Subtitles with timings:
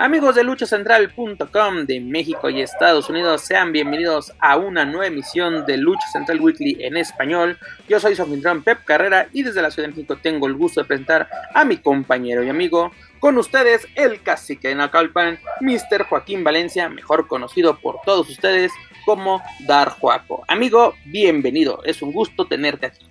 [0.00, 5.76] Amigos de luchacentral.com de México y Estados Unidos, sean bienvenidos a una nueva emisión de
[5.76, 7.58] Lucha Central Weekly en español.
[7.88, 10.86] Yo soy su Pep Carrera y desde la Ciudad de México tengo el gusto de
[10.86, 16.04] presentar a mi compañero y amigo, con ustedes el cacique de Nacalpan, Mr.
[16.08, 18.70] Joaquín Valencia, mejor conocido por todos ustedes
[19.04, 20.44] como Dar Juaco.
[20.46, 23.04] Amigo, bienvenido, es un gusto tenerte aquí.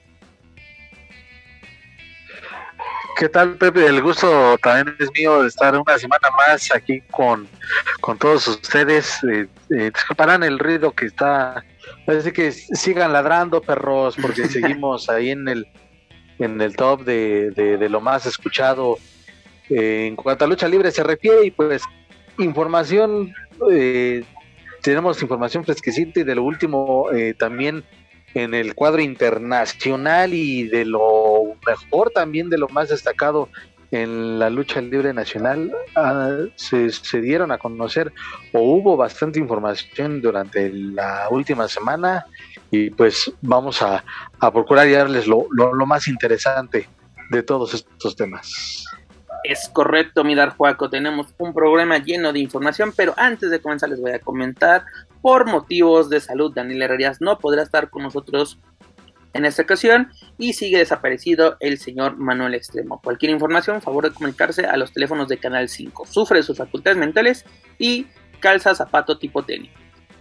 [3.18, 3.88] ¿Qué tal, Pepe?
[3.88, 7.48] El gusto también es mío de estar una semana más aquí con,
[8.00, 9.24] con todos ustedes.
[9.24, 11.66] Eh, eh, disculparán el ruido que está.
[12.06, 15.68] Parece que sigan ladrando, perros, porque seguimos ahí en el
[16.38, 19.00] en el top de, de, lo más escuchado
[19.72, 21.44] eh, en cuanto a lucha libre se refiere.
[21.44, 21.82] Y pues,
[22.38, 23.34] información.
[23.72, 24.24] Eh,
[24.84, 27.10] tenemos información fresquecita y de lo último
[27.40, 27.84] también
[28.38, 33.50] en el cuadro internacional y de lo mejor también de lo más destacado
[33.90, 38.14] en la lucha libre nacional ah, se, dieron a conocer
[38.54, 42.28] o hubo bastante información durante la última semana
[42.70, 44.04] y pues vamos a,
[44.40, 46.88] procurar darles lo, lo, más interesante
[47.32, 48.86] de todos estos temas.
[49.44, 54.02] Es correcto, mirar Juaco, tenemos un programa lleno de información, pero antes de comenzar les
[54.02, 54.84] voy a comentar
[55.22, 58.60] por motivos de salud, Daniel Herrerías no podrá estar con nosotros
[59.34, 63.02] en esta ocasión y sigue desaparecido el señor Manuel Extremo.
[63.02, 66.06] Cualquier información, favor de comunicarse a los teléfonos de Canal 5.
[66.08, 67.46] Sufre de sus facultades mentales
[67.78, 68.08] y
[68.40, 69.72] calza zapato tipo tenis.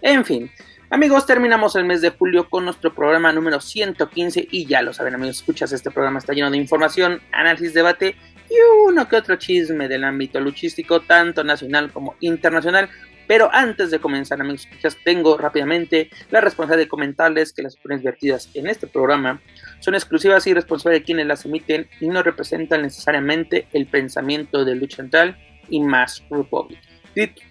[0.03, 0.51] En fin,
[0.91, 5.15] amigos, terminamos el mes de julio con nuestro programa número 115 y ya lo saben
[5.15, 8.17] amigos, escuchas, este programa está lleno de información, análisis, debate
[8.51, 8.55] y
[8.87, 12.89] uno que otro chisme del ámbito luchístico, tanto nacional como internacional,
[13.27, 14.69] pero antes de comenzar, amigos
[15.05, 19.41] tengo rápidamente la responsabilidad de comentarles que las opiniones vertidas en este programa
[19.81, 24.75] son exclusivas y responsables de quienes las emiten y no representan necesariamente el pensamiento de
[24.75, 25.37] Lucha Central
[25.69, 26.79] y Mass Republic.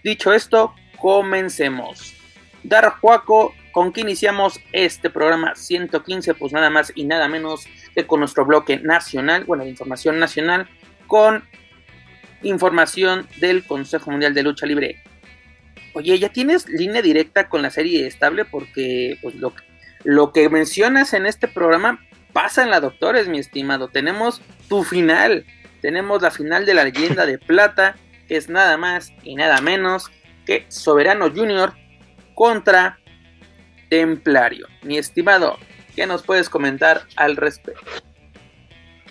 [0.04, 2.14] Dicho esto, comencemos.
[2.64, 6.34] Dar Juaco, ¿con qué iniciamos este programa 115?
[6.36, 10.68] Pues nada más y nada menos que con nuestro bloque nacional, bueno, de información nacional,
[11.08, 11.44] con
[12.44, 15.04] información del Consejo Mundial de Lucha Libre
[15.96, 18.44] Oye, ¿ya tienes línea directa con la serie estable?
[18.44, 19.54] Porque pues, lo,
[20.04, 23.88] lo que mencionas en este programa pasa en la Doctores, mi estimado.
[23.88, 25.46] Tenemos tu final.
[25.82, 27.96] Tenemos la final de la leyenda de plata,
[28.28, 30.12] que es nada más y nada menos
[30.46, 31.74] que Soberano Junior
[32.34, 33.00] contra
[33.90, 34.68] Templario.
[34.84, 35.58] Mi estimado,
[35.96, 37.90] ¿qué nos puedes comentar al respecto?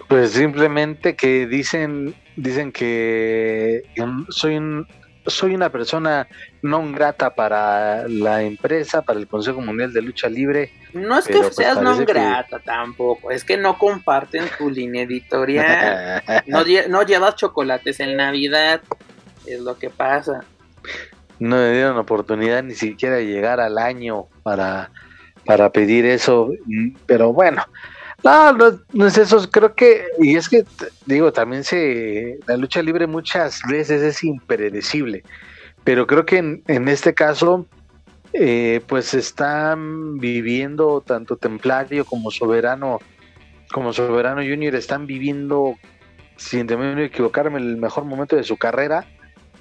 [0.09, 3.84] Pues simplemente que dicen, dicen que
[4.28, 4.87] soy un
[5.26, 6.28] soy una persona
[6.62, 10.72] no grata para la empresa, para el Consejo Mundial de Lucha Libre.
[10.92, 16.22] No es que pues, seas no grata tampoco, es que no comparten tu línea editorial.
[16.46, 18.80] no, no llevas chocolates en Navidad,
[19.46, 20.44] es lo que pasa.
[21.38, 24.91] No me dieron oportunidad ni siquiera de llegar al año para,
[25.44, 26.50] para pedir eso,
[27.06, 27.64] pero bueno,
[28.24, 30.64] no, no, es eso, creo que, y es que,
[31.04, 35.22] digo, también se, la lucha libre muchas veces es impredecible,
[35.84, 37.66] pero creo que en, este caso,
[38.32, 42.98] eh, pues están viviendo tanto Templario como Soberano,
[43.72, 45.76] como Soberano Junior, están viviendo,
[46.36, 49.06] sin temer equivocarme, el mejor momento de su carrera,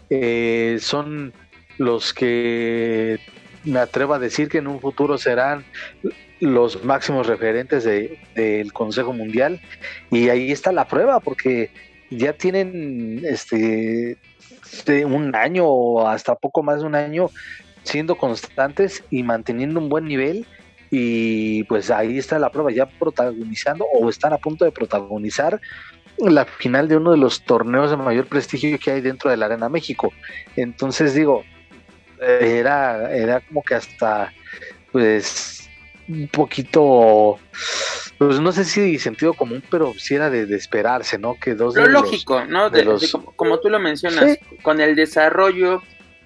[0.10, 1.34] eh, son
[1.78, 3.20] los que
[3.66, 5.66] me atrevo a decir que en un futuro serán
[6.44, 9.62] los máximos referentes del Consejo Mundial
[10.12, 11.72] y ahí está la prueba porque
[12.10, 14.18] ya tienen este,
[14.66, 17.30] este, un año o hasta poco más de un año
[17.84, 20.46] siendo constantes y manteniendo un buen nivel
[20.92, 25.62] y pues ahí está la prueba ya protagonizando o están a punto de protagonizar
[26.18, 29.46] la final de uno de los torneos de mayor prestigio que hay dentro de la
[29.46, 30.12] Arena México.
[30.58, 31.44] Entonces digo
[32.20, 34.32] era era como que hasta
[34.92, 35.64] pues
[36.08, 37.40] un poquito,
[38.18, 41.36] pues no sé si sentido común, pero sí era de, esperarse, ¿no?
[41.36, 42.70] Que dos lo lógico, ¿no?
[42.70, 42.86] De,
[43.36, 45.82] como, tú lo mencionas, con el desarrollo,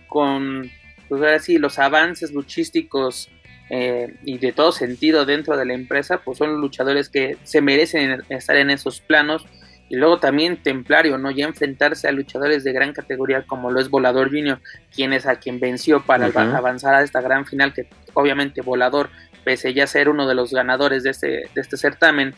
[0.08, 0.70] con,
[1.10, 3.30] pues ahora sí, los avances luchísticos
[3.70, 8.24] eh, y de todo sentido dentro de la empresa, pues son luchadores que se merecen
[8.30, 9.46] estar en esos planos.
[9.90, 11.32] Y luego también Templario, ¿no?
[11.32, 14.60] Ya enfrentarse a luchadores de gran categoría como lo es Volador Junior,
[14.94, 19.10] quien es a quien venció para avanzar a esta gran final, que obviamente Volador
[19.48, 22.36] pese ya ser uno de los ganadores de este, de este certamen,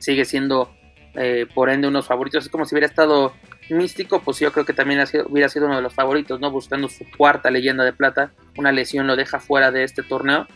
[0.00, 0.68] sigue siendo
[1.14, 2.44] eh, por ende unos favoritos.
[2.44, 3.32] Es como si hubiera estado
[3.70, 6.50] místico, pues yo creo que también hubiera sido uno de los favoritos, ¿no?
[6.50, 8.32] Buscando su cuarta leyenda de plata.
[8.58, 10.48] Una lesión lo deja fuera de este torneo.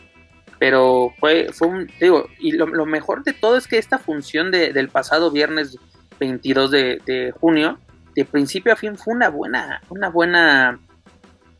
[0.59, 4.73] Pero fue, fue un, digo, y lo, mejor de todo es que esta función de,
[4.73, 5.77] del pasado viernes
[6.19, 7.79] 22 de, de, junio,
[8.15, 10.77] de principio a fin, fue una buena, una buena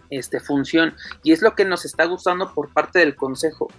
[0.09, 0.93] este, función.
[1.23, 3.69] Y es lo que nos está gustando por parte del consejo.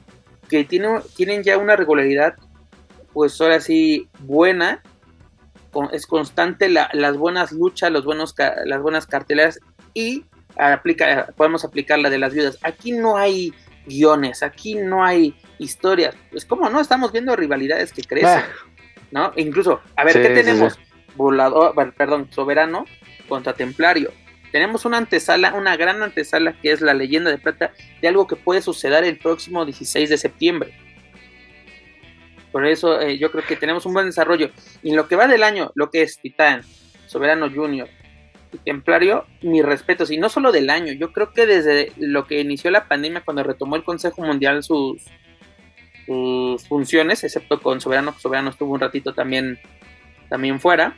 [0.51, 2.35] Que tiene, tienen ya una regularidad,
[3.13, 4.83] pues ahora sí, buena
[5.93, 9.61] es constante las buenas luchas, los buenos, las buenas carteleras
[9.95, 10.25] y
[10.57, 12.59] aplica, podemos aplicar la de las viudas.
[12.63, 13.55] Aquí no hay
[13.87, 16.15] guiones, aquí no hay historias.
[16.33, 16.81] Es como, ¿no?
[16.81, 18.45] Estamos viendo rivalidades que crecen, ah.
[19.11, 19.33] ¿no?
[19.37, 20.79] E incluso, a ver, ¿qué tenemos?
[21.17, 22.85] Volador, perdón, Soberano
[23.29, 24.13] contra Templario.
[24.53, 28.37] Tenemos una antesala, una gran antesala que es la leyenda de plata de algo que
[28.37, 30.75] puede suceder el próximo 16 de septiembre.
[32.53, 34.51] Por eso eh, yo creo que tenemos un buen desarrollo.
[34.83, 36.63] Y en lo que va del año, lo que es Titán,
[37.07, 37.89] Soberano Junior
[38.53, 40.05] y Templario, mi respeto.
[40.11, 43.45] Y no solo del año, yo creo que desde lo que inició la pandemia, cuando
[43.45, 45.05] retomó el Consejo Mundial sus,
[46.07, 49.61] sus funciones, excepto con Soberano, Soberano estuvo un ratito también,
[50.29, 50.97] también fuera.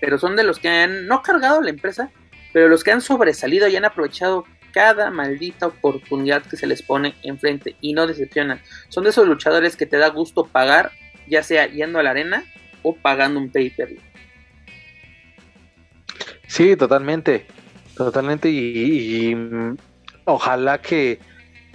[0.00, 2.10] Pero son de los que han, no cargado la empresa,
[2.52, 7.14] pero los que han sobresalido y han aprovechado cada maldita oportunidad que se les pone
[7.22, 8.60] enfrente y no decepcionan.
[8.88, 10.92] Son de esos luchadores que te da gusto pagar,
[11.26, 12.44] ya sea yendo a la arena
[12.82, 14.00] o pagando un pay per view.
[16.46, 17.46] Sí, totalmente,
[17.96, 19.76] totalmente y, mm,
[20.24, 21.18] ojalá que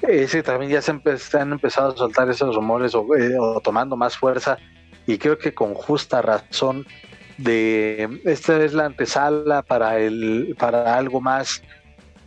[0.02, 4.58] ese también ya se, han empezado a soltar esos rumores eh, o, tomando más fuerza
[5.06, 6.86] y creo que con justa razón
[7.38, 11.62] de esta es la antesala para el para algo más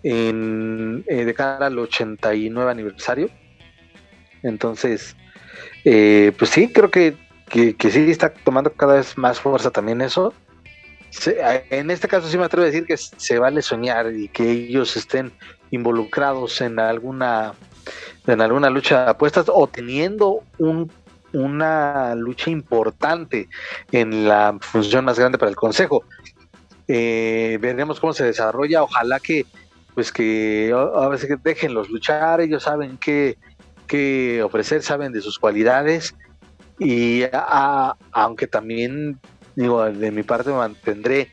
[0.03, 3.29] en, eh, de cara al 89 aniversario.
[4.43, 5.17] Entonces,
[5.85, 7.17] eh, pues sí, creo que,
[7.49, 10.33] que, sí está tomando cada vez más fuerza también eso.
[11.27, 14.97] en este caso sí me atrevo a decir que se vale soñar y que ellos
[14.97, 15.33] estén
[15.71, 17.55] involucrados en alguna
[18.27, 20.91] en alguna lucha de apuestas o teniendo un,
[21.37, 23.49] una lucha importante
[23.93, 26.05] en la función más grande para el consejo.
[26.89, 28.83] Eh, veremos cómo se desarrolla.
[28.83, 29.47] Ojalá que
[29.95, 33.39] pues que a veces que déjenlos luchar, ellos saben qué,
[33.87, 36.15] qué ofrecer, saben de sus cualidades
[36.79, 37.23] y
[38.13, 39.19] aunque también
[39.55, 41.31] digo de mi parte mantendré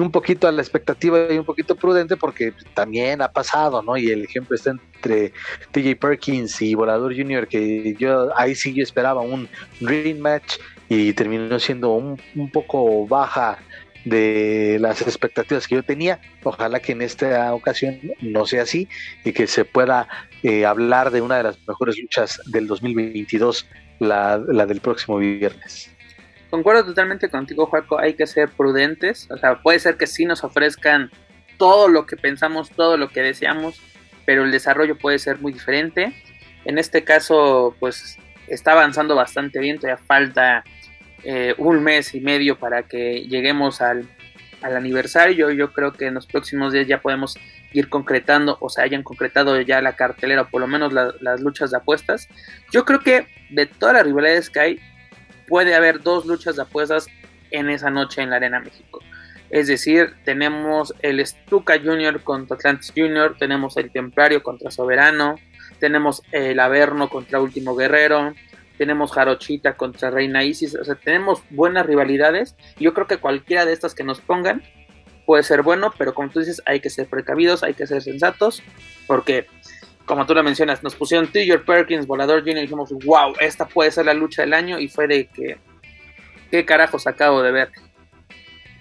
[0.00, 3.96] un poquito a la expectativa y un poquito prudente porque también ha pasado, ¿no?
[3.96, 5.32] Y el ejemplo está entre
[5.72, 7.48] TJ Perkins y Volador Jr.
[7.48, 9.48] que yo ahí sí yo esperaba un
[9.80, 10.58] ring match
[10.88, 13.58] y terminó siendo un, un poco baja
[14.04, 16.20] de las expectativas que yo tenía.
[16.42, 18.88] Ojalá que en esta ocasión no sea así
[19.24, 20.08] y que se pueda
[20.42, 23.66] eh, hablar de una de las mejores luchas del 2022,
[23.98, 25.90] la, la del próximo viernes.
[26.50, 27.98] Concuerdo totalmente contigo, Juaco.
[27.98, 29.28] Hay que ser prudentes.
[29.30, 31.10] O sea, puede ser que sí nos ofrezcan
[31.58, 33.80] todo lo que pensamos, todo lo que deseamos,
[34.24, 36.14] pero el desarrollo puede ser muy diferente.
[36.64, 39.78] En este caso, pues está avanzando bastante bien.
[39.78, 40.64] Todavía falta
[41.24, 44.08] eh, un mes y medio para que lleguemos al,
[44.62, 45.50] aniversario.
[45.50, 47.38] Yo creo que en los próximos días ya podemos
[47.72, 51.70] ir concretando o se hayan concretado ya la cartelera o por lo menos las luchas
[51.70, 52.28] de apuestas.
[52.72, 54.80] Yo creo que de todas las rivalidades que hay,
[55.48, 57.06] puede haber dos luchas de apuestas
[57.50, 59.00] en esa noche en la Arena México.
[59.50, 65.36] Es decir, tenemos el Stuka Junior contra Atlantis Junior, tenemos el Templario contra Soberano,
[65.80, 68.34] tenemos el Averno contra Último Guerrero,
[68.76, 72.56] tenemos Jarochita contra Reina Isis, o sea, tenemos buenas rivalidades.
[72.78, 74.62] Yo creo que cualquiera de estas que nos pongan
[75.26, 78.62] puede ser bueno, pero como tú dices, hay que ser precavidos, hay que ser sensatos,
[79.06, 79.46] porque
[80.08, 82.58] como tú lo mencionas, nos pusieron Tiger Perkins, Volador Jr.
[82.58, 85.58] y dijimos, wow, esta puede ser la lucha del año, y fue de que,
[86.50, 87.70] ¿qué carajos acabo de ver?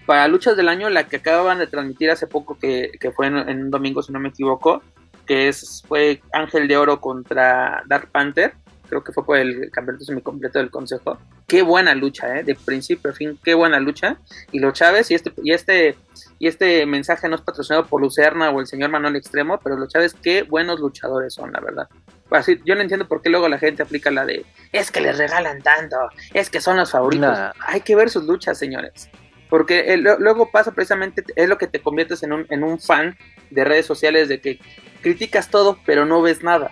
[0.05, 3.63] Para luchas del año, la que acababan de transmitir hace poco, que, fue en, en,
[3.65, 4.81] un domingo, si no me equivoco,
[5.27, 8.53] que es, fue Ángel de Oro contra Dark Panther
[8.87, 11.17] creo que fue por el campeonato semicompleto del consejo.
[11.47, 12.43] Qué buena lucha, ¿eh?
[12.43, 14.17] De principio a fin, qué buena lucha.
[14.51, 15.95] Y los Chávez, y este, y este,
[16.39, 19.89] y este mensaje no es patrocinado por Lucerna o el señor Manuel Extremo, pero los
[19.89, 21.87] Chávez, qué buenos luchadores son, la verdad.
[22.31, 25.17] Así, yo no entiendo por qué luego la gente aplica la de, es que les
[25.17, 25.95] regalan tanto,
[26.33, 27.37] es que son los favoritos.
[27.59, 29.09] Hay que ver sus luchas, señores.
[29.49, 33.17] Porque eh, luego pasa precisamente, es lo que te conviertes en un, en un fan
[33.49, 34.59] de redes sociales de que
[35.01, 36.69] criticas todo, pero no ves nada.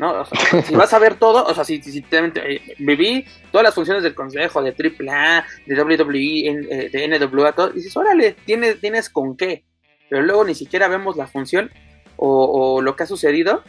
[0.00, 0.24] ¿No?
[0.64, 4.14] si vas a ver todo, o sea, si, si, eh, viví todas las funciones del
[4.14, 9.64] consejo, de AAA, de WWE, eh, de NWA, todo, dices, órale, tienes, tienes con qué,
[10.08, 11.70] pero luego ni siquiera vemos la función
[12.16, 13.62] o, lo que ha sucedido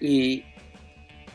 [0.00, 0.44] y,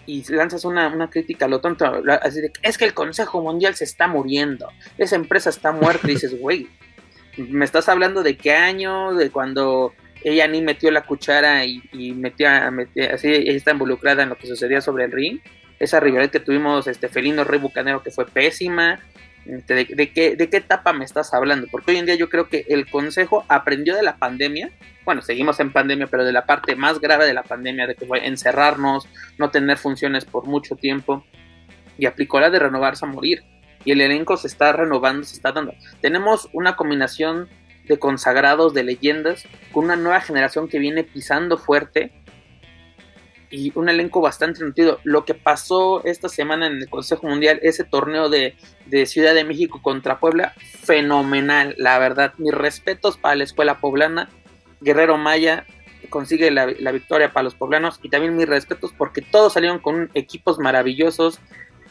[0.07, 1.85] y lanzas una, una crítica a lo tonto,
[2.21, 6.39] así de es que el Consejo Mundial se está muriendo, esa empresa está muerta, dices,
[6.39, 6.67] güey,
[7.37, 12.13] me estás hablando de qué año, de cuando ella ni metió la cuchara y, y
[12.13, 12.49] metió,
[13.11, 15.39] así está involucrada en lo que sucedía sobre el ring,
[15.79, 18.99] esa rivalidad que tuvimos, este Felino Rey Bucanero que fue pésima,
[19.45, 21.67] este, de, de, qué, ¿de qué etapa me estás hablando?
[21.69, 24.71] Porque hoy en día yo creo que el Consejo aprendió de la pandemia,
[25.05, 28.05] bueno, seguimos en pandemia, pero de la parte más grave de la pandemia, de que
[28.05, 31.25] fue encerrarnos, no tener funciones por mucho tiempo,
[31.97, 33.43] y aplicó la de renovarse a morir.
[33.85, 35.73] Y el elenco se está renovando, se está dando.
[35.99, 37.49] Tenemos una combinación
[37.87, 42.11] de consagrados, de leyendas, con una nueva generación que viene pisando fuerte
[43.53, 44.99] y un elenco bastante nutrido.
[45.03, 48.55] Lo que pasó esta semana en el Consejo Mundial, ese torneo de,
[48.87, 52.33] de, Ciudad de México contra Puebla, fenomenal, la verdad.
[52.37, 54.29] Mis respetos para la escuela poblana.
[54.81, 55.65] Guerrero Maya
[56.09, 60.09] consigue la, la victoria para los poblanos y también mis respetos porque todos salieron con
[60.15, 61.39] equipos maravillosos.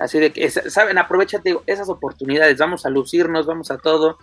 [0.00, 4.18] Así de que, saben, aprovechate esas oportunidades, vamos a lucirnos, vamos a todo.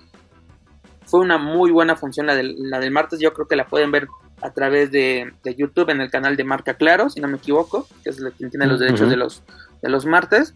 [1.10, 3.92] Fue una muy buena función la del, la del martes, yo creo que la pueden
[3.92, 4.08] ver
[4.42, 7.88] a través de, de, YouTube en el canal de Marca Claro, si no me equivoco,
[8.04, 9.10] que es quien tiene los derechos uh -huh.
[9.10, 9.44] de los
[9.82, 10.54] de los martes.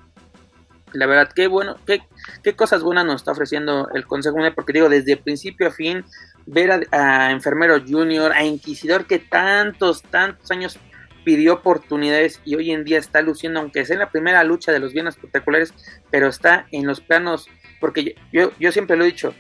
[0.94, 2.04] La verdad, qué bueno, qué,
[2.44, 6.06] qué cosas buenas nos está ofreciendo el Consejo Mundial, porque digo, desde principio a fin,
[6.46, 10.78] ver a, a, Enfermero Junior, a Inquisidor, que tantos, tantos años
[11.24, 14.80] pidió oportunidades y hoy en día está luciendo, aunque sea en la primera lucha de
[14.80, 15.74] los bienes espectaculares,
[16.12, 17.48] pero está en los planos,
[17.80, 19.34] porque yo, yo siempre lo he dicho,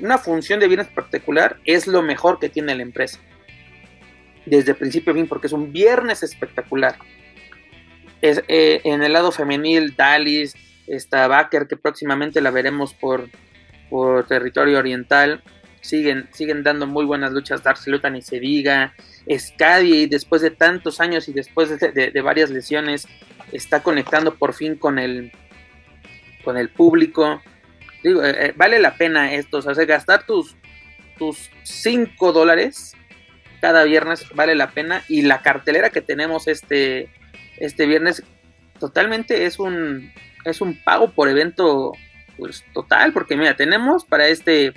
[0.00, 3.18] una función de bienes particular es lo mejor que tiene la empresa
[4.46, 6.96] desde principio a fin, porque es un viernes espectacular.
[8.20, 10.54] Es, eh, en el lado femenil, Dalis,
[10.86, 13.28] está Baker, que próximamente la veremos por,
[13.88, 15.42] por territorio oriental.
[15.80, 17.62] Siguen, siguen dando muy buenas luchas.
[17.62, 18.94] Darcy Lutan y se diga.
[19.30, 23.06] Scadi, después de tantos años y después de, de, de, varias lesiones,
[23.52, 25.32] está conectando por fin con el,
[26.44, 27.40] con el público.
[28.02, 30.56] Digo, eh, vale la pena esto, o sea, gastar tus,
[31.18, 32.96] tus 5 dólares
[33.60, 37.10] cada viernes vale la pena y la cartelera que tenemos este,
[37.58, 38.22] este viernes
[38.78, 40.12] totalmente es un,
[40.44, 41.92] es un pago por evento
[42.38, 44.72] pues total, porque mira, tenemos para este,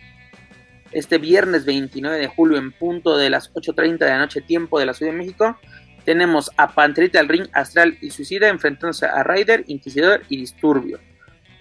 [0.92, 4.86] este viernes 29 de julio en punto de las 8.30 de la noche tiempo de
[4.86, 5.58] la Ciudad de México,
[6.04, 11.00] tenemos a Panterita al Ring, Astral y Suicida enfrentándose a Raider, Inquisidor y Disturbio.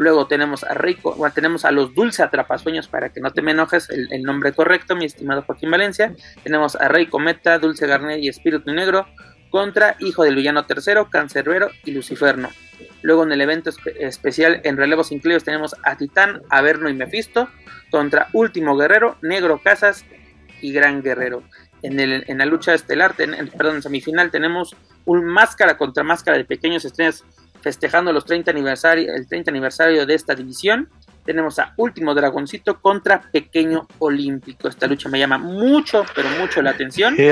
[0.02, 3.88] Luego tenemos a Rico, tenemos a los Dulce Atrapasueños, para que no te me enojes,
[3.88, 6.14] el, nombre correcto, mi estimado Joaquín Valencia.
[6.42, 9.06] Tenemos a Rey Cometa, Dulce Garnet y Espíritu Negro
[9.50, 12.48] contra Hijo del Villano Tercero, Cancerbero y Luciferno.
[13.02, 17.48] Luego en el evento espe especial en relevos incluidos tenemos a Titán, Averno y Mephisto
[17.90, 20.04] contra Último Guerrero, Negro Casas
[20.60, 21.44] y Gran Guerrero.
[21.82, 26.38] En, el, en la lucha estelar, ten, perdón, en semifinal tenemos un máscara contra máscara
[26.38, 27.24] de pequeños estrellas
[27.62, 30.88] festejando los 30 aniversario, el 30 aniversario de esta división.
[31.24, 34.66] Tenemos a Último Dragoncito contra Pequeño Olímpico.
[34.68, 37.16] Esta lucha me llama mucho, pero mucho la atención.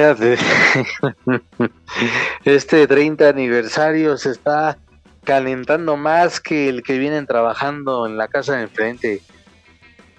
[2.45, 4.79] Este 30 aniversario se está
[5.25, 9.23] calentando más que el que vienen trabajando en la casa de enfrente.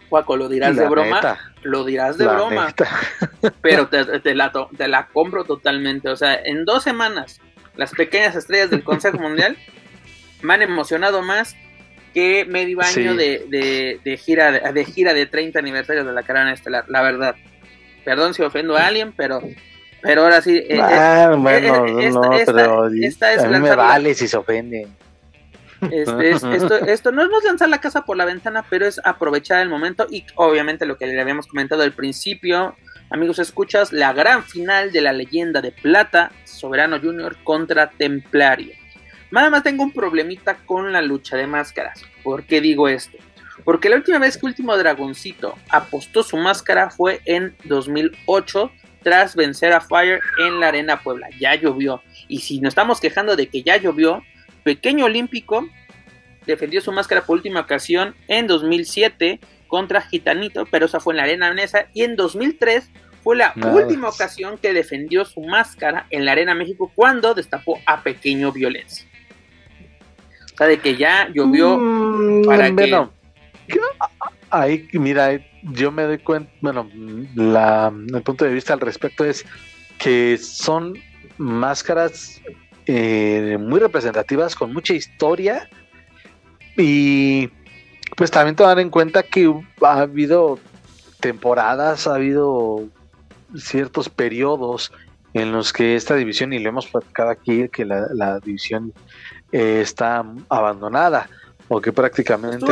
[0.10, 1.16] Juaco, lo dirás la de broma.
[1.16, 1.40] Neta.
[1.64, 2.66] Lo dirás de la broma.
[2.68, 2.90] Neta.
[3.62, 6.10] Pero te, te, la, te la compro totalmente.
[6.10, 7.40] O sea, en dos semanas,
[7.78, 9.58] las pequeñas estrellas del Consejo Mundial
[10.42, 11.56] me han emocionado más
[12.14, 13.18] que medio año sí.
[13.18, 17.36] de, de, de, gira de, gira de 30 aniversarios de la carrera estelar, la verdad.
[18.04, 19.42] Perdón si ofendo a alguien, pero
[20.02, 20.58] pero ahora sí.
[20.58, 24.16] Eh, ah, bueno, esta, no, esta, pero esta es a mí me vale la...
[24.16, 24.96] si se ofenden.
[25.90, 29.62] Este, es, esto, esto no es lanzar la casa por la ventana, pero es aprovechar
[29.62, 32.76] el momento y obviamente lo que le habíamos comentado al principio,
[33.10, 38.81] amigos escuchas, la gran final de la leyenda de plata, Soberano Junior contra Templario.
[39.32, 42.04] Nada más tengo un problemita con la lucha de máscaras.
[42.22, 43.18] ¿Por qué digo esto?
[43.64, 48.72] Porque la última vez que Último Dragoncito apostó su máscara fue en 2008
[49.04, 51.30] tras vencer a Fire en la Arena Puebla.
[51.40, 52.02] Ya llovió.
[52.28, 54.24] Y si nos estamos quejando de que ya llovió,
[54.64, 55.68] Pequeño Olímpico
[56.46, 61.24] defendió su máscara por última ocasión en 2007 contra Gitanito, pero esa fue en la
[61.24, 61.88] Arena Nesa.
[61.94, 62.90] Y en 2003
[63.24, 68.02] fue la última ocasión que defendió su máscara en la Arena México cuando destapó a
[68.02, 69.11] Pequeño Violencia.
[70.54, 73.12] O sea, de que ya llovió mm, para bueno,
[73.68, 73.80] que...
[74.50, 76.90] Ahí, mira, yo me doy cuenta, bueno,
[77.36, 79.46] la, el punto de vista al respecto es
[79.98, 80.98] que son
[81.38, 82.42] máscaras
[82.86, 85.70] eh, muy representativas, con mucha historia
[86.76, 87.50] y
[88.18, 90.60] pues también tomar en cuenta que ha habido
[91.20, 92.88] temporadas, ha habido
[93.56, 94.92] ciertos periodos
[95.34, 98.94] en los que esta división, y lo hemos platicado aquí, que la, división
[99.52, 101.30] eh, está abandonada
[101.68, 102.66] o que prácticamente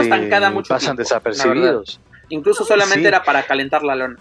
[0.68, 2.00] pasan desapercibidos.
[2.30, 4.18] Incluso solamente era para calentar la lona.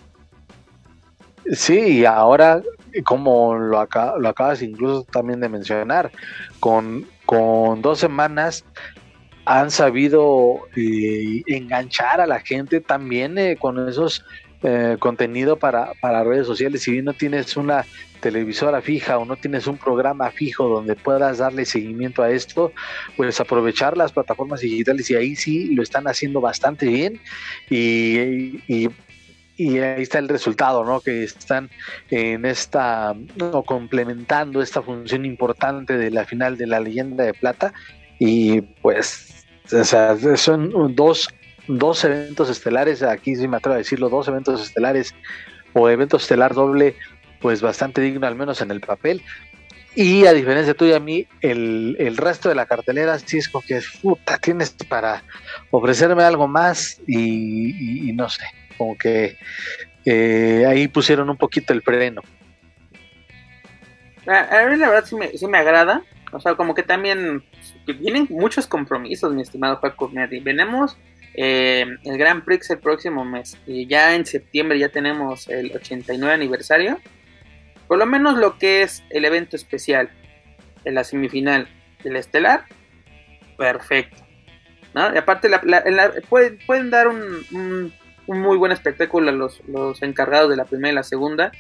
[1.53, 2.63] Sí, y ahora,
[3.05, 3.87] como lo,
[4.19, 6.11] lo acabas incluso también de mencionar,
[6.61, 8.65] con, con dos semanas
[9.45, 14.23] han sabido eh, enganchar a la gente también eh, con esos
[14.63, 16.83] eh, contenido para, para redes sociales.
[16.83, 17.87] Si bien no tienes una
[18.21, 22.73] televisora fija o no tienes un programa fijo donde puedas darle seguimiento a esto,
[23.17, 27.21] pues aprovechar las plataformas digitales y ahí sí lo están haciendo bastante bien
[27.71, 28.89] y, y,
[29.59, 31.01] ahí está el resultado, ¿no?
[31.01, 31.69] Que están
[32.11, 37.73] en esta, no, complementando esta función importante de la final de la leyenda de plata
[38.21, 39.45] y pues
[40.37, 41.29] son dos,
[41.67, 45.15] dos eventos estelares, aquí sí me atrevo a decirlo, dos eventos estelares
[45.75, 46.97] o evento estelar doble,
[47.41, 49.23] pues bastante digno, al menos en el papel.
[49.95, 53.65] Y a diferencia tuya, a mí, el, el resto de la cartelera sí es como
[53.67, 55.25] que, puta, tienes para
[55.71, 58.45] ofrecerme algo más y, no sé,
[58.77, 59.37] como que
[60.05, 62.23] eh, ahí pusieron un poquito el freno.
[64.27, 66.03] A, mí la verdad sí me, sí me agrada,
[66.33, 67.43] o sea, como que también
[67.87, 70.41] vienen muchos compromisos, mi estimado Juan Neri.
[70.41, 70.97] Venemos
[71.35, 76.35] eh, el Grand Prix el próximo mes y ya en septiembre ya tenemos el 89
[76.35, 77.01] aniversario.
[77.89, 80.11] Por lo menos lo que es el evento especial
[80.85, 81.69] en la semifinal
[82.05, 82.65] del Estelar,
[83.57, 84.23] perfecto.
[84.95, 85.13] ¿no?
[85.13, 85.51] Y aparte
[86.29, 87.93] pueden, dar un,
[88.27, 91.51] un, muy buen espectáculo a los, los encargados de la primera y la segunda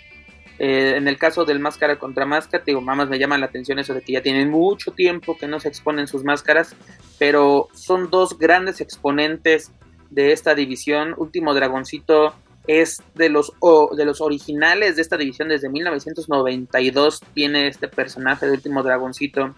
[0.59, 3.95] eh, en el caso del máscara contra máscara, digo, mamás me llama la atención eso
[3.95, 6.75] de que ya tienen mucho tiempo que no se exponen sus máscaras,
[7.19, 9.73] pero son dos grandes exponentes
[10.11, 11.15] de esta división.
[11.17, 12.35] Último Dragoncito
[12.69, 13.53] es de los,
[13.97, 17.21] de los originales de esta división desde 1992.
[17.35, 19.55] Tiene este personaje de Último Dragoncito.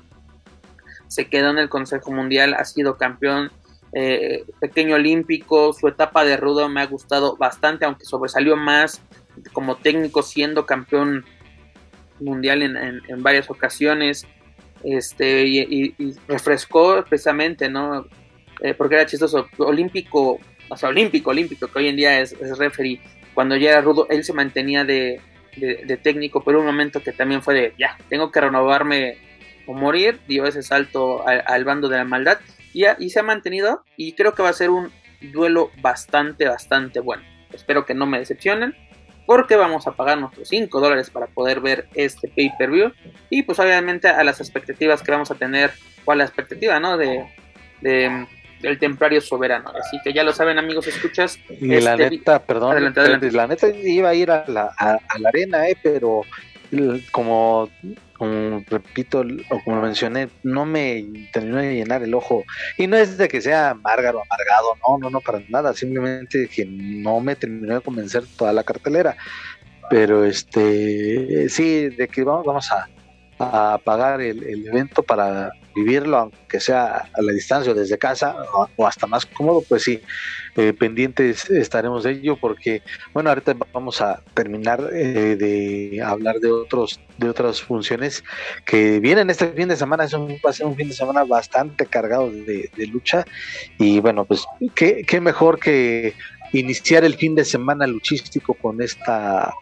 [1.09, 3.51] Se quedó en el Consejo Mundial, ha sido campeón
[3.93, 5.73] eh, pequeño olímpico.
[5.73, 9.03] Su etapa de rudo me ha gustado bastante, aunque sobresalió más
[9.53, 11.25] como técnico siendo campeón
[12.21, 14.27] mundial en, varias ocasiones
[14.85, 15.95] este y,
[16.29, 18.07] refrescó precisamente no
[18.61, 20.39] eh, porque era chistoso olímpico
[20.71, 23.01] o sea olímpico olímpico que hoy en día es, es referee
[23.35, 25.21] cuando ya era rudo él se mantenía de,
[26.03, 29.19] técnico pero un momento que también fue de ya tengo que renovarme
[29.67, 32.39] o morir dio ese salto al, bando de la maldad
[32.73, 37.01] y, y se ha mantenido y creo que va a ser un duelo bastante bastante
[37.01, 38.75] bueno espero que no me decepcionen
[39.31, 42.93] porque vamos a pagar nuestros 5 dólares para poder ver este pay-per-view
[43.29, 45.71] y pues obviamente a las expectativas que vamos a tener
[46.05, 46.97] o a la expectativa, ¿no?
[46.97, 47.27] De,
[48.61, 49.73] del templario soberano.
[49.79, 51.39] Así que ya lo saben amigos, escuchas.
[51.49, 52.93] Y la este neta, perdón,
[53.33, 56.23] la neta iba a ir a la, a la arena, eh, pero
[57.11, 57.69] como
[58.21, 62.45] como repito o como mencioné, no me terminó de llenar el ojo.
[62.77, 65.73] Y no es de que sea amargado o amargado, no, no, no, para nada.
[65.73, 69.17] Simplemente que no me terminó de convencer toda la cartelera.
[69.89, 72.89] Pero este, sí, de que vamos, vamos a,
[73.39, 78.37] a pagar el, evento para vivirlo, aunque sea a la distancia o desde casa
[78.77, 80.01] o, hasta más cómodo, pues sí,
[80.57, 86.51] eh, pendientes estaremos de ello porque, bueno, ahorita vamos a terminar eh, de hablar de
[86.51, 88.25] otros de otras funciones
[88.65, 91.25] que vienen este fin de semana, es un, va a ser un fin de semana
[91.25, 93.25] bastante cargado de, lucha
[93.79, 96.15] y bueno, pues qué, qué mejor que
[96.53, 99.53] iniciar el fin de semana luchístico con esta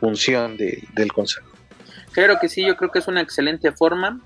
[0.00, 1.57] función de, del consejo.
[2.18, 4.20] Creo que sí, yo creo que es una excelente forma.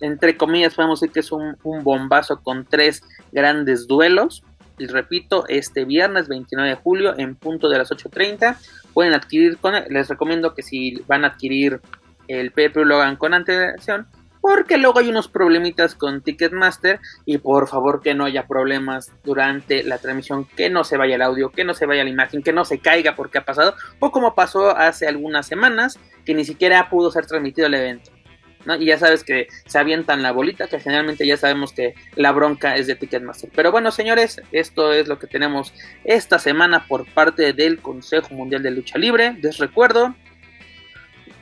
[0.00, 4.42] entre comillas, podemos decir que es un, bombazo con tres grandes duelos.
[4.78, 8.56] Y repito, este viernes 29 de julio en punto de las 8.30
[8.92, 11.80] pueden adquirir con les recomiendo que si van a adquirir
[12.26, 14.08] el PPU lo hagan con antelación
[14.40, 19.82] porque luego hay unos problemitas con Ticketmaster y por favor que no haya problemas durante
[19.82, 22.52] la transmisión, que no se vaya el audio, que no se vaya la imagen, que
[22.52, 26.88] no se caiga porque ha pasado, o como pasó hace algunas semanas, que ni siquiera
[26.88, 28.10] pudo ser transmitido el evento.
[28.78, 32.76] Y ya sabes que se avientan la bolita, que generalmente ya sabemos que la bronca
[32.76, 33.50] es de Ticketmaster.
[33.54, 35.72] Pero bueno, señores, esto es lo que tenemos
[36.04, 39.38] esta semana por parte del Consejo Mundial de Lucha Libre.
[39.40, 40.14] Les recuerdo,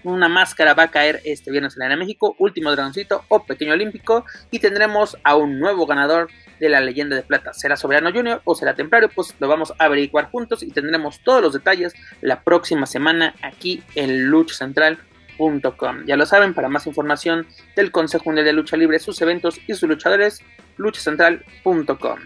[0.08, 3.72] una máscara va a caer este viernes en la Arena México, último dragoncito o pequeño
[3.72, 6.28] olímpico, y tendremos a un nuevo ganador
[6.60, 7.52] de la leyenda de plata.
[7.52, 9.10] ¿Será Soberano Junior o será Templario?
[9.14, 13.82] Pues lo vamos a averiguar juntos y tendremos todos los detalles la próxima semana aquí
[13.94, 16.04] en luchacentral.com.
[16.06, 19.74] Ya lo saben, para más información del Consejo Mundial de Lucha Libre, sus eventos y
[19.74, 20.42] sus luchadores,
[20.76, 22.18] luchacentral.com.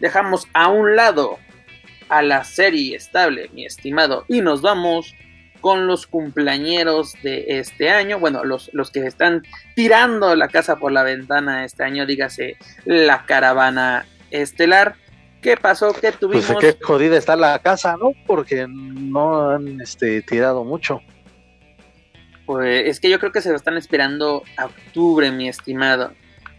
[0.00, 1.38] Dejamos a un lado
[2.08, 5.14] a la serie estable, mi estimado, y nos vamos
[5.60, 9.42] con los cumpleañeros de este año, bueno, los, los que están
[9.74, 14.94] tirando la casa por la ventana este año, dígase la caravana estelar.
[15.42, 15.92] ¿Qué pasó?
[15.92, 16.56] ¿Qué Pues tuvimos?
[16.60, 18.10] qué jodida está la casa, ¿no?
[18.26, 21.00] Porque no han este, tirado mucho.
[22.46, 26.12] Pues es que yo creo que se lo están esperando a octubre, mi estimado.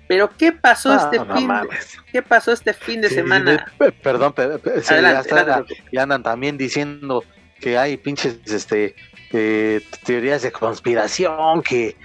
[0.08, 1.48] Pero ¿qué pasó Ah, este no fin?
[1.48, 1.98] mames.
[2.12, 3.66] ¿Qué pasó este fin de Sí, semana?
[4.02, 5.84] perdón, pe- pe- sí, Adelante, ya, está- adelante.
[5.92, 7.24] ya andan también diciendo
[7.62, 8.96] que hay pinches este,
[9.32, 11.96] eh, teorías de conspiración, que,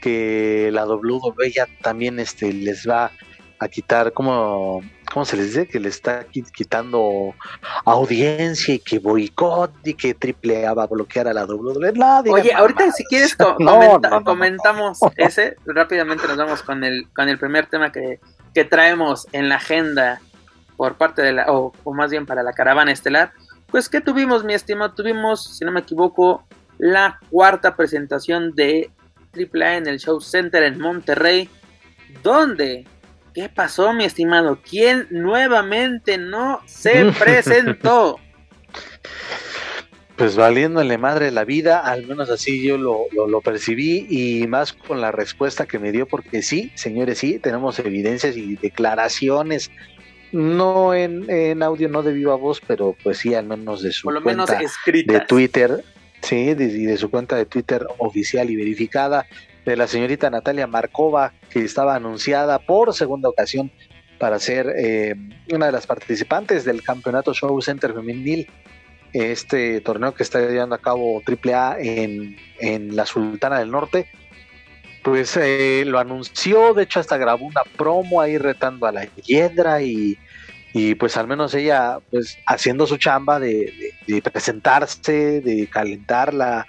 [0.00, 3.10] que la WWE ya también este, les va
[3.60, 5.66] a quitar, ¿cómo, ¿cómo se les dice?
[5.68, 7.34] Que le está qui- quitando
[7.84, 11.92] audiencia y que boicot y que Triple A va a bloquear a la WWE.
[11.92, 12.96] No, Oye, ahorita mamadas.
[12.96, 14.24] si quieres No, comenta- no, no, no.
[14.24, 18.18] comentamos ese, rápidamente nos vamos con el con el primer tema que,
[18.54, 20.20] que traemos en la agenda
[20.76, 23.32] por parte de la, o, o más bien para la caravana estelar.
[23.74, 24.94] Pues ¿qué tuvimos, mi estimado?
[24.94, 26.46] Tuvimos, si no me equivoco,
[26.78, 28.88] la cuarta presentación de
[29.36, 31.48] AAA en el Show Center en Monterrey,
[32.22, 32.86] donde
[33.34, 34.60] ¿qué pasó, mi estimado?
[34.62, 38.20] ¿Quién nuevamente no se presentó?
[40.14, 44.72] Pues valiéndole madre la vida, al menos así yo lo, lo, lo percibí y más
[44.72, 49.72] con la respuesta que me dio, porque sí, señores, sí, tenemos evidencias y declaraciones,
[50.34, 54.04] no en, en audio, no de viva voz, pero pues sí, al menos de su
[54.04, 54.68] Por lo menos cuenta
[55.06, 55.84] de Twitter,
[56.22, 59.26] sí, de, de su cuenta de Twitter oficial y verificada,
[59.64, 63.70] de la señorita Natalia Markova, que estaba anunciada por segunda ocasión
[64.18, 65.14] para ser eh,
[65.52, 68.48] una de las participantes del Campeonato Show Center Femenil.
[69.12, 74.08] Este torneo que está llevando a cabo AAA en, en la Sultana del Norte,
[75.04, 79.82] pues eh, lo anunció, de hecho hasta grabó una promo ahí retando a la Hiedra
[79.82, 80.16] y,
[80.72, 86.66] y pues al menos ella pues haciendo su chamba de, presentarse, de calentar la,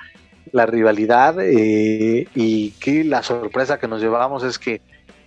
[0.52, 4.82] la rivalidad eh, y que la sorpresa que nos llevamos es que,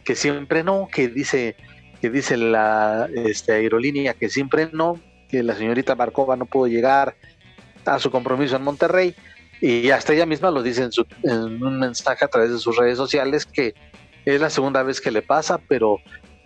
[0.05, 1.57] que siempre no, que dice
[2.03, 7.17] que dice la este, aerolínea que siempre no, que la señorita Markova no pudo llegar
[7.87, 9.15] a su compromiso en Monterrey
[9.61, 12.77] y hasta ella misma lo dice en, su, en un mensaje a través de sus
[12.77, 13.75] redes sociales que
[14.25, 15.99] es la segunda vez que le pasa, pero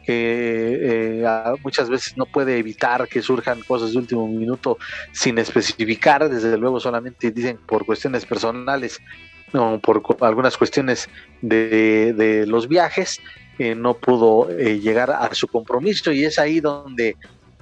[0.05, 1.25] que eh,
[1.63, 4.79] muchas veces no puede evitar que surjan cosas de último minuto
[5.13, 9.01] sin especificar, desde luego solamente dicen por cuestiones personales
[9.53, 11.09] o por algunas cuestiones
[11.41, 13.21] de, de los viajes,
[13.59, 17.17] eh, no pudo eh, llegar a su compromiso y es ahí donde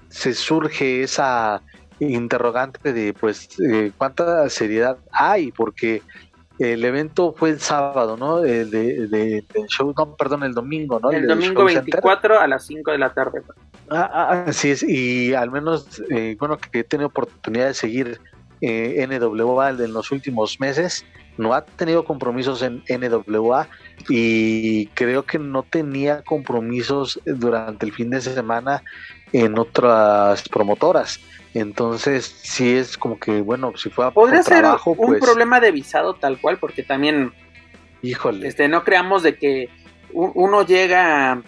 [0.08, 1.62] se surge esa
[2.00, 6.02] interrogante de pues eh, cuánta seriedad hay porque
[6.58, 8.44] el evento fue el sábado, ¿no?
[8.44, 11.10] El de, de- del show, no, perdón, el domingo, ¿no?
[11.10, 11.84] El domingo show center.
[11.84, 13.40] 24 a las 5 de la tarde.
[13.90, 18.20] Ah, ah, así es, y al menos, eh, bueno, que he tenido oportunidad de seguir
[18.60, 21.04] eh, NWA en los últimos meses,
[21.38, 23.66] no ha tenido compromisos en NWA
[24.10, 28.82] y creo que no tenía compromisos durante el fin de semana
[29.32, 31.20] en otras promotoras.
[31.54, 35.60] Entonces, sí es como que, bueno, si fuera por Podría ser trabajo, un pues, problema
[35.60, 37.32] de visado tal cual, porque también
[38.02, 38.46] híjole.
[38.46, 39.68] este, no creamos de que
[40.12, 41.42] uno llega,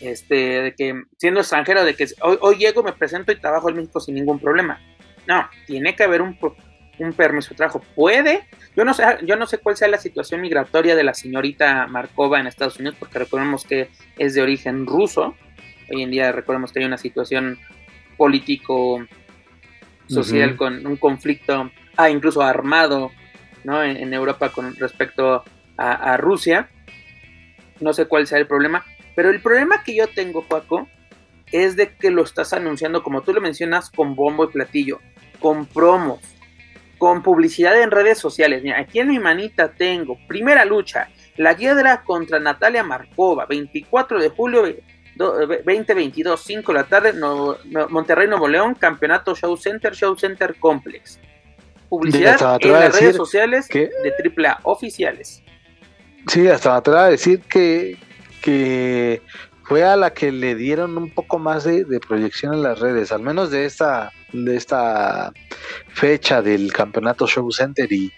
[0.00, 3.76] este, de que siendo extranjero, de que hoy, hoy llego, me presento y trabajo en
[3.76, 4.80] México sin ningún problema.
[5.26, 6.38] No, tiene que haber un,
[6.98, 7.80] un permiso de trabajo.
[7.94, 11.86] Puede, yo no sé, yo no sé cuál sea la situación migratoria de la señorita
[11.86, 15.34] Markova en Estados Unidos, porque recordemos que es de origen ruso.
[15.90, 17.58] Hoy en día recordemos que hay una situación
[18.16, 19.04] político
[20.06, 23.10] social con un conflicto, ah, incluso armado,
[23.64, 23.82] ¿no?
[23.82, 25.44] En, en Europa con respecto
[25.76, 26.68] a, a Rusia.
[27.80, 28.84] No sé cuál sea el problema,
[29.16, 30.88] pero el problema que yo tengo, Paco,
[31.50, 35.00] es de que lo estás anunciando, como tú lo mencionas, con bombo y platillo,
[35.40, 36.20] con promos,
[36.98, 38.62] con publicidad en redes sociales.
[38.62, 44.28] Mira, aquí en mi manita tengo primera lucha, la Hiedra contra Natalia Markova, 24 de
[44.28, 44.64] julio
[45.16, 50.54] 2022, 5 de la tarde, no- no- Monterrey, Nuevo León, Campeonato Show Center, Show Center
[50.58, 51.18] Complex.
[51.88, 55.42] Publicidad hasta en las redes sociales que- de AAA oficiales.
[56.28, 57.96] Sí, hasta me atrevo a decir que,
[58.42, 59.22] que
[59.64, 63.10] fue a la que le dieron un poco más de, de proyección en las redes,
[63.12, 65.32] al menos de esta, de esta
[65.94, 68.12] fecha del campeonato Show Center y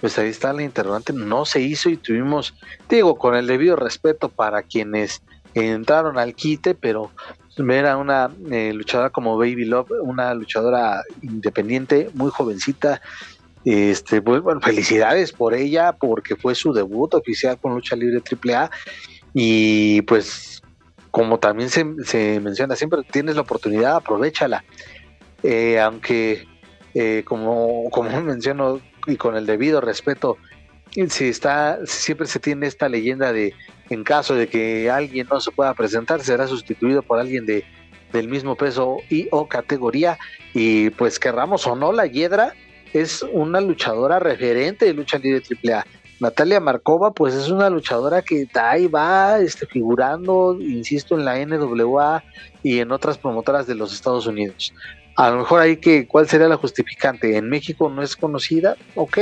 [0.00, 2.54] pues ahí está la interrogante, no se hizo y tuvimos,
[2.88, 5.22] digo, con el debido respeto para quienes
[5.66, 7.10] entraron al quite, pero
[7.56, 13.00] ver a una eh, luchadora como Baby Love, una luchadora independiente, muy jovencita,
[13.64, 18.70] este, pues, bueno, felicidades por ella, porque fue su debut oficial con Lucha Libre AAA.
[19.34, 20.62] Y pues,
[21.10, 24.64] como también se, se menciona siempre, tienes la oportunidad, aprovechala.
[25.42, 26.46] Eh, aunque,
[26.94, 30.38] eh, como, como menciono, y con el debido respeto,
[31.08, 33.54] si está, siempre se tiene esta leyenda de
[33.90, 37.64] en caso de que alguien no se pueda presentar, será sustituido por alguien de
[38.12, 40.18] del mismo peso y o categoría.
[40.54, 42.54] Y pues querramos o no, la Hiedra
[42.92, 45.84] es una luchadora referente de lucha libre AAA.
[46.20, 52.24] Natalia Markova, pues es una luchadora que ahí va este, figurando, insisto, en la NWA
[52.62, 54.74] y en otras promotoras de los Estados Unidos.
[55.16, 57.36] A lo mejor ahí que, ¿cuál sería la justificante?
[57.36, 59.18] En México no es conocida, ok,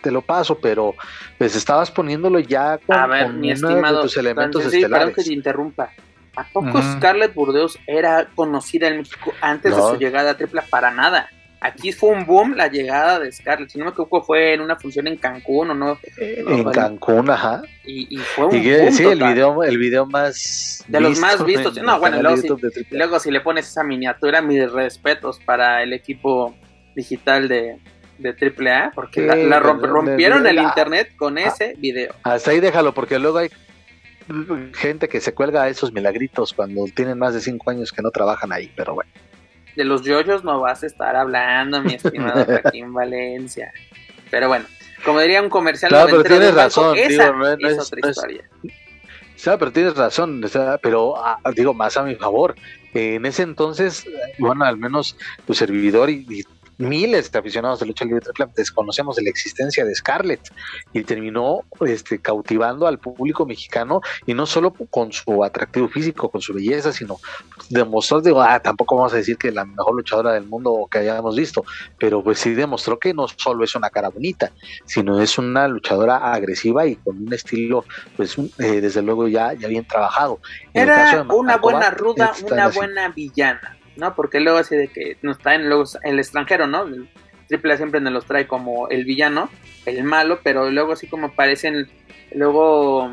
[0.00, 0.94] te lo paso, pero
[1.36, 5.14] pues estabas poniéndolo ya con, a ver, mi estimado, tus elementos estelares.
[5.14, 5.90] que te interrumpa.
[6.36, 10.64] ¿A poco Scarlett Burdeos era conocida en México antes de su llegada a Tripla?
[10.70, 11.28] Para nada.
[11.60, 13.70] Aquí fue un boom la llegada de Scarlett.
[13.70, 15.98] Si no me equivoco, fue en una función en Cancún o no.
[16.16, 17.62] en Cancún, ajá.
[17.84, 20.84] Y, fue un boom Sí, el video, el video más.
[20.86, 21.76] De los más vistos.
[21.82, 22.48] No, bueno, luego si,
[22.92, 26.54] luego si, le pones esa miniatura, mis respetos para el equipo
[26.94, 27.80] digital de,
[28.18, 32.14] de AAA, porque la, rompieron el internet con ah, ese video.
[32.22, 33.50] Hasta ahí déjalo, porque luego hay
[34.74, 38.10] gente que se cuelga a esos milagritos cuando tienen más de cinco años que no
[38.10, 39.10] trabajan ahí, pero bueno.
[39.76, 43.72] De los yoyos no vas a estar hablando, mi estimado Joaquín Valencia.
[44.30, 44.66] Pero bueno,
[45.04, 48.44] como diría un comercial, pero tienes razón, esa es, otra historia.
[49.58, 50.44] pero tienes razón,
[50.82, 52.56] pero ah, digo más a mi favor.
[52.92, 54.04] en ese entonces,
[54.38, 56.42] bueno, al menos tu servidor y, y
[56.78, 60.52] miles de aficionados de lucha libre desconocemos de la existencia de Scarlett
[60.92, 66.40] y terminó este, cautivando al público mexicano y no solo con su atractivo físico, con
[66.40, 67.18] su belleza, sino
[67.68, 71.36] demostró, digo, ah, tampoco vamos a decir que la mejor luchadora del mundo que hayamos
[71.36, 71.64] visto,
[71.98, 74.52] pero pues sí demostró que no solo es una cara bonita,
[74.84, 77.84] sino es una luchadora agresiva y con un estilo,
[78.16, 80.40] pues eh, desde luego ya, ya bien trabajado.
[80.72, 84.14] Era una buena ruda, una buena villana ¿no?
[84.14, 86.84] Porque luego así de que nos traen luego el extranjero, ¿no?
[86.84, 87.08] El
[87.48, 89.50] Triple A siempre nos los trae como el villano,
[89.86, 91.88] el malo, pero luego así como aparecen
[92.32, 93.12] luego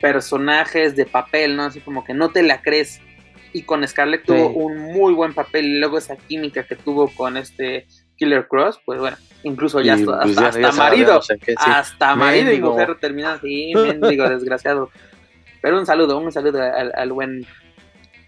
[0.00, 1.64] personajes de papel, ¿no?
[1.64, 3.00] Así como que no te la crees.
[3.54, 7.36] Y con Scarlett tuvo un muy buen papel y luego esa química que tuvo con
[7.36, 11.20] este Killer Cross, pues bueno, incluso ya hasta, pues hasta, marido,
[11.58, 14.90] hasta marido y mujer terminan así, mendigo desgraciado.
[15.60, 17.46] Pero un saludo, un saludo al, al buen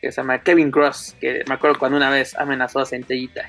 [0.04, 3.48] que se llama Kevin Cross, que me acuerdo cuando una vez amenazó a Centellita.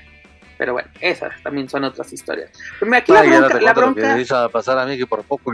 [0.58, 2.50] Pero bueno, esas también son otras historias.
[2.80, 4.16] Pero aquí la bronca, la bronca...
[4.16, 5.52] Que a pasar a mí que por poco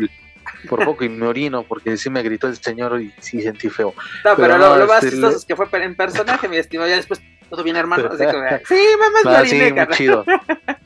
[0.69, 3.95] por poco y me orino porque sí me gritó el señor y sí sentí feo.
[4.25, 7.21] No, pero, lo, más este, chistoso es que fue en personaje, mi estimado, ya después
[7.49, 8.25] todo bien hermano, así
[8.67, 10.25] sí, mamá, no, sí, muy chido.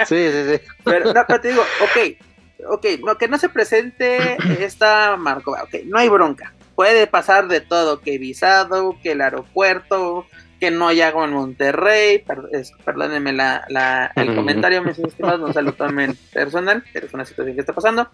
[0.07, 0.61] Sí, sí, sí.
[0.85, 5.85] Pero, no, pero te digo, ok, ok, no, que no se presente esta Marco, ok,
[5.87, 10.27] no hay bronca, puede pasar de todo, que visado, que el aeropuerto,
[10.61, 12.25] que no hay agua en Monterrey,
[12.85, 17.55] perdónenme la, el comentario, mis estimados, no se lo tomen personal, pero es una situación
[17.55, 18.09] que está pasando.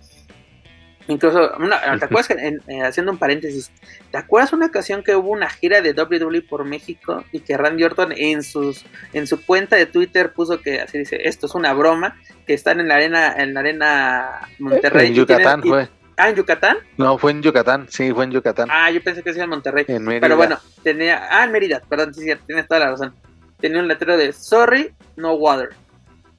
[1.08, 1.50] Incluso,
[1.98, 3.72] ¿te acuerdas que, eh, haciendo un paréntesis,
[4.12, 7.82] ¿te acuerdas una ocasión que hubo una gira de WWE por México y que Randy
[7.82, 11.72] Orton en sus en su cuenta de Twitter puso que así dice, esto es una
[11.72, 15.88] broma, que están en la arena en la arena Monterrey en Yucatán fue.
[16.16, 16.78] Ah, en Yucatán.
[16.98, 18.68] No, fue en Yucatán, sí, fue en Yucatán.
[18.70, 19.84] Ah, yo pensé que era en Monterrey.
[19.88, 20.20] En Mérida.
[20.20, 21.26] Pero bueno, tenía.
[21.30, 23.14] Ah, en Mérida, perdón, sí, tienes toda la razón.
[23.60, 25.70] Tenía un letrero de Sorry, no water.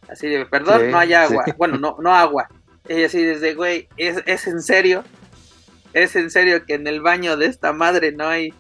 [0.10, 1.46] Así de, perdón, no hay agua.
[1.58, 2.48] Bueno, no, no agua.
[2.88, 5.04] Y así desde, güey, ¿es, ¿es en serio?
[5.94, 8.54] ¿Es en serio que en el baño de esta madre no hay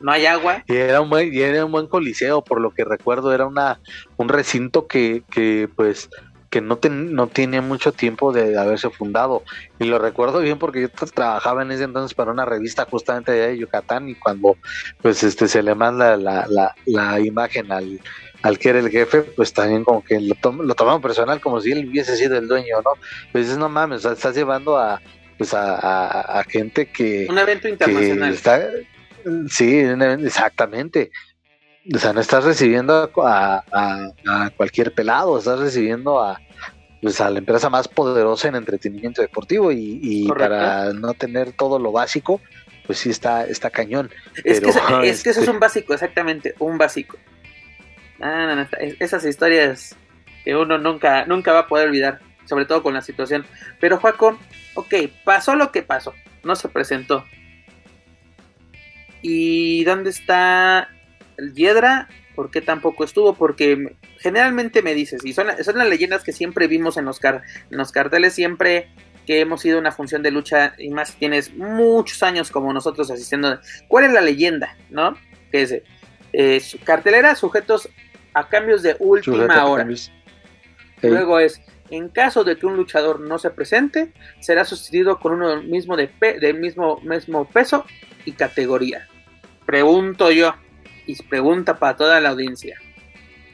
[0.00, 0.64] no hay agua.
[0.66, 3.80] Y era un buen, y era un buen coliseo, por lo que recuerdo, era una
[4.16, 6.08] un recinto que, que pues
[6.50, 9.44] que no, no tiene mucho tiempo de haberse fundado.
[9.78, 13.56] Y lo recuerdo bien porque yo trabajaba en ese entonces para una revista justamente de
[13.56, 14.56] Yucatán y cuando
[15.00, 18.00] pues este se le manda la, la, la imagen al,
[18.42, 21.70] al que era el jefe, pues también como que lo, lo tomamos personal como si
[21.70, 22.92] él hubiese sido el dueño, ¿no?
[23.30, 25.00] Pues dices, no mames, estás llevando a
[25.38, 27.26] pues a, gente que...
[27.30, 28.36] Un evento internacional.
[29.48, 31.10] sí, exactamente.
[31.94, 36.40] O sea, no estás recibiendo a, a, cualquier pelado, estás recibiendo a,
[37.00, 41.90] pues, a la empresa más poderosa en entretenimiento deportivo y, para no tener todo lo
[41.90, 42.40] básico,
[42.86, 44.10] pues sí está, está cañón.
[44.44, 47.16] Es, que, es que eso es este un básico, exactamente, un básico.
[48.98, 49.96] esas historias
[50.44, 53.46] que uno nunca, nunca va a poder olvidar, sobre todo con la situación.
[53.80, 54.38] Pero Juaco,
[54.74, 56.12] ok, pasó lo que pasó,
[56.44, 57.24] no se presentó.
[59.22, 60.88] ¿Y dónde está
[61.40, 63.34] el Hiedra, ¿por qué tampoco estuvo?
[63.34, 67.42] Porque generalmente me dices, y son, son las leyendas que siempre vimos en los, car
[67.70, 68.88] en los carteles, siempre
[69.26, 73.10] que hemos ido a una función de lucha, y más tienes muchos años como nosotros
[73.10, 74.76] asistiendo, ¿cuál es la leyenda?
[74.90, 75.16] ¿No?
[75.50, 75.82] Que es
[76.32, 77.88] eh, cartelera sujetos
[78.34, 79.86] a cambios de última hora.
[81.02, 85.60] Luego es En caso de que un luchador no se presente, será sustituido con uno
[85.62, 86.08] mismo de
[86.40, 87.84] del mismo, mismo peso
[88.24, 89.08] y categoría.
[89.66, 90.54] Pregunto yo,
[91.06, 92.78] y pregunta para toda la audiencia.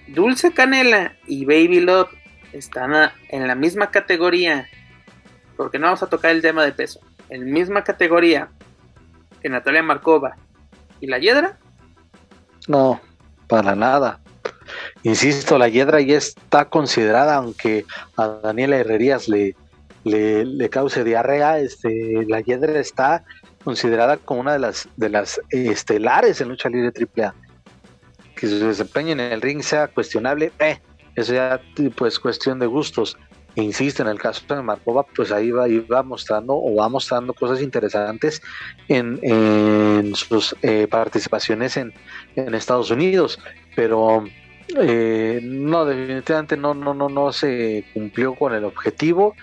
[0.08, 2.10] Dulce Canela y Baby Love
[2.52, 4.68] están en la misma categoría,
[5.56, 8.50] porque no vamos a tocar el tema de peso, en la misma categoría
[9.40, 10.36] que Natalia Markova
[11.00, 11.58] y la Hiedra.
[12.68, 13.00] No,
[13.48, 14.20] para nada.
[15.02, 17.84] Insisto, la Hiedra ya está considerada, aunque
[18.16, 19.54] a Daniela Herrerías le,
[20.04, 23.24] le, cause diarrea, este, la Hiedra está
[23.66, 27.34] considerada como una de las de las estelares en lucha libre AAA.
[28.36, 30.78] Que su desempeño en el ring sea cuestionable, eh,
[31.16, 31.60] eso ya
[31.96, 33.18] pues cuestión de gustos.
[33.56, 37.60] Insisto, en el caso de Markova, pues ahí va, va mostrando o va mostrando cosas
[37.60, 38.40] interesantes
[38.86, 41.92] en, en sus eh, participaciones en,
[42.36, 43.40] en Estados Unidos,
[43.74, 44.22] pero
[44.80, 49.34] eh, no, definitivamente no, no, no, no se cumplió con el objetivo.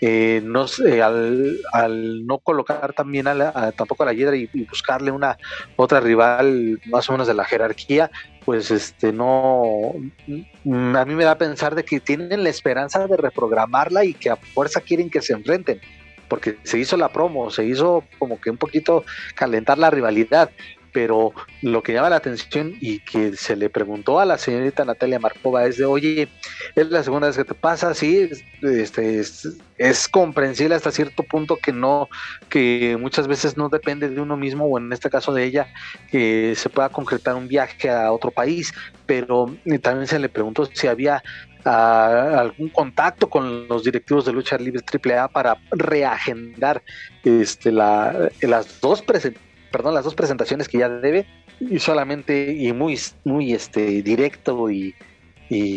[0.00, 0.66] Eh, no,
[1.02, 5.36] al, al, no colocar también a tampoco a la Hiedra y, buscarle una
[5.74, 8.10] otra rival más o menos de la jerarquía,
[8.44, 13.16] pues este no a mí me da a pensar de que tienen la esperanza de
[13.16, 15.80] reprogramarla y que a fuerza quieren que se enfrenten
[16.28, 20.50] porque se hizo la promo, se hizo como que un poquito calentar la rivalidad,
[20.98, 21.32] pero
[21.62, 25.64] lo que llama la atención y que se le preguntó a la señorita Natalia Markova
[25.64, 26.28] es de, oye,
[26.74, 28.28] es la segunda vez que te pasa, sí,
[28.62, 32.08] este, es, comprensible hasta cierto punto que no,
[32.48, 35.68] que muchas veces no depende de uno mismo, o en este caso de ella,
[36.10, 38.74] que se pueda concretar un viaje a otro país,
[39.06, 41.22] pero también se le preguntó si había
[41.64, 46.82] ah, algún contacto con los directivos de lucha libre AAA para reagendar
[47.22, 51.26] este, la, las dos presentaciones perdón, las dos presentaciones que ya debe
[51.60, 54.94] y solamente y muy muy este directo y,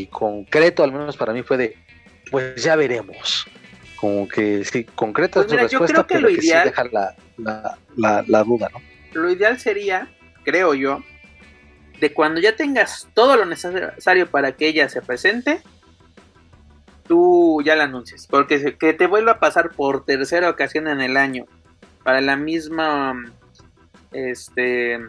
[0.08, 1.78] concreto, al menos para mí fue de
[2.30, 3.46] pues ya veremos.
[3.96, 7.76] Como que sí, concreto pues su respuesta, que pero lo ideal, deja la,
[8.28, 8.82] la, duda, ¿no?
[9.14, 10.10] Lo ideal sería,
[10.44, 11.04] creo yo,
[12.00, 15.62] de cuando ya tengas todo lo necesario para que ella se presente,
[17.08, 18.26] tú ya la anuncies.
[18.26, 21.46] Porque que te vuelva a pasar por tercera ocasión en el año
[22.04, 23.14] para la misma
[24.12, 25.00] este,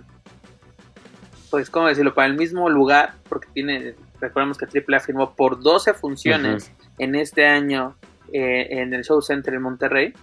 [1.51, 2.15] pues, ¿cómo decirlo?
[2.15, 7.47] Para el mismo lugar, porque tiene, recordemos que AAA firmó por 12 funciones en este
[7.47, 7.97] año
[8.33, 10.15] eh, en el Show Center en Monterrey.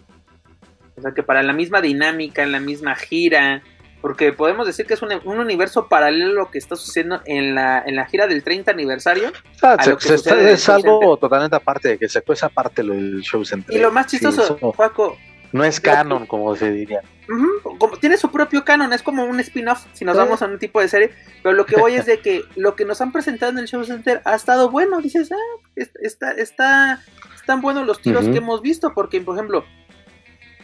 [0.98, 3.62] O sea que para la misma dinámica, en la misma gira,
[4.02, 7.96] porque podemos decir que es un, universo paralelo lo que está sucediendo en la, en
[7.96, 9.32] la gira del 30 aniversario.
[9.62, 13.76] Ah, es algo totalmente aparte, que se esa aparte lo del Show Center.
[13.76, 15.18] Y lo más chistoso, Juaco,
[15.52, 17.02] no es canon, como se diría.
[17.78, 20.82] Como, tiene su propio canon, es como un spin-off si nos vamos a un tipo
[20.82, 21.12] de serie.
[21.44, 23.84] Pero lo que voy es de que lo que nos han presentado en el Show
[23.84, 25.00] Center ha estado bueno.
[25.02, 27.02] Dices, ah, está, está,
[27.36, 28.94] están buenos los tiros que hemos visto.
[28.94, 29.66] Porque, por ejemplo,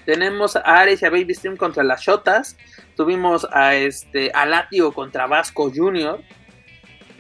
[0.05, 2.57] tenemos a Ares y a Baby Stream contra las Shotas.
[2.95, 6.21] Tuvimos a este a Latio contra Vasco Jr.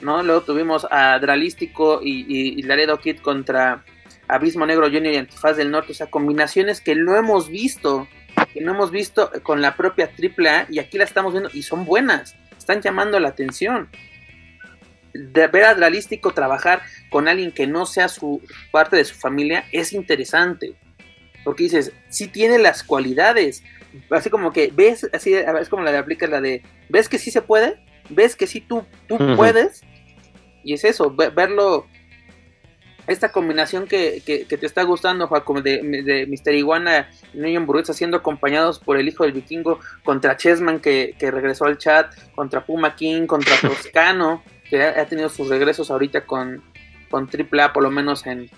[0.01, 0.23] ¿no?
[0.23, 3.83] Luego tuvimos a Dralístico y, y, y Laredo Kid contra
[4.27, 8.07] Abismo Negro Junior y Antifaz del Norte, o sea, combinaciones que no hemos visto,
[8.55, 11.83] que no hemos visto con la propia AAA y aquí la estamos viendo y son
[11.83, 13.89] buenas, están llamando la atención.
[15.13, 18.41] De ver a Dralístico trabajar con alguien que no sea su
[18.71, 20.73] parte de su familia es interesante,
[21.43, 23.61] porque dices, sí tiene las cualidades,
[24.09, 27.31] así como que ves, así es como la de aplica la de, ves que sí
[27.31, 29.81] se puede, ves que sí tú, tú puedes,
[30.63, 31.87] y es eso, verlo
[33.07, 37.93] esta combinación que, que, te está gustando, Juan, de, de Mister Iguana y Niño Hamburguesa
[37.93, 42.65] siendo acompañados por el hijo del vikingo contra Chessman que, que regresó al chat, contra
[42.65, 46.63] Puma King, contra Toscano, que ha, tenido sus regresos ahorita con,
[47.09, 48.49] con AAA, por lo menos en,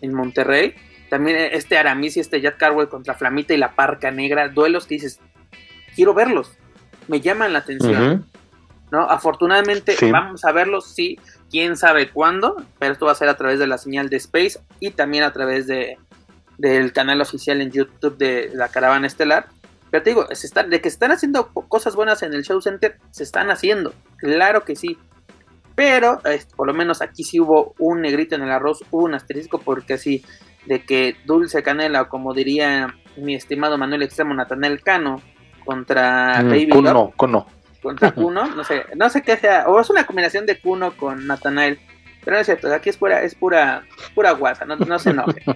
[0.00, 0.74] en Monterrey.
[1.08, 4.94] También este Aramis y este Jack Carwell contra Flamita y la Parca Negra, duelos que
[4.94, 5.20] dices,
[5.94, 6.56] quiero verlos,
[7.08, 8.26] me llaman la atención.
[8.90, 9.02] ¿no?
[9.02, 11.18] Afortunadamente vamos a verlos, sí,
[11.50, 14.60] quién sabe cuándo, pero esto va a ser a través de la señal de Space
[14.78, 15.98] y también a través de
[16.60, 19.46] del canal oficial en YouTube de la Caravana Estelar.
[19.90, 22.98] Pero te digo, se de que se están haciendo cosas buenas en el Show Center,
[23.10, 24.98] se están haciendo, claro que sí.
[25.74, 26.20] Pero
[26.56, 29.94] por lo menos aquí sí hubo un negrito en el arroz, hubo un asterisco, porque
[29.94, 30.22] así,
[30.66, 35.22] de que Dulce Canela, o como diría mi estimado Manuel Extremo Natanel Cano,
[35.64, 37.46] contra mm, Baby Cono, Cono
[37.82, 41.26] contra Kuno, no sé, no sé qué sea, o es una combinación de Kuno con
[41.26, 41.78] Nathanael,
[42.24, 45.42] pero no es cierto, aquí es pura, es pura, pura guasa, no, se enoje.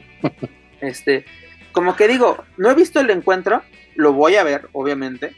[0.81, 1.25] Este,
[1.73, 3.63] como que digo, no he visto el encuentro,
[3.95, 5.35] lo voy a ver, obviamente,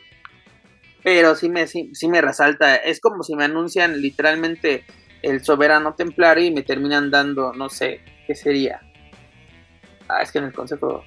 [1.04, 4.84] pero sí me, sí, me resalta, es como si me anuncian literalmente
[5.22, 8.80] el soberano templario y me terminan dando, no sé, ¿qué sería?
[10.08, 11.04] Ah, es que en el consejo.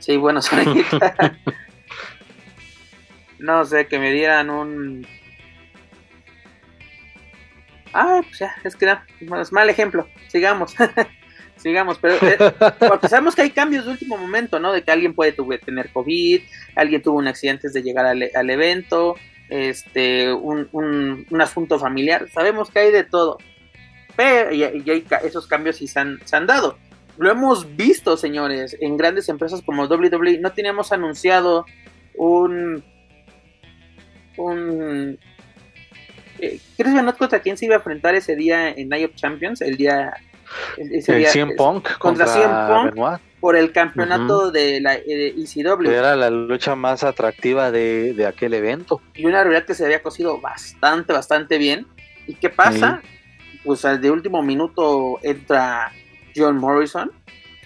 [0.00, 1.38] Sí, bueno, ahorita.
[3.40, 5.06] No sé, que me dieran un.
[7.92, 8.86] Ah, pues ya, es que
[9.22, 10.08] no, es mal ejemplo.
[10.28, 10.74] Sigamos.
[11.56, 12.38] Sigamos, pero eh,
[12.88, 14.72] porque sabemos que hay cambios de último momento, ¿no?
[14.72, 16.40] De que alguien puede tener COVID,
[16.74, 19.16] alguien tuvo un accidente antes de llegar al, evento,
[19.50, 23.36] este, un, un, un, asunto familiar, sabemos que hay de todo,
[24.16, 26.78] pero y, hay, esos cambios sí se han, se han, dado.
[27.16, 31.64] Lo hemos visto, señores, en grandes empresas como WWE, no teníamos anunciado
[32.14, 32.84] un...
[34.44, 35.18] un
[36.38, 39.60] eh, ¿Chris Benoit contra quién se iba a enfrentar ese día en Night of Champions?
[39.60, 40.12] El día
[40.76, 45.88] el 100 Punk contra, 100 Punk por el campeonato de la ECW.
[45.88, 49.00] Era la lucha más atractiva de, aquel evento.
[49.14, 51.86] Y una realidad que se había cosido bastante, bastante bien.
[52.26, 53.00] ¿Y qué pasa?
[53.64, 55.92] Pues al de último minuto entra
[56.34, 57.10] John Morrison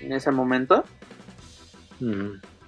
[0.00, 0.84] en ese momento.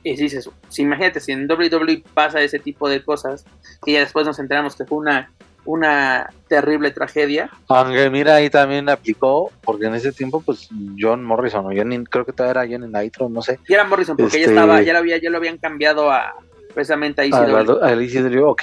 [0.06, 3.44] Y dices, si imagínate, si en WWE pasa ese tipo de cosas,
[3.84, 5.30] y ya después nos enteramos que fue una
[5.64, 7.50] una terrible tragedia.
[7.68, 12.32] Aunque mira, ahí también aplicó, porque en ese tiempo, pues John Morrison, o creo que
[12.32, 13.58] todavía era Johnny Nitro, no sé.
[13.66, 16.34] Y era Morrison, porque ya este, estaba, ya lo, había, ya lo habían cambiado a
[16.72, 17.82] precisamente a ECW.
[17.82, 18.62] A, a ok.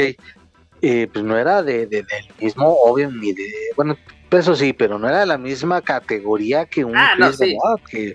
[0.85, 2.05] Eh, pues no era de, del
[2.39, 3.45] mismo, obvio, ni de.
[3.75, 3.97] Bueno,
[4.31, 7.57] eso sí, pero no era de la misma categoría que un ah, no, sí.
[7.89, 8.13] que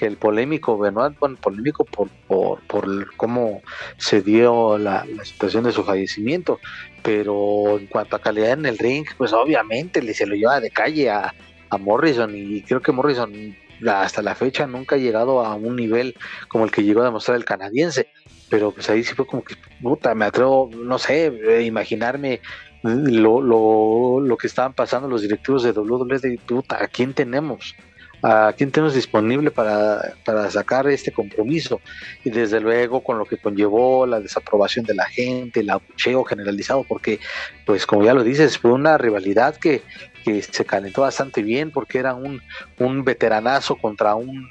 [0.00, 3.62] el polémico Benoit, bueno, polémico por, por, por cómo
[3.98, 6.58] se dio la, situación de su fallecimiento,
[7.02, 10.70] pero en cuanto a calidad en el ring, pues obviamente le se lo lleva de
[10.70, 11.34] calle a,
[11.68, 16.14] a Morrison y creo que Morrison hasta la fecha nunca ha llegado a un nivel
[16.48, 18.08] como el que llegó a demostrar el canadiense,
[18.48, 22.40] pero pues ahí sí fue como que, puta, me atrevo, no sé, imaginarme
[22.82, 27.74] lo, lo, lo que estaban pasando los directivos de WWE de puta, ¿a quién tenemos?
[28.22, 31.80] A quién tenemos disponible para, para, sacar este compromiso.
[32.24, 36.84] Y desde luego con lo que conllevó la desaprobación de la gente, el abucheo generalizado,
[36.84, 37.20] porque
[37.66, 39.82] pues como ya lo dices, fue una rivalidad que,
[40.24, 42.42] que se calentó bastante bien porque era un,
[42.78, 44.50] un veteranazo contra un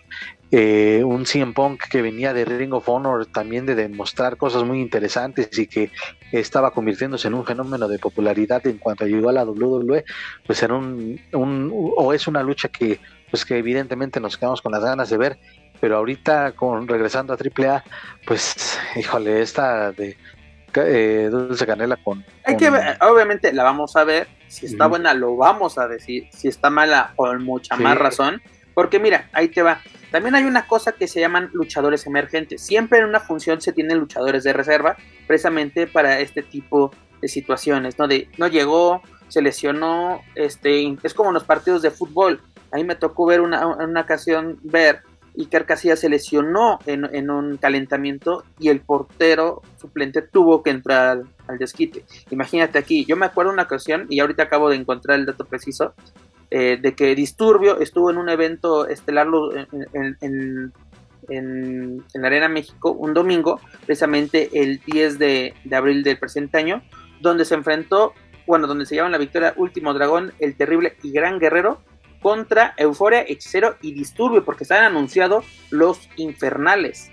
[0.52, 4.82] eh, un CM Punk que venía de Ring of Honor también de demostrar cosas muy
[4.82, 5.92] interesantes y que
[6.32, 10.06] estaba convirtiéndose en un fenómeno de popularidad en cuanto llegó a la WWE,
[10.48, 13.00] pues era un, un o es una lucha que
[13.30, 15.40] pues que evidentemente nos quedamos con las ganas de ver,
[15.80, 17.84] pero ahorita con regresando a AAA,
[18.26, 20.18] pues híjole, esta de
[20.76, 22.70] eh, Dulce Canela con, Hay que
[23.02, 27.14] obviamente la vamos a ver, si está buena lo vamos a decir, si está mala
[27.16, 28.42] con mucha más razón,
[28.74, 29.82] porque mira, ahí te va.
[30.12, 32.62] También hay una cosa que se llaman luchadores emergentes.
[32.62, 38.00] Siempre en una función se tienen luchadores de reserva, precisamente para este tipo de situaciones,
[38.00, 38.08] ¿no?
[38.08, 42.42] De no llegó, se lesionó, este, es como en los partidos de fútbol.
[42.72, 45.02] Ahí me tocó ver una, una ocasión ver
[45.38, 51.58] Iker Casillas se lesionó en, un calentamiento y el portero suplente tuvo que entrar al,
[51.58, 52.04] desquite.
[52.30, 55.94] Imagínate aquí, yo me acuerdo una ocasión y ahorita acabo de encontrar el dato preciso
[56.52, 59.28] eh, de que Disturbio estuvo en un evento estelar
[59.94, 60.74] en,
[61.30, 66.82] en, la Arena México un domingo, precisamente el 10 de, abril del presente año,
[67.22, 68.14] donde se enfrentó,
[68.48, 71.82] bueno, donde se llama la victoria Último Dragón, el terrible y gran guerrero,
[72.22, 77.12] contra Euforia, Hechicero y Disturbio, porque se han anunciado los infernales.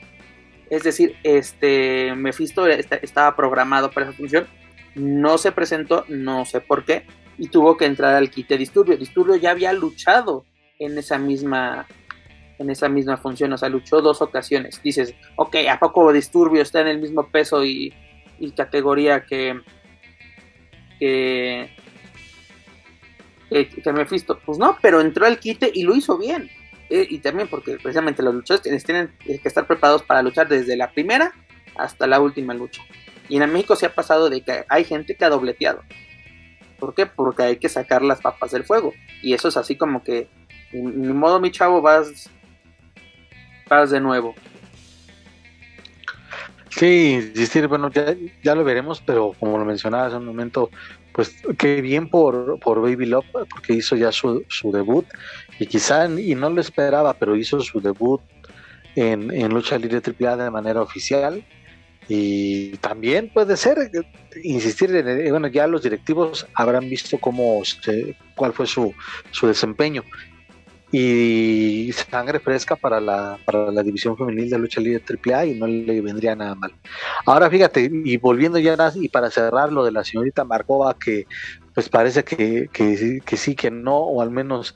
[0.70, 4.46] Es decir, este Mephisto estaba programado para esa función,
[4.94, 7.06] no se presentó, no sé por qué,
[7.38, 8.96] y tuvo que entrar al quite Disturbio.
[8.96, 10.44] Disturbio ya había luchado
[10.78, 11.86] en esa misma
[12.58, 14.80] en esa misma función, o sea, luchó dos ocasiones.
[14.82, 17.92] Dices, ok, ¿a poco Disturbio está en el mismo peso y,
[18.38, 19.60] y categoría que,
[20.98, 21.70] que,
[23.50, 24.38] eh, que Mephisto.
[24.44, 26.50] Pues no, pero entró al quite y lo hizo bien.
[26.88, 30.92] Eh, y también porque precisamente los luchadores tienen que estar preparados para luchar desde la
[30.92, 31.32] primera
[31.76, 32.82] hasta la última lucha.
[33.28, 35.82] Y en México se ha pasado de que hay gente que ha dobleteado.
[36.78, 37.06] ¿Por qué?
[37.06, 38.92] Porque hay que sacar las papas del fuego.
[39.22, 40.28] Y eso es así como que,
[40.72, 42.30] ni modo mi chavo, vas,
[43.68, 44.34] vas de nuevo.
[46.70, 47.32] Sí,
[47.68, 50.70] bueno, ya, ya lo veremos, pero como lo mencionaba hace un momento,
[51.16, 55.06] pues qué bien por, por Baby Love, porque hizo ya su, su debut,
[55.58, 58.20] y quizá, y no lo esperaba, pero hizo su debut
[58.96, 61.42] en, en lucha libre AAA de manera oficial,
[62.06, 63.90] y también puede ser,
[64.44, 67.62] insistir en, bueno, ya los directivos habrán visto cómo,
[68.34, 68.92] cuál fue su,
[69.30, 70.04] su desempeño
[70.92, 75.66] y sangre fresca para la, para la división femenil de lucha libre AAA y no
[75.66, 76.72] le vendría nada mal.
[77.24, 81.26] Ahora fíjate, y volviendo ya y para cerrar lo de la señorita Markova, que
[81.74, 84.74] pues parece que, que, que sí, que no, o al menos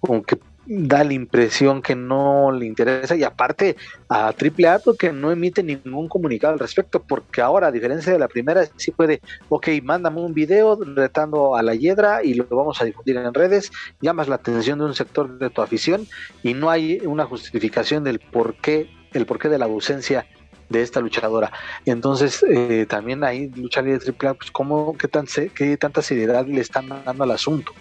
[0.00, 0.38] como que
[0.72, 3.76] da la impresión que no le interesa y aparte
[4.08, 8.28] a AAA porque no emite ningún comunicado al respecto porque ahora a diferencia de la
[8.28, 12.84] primera sí puede, ok, mándame un video retando a la hiedra y lo vamos a
[12.84, 16.06] difundir en redes, llamas la atención de un sector de tu afición
[16.44, 20.24] y no hay una justificación del por qué, el porqué de la ausencia
[20.68, 21.50] de esta luchadora.
[21.84, 26.60] Entonces, eh, también ahí lucha libre AAA, pues cómo, qué, tan, qué tanta seriedad le
[26.60, 27.72] están dando al asunto.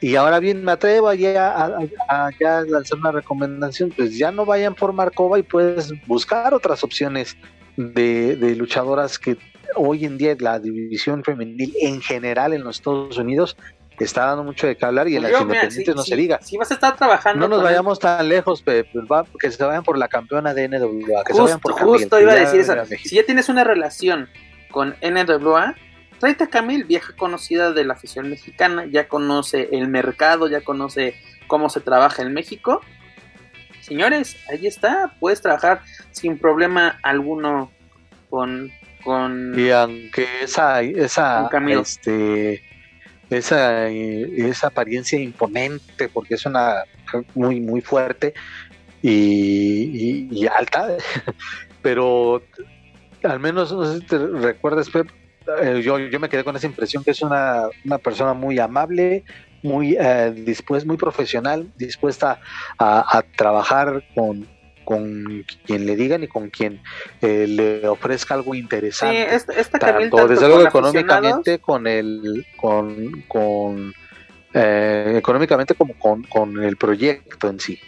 [0.00, 1.78] Y ahora bien, me atrevo ya a,
[2.08, 2.30] a,
[2.68, 7.36] lanzar una recomendación, pues ya no vayan por Marcova y puedes buscar otras opciones
[7.76, 9.36] de, de luchadoras que
[9.74, 13.56] hoy en día la división femenil en general en los Estados Unidos
[14.04, 16.40] está dando mucho de qué hablar y en las independientes no se diga.
[16.42, 17.40] Si vas a estar trabajando.
[17.40, 18.86] No nos vayamos tan lejos, pues
[19.40, 21.24] que se vayan por la campeona de NWA.
[21.24, 22.74] Que justo, se vayan por justo iba a decir eso.
[22.84, 24.28] Si ya tienes una relación
[24.70, 25.74] con NWA,
[26.18, 31.14] Tráete a Camil, vieja conocida de la afición mexicana, ya conoce el mercado, ya conoce
[31.46, 32.80] cómo se trabaja en México.
[33.80, 37.70] Señores, ahí está, puedes trabajar sin problema alguno
[38.28, 38.70] con...
[39.04, 42.62] con y aunque esa, esa, este,
[43.30, 46.82] esa, esa apariencia imponente, porque es una
[47.34, 48.34] muy, muy fuerte
[49.02, 50.96] y, y alta,
[51.82, 52.42] pero
[53.22, 55.08] al menos no sé si te recuerdas, Pep,
[55.82, 59.24] yo, yo me quedé con esa impresión que es una, una persona muy amable,
[59.62, 62.40] muy eh, dispuesta, muy profesional, dispuesta
[62.78, 64.46] a, trabajar con,
[64.84, 66.80] con quien le digan y con quien
[67.20, 69.38] eh, le ofrezca algo interesante.
[69.38, 73.94] Sí, esta, tanto, desde luego económicamente con el con, con
[74.52, 77.78] económicamente como con, con, el proyecto en sí.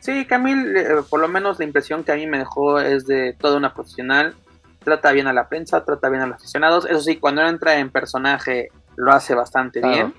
[0.00, 0.74] Sí, Camil,
[1.10, 4.34] por lo menos la impresión que a mí me dejó es de toda una profesional
[4.82, 6.86] trata bien a la prensa, trata bien a los aficionados.
[6.86, 10.14] Eso sí, cuando entra en personaje lo hace bastante bien.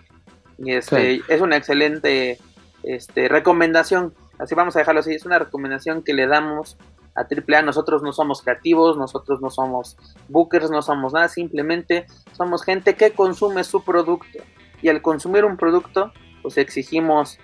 [0.58, 2.40] Y este es una excelente
[2.84, 4.14] este, recomendación.
[4.40, 5.14] Así vamos a dejarlo así.
[5.14, 6.78] Es una recomendación que le damos
[7.16, 7.64] a AAA.
[7.64, 9.98] Nosotros no somos creativos, nosotros no somos
[10.30, 11.28] bookers, no somos nada.
[11.28, 14.40] Simplemente somos gente que consume su producto.
[14.82, 17.40] Y al consumir un producto, pues exigimos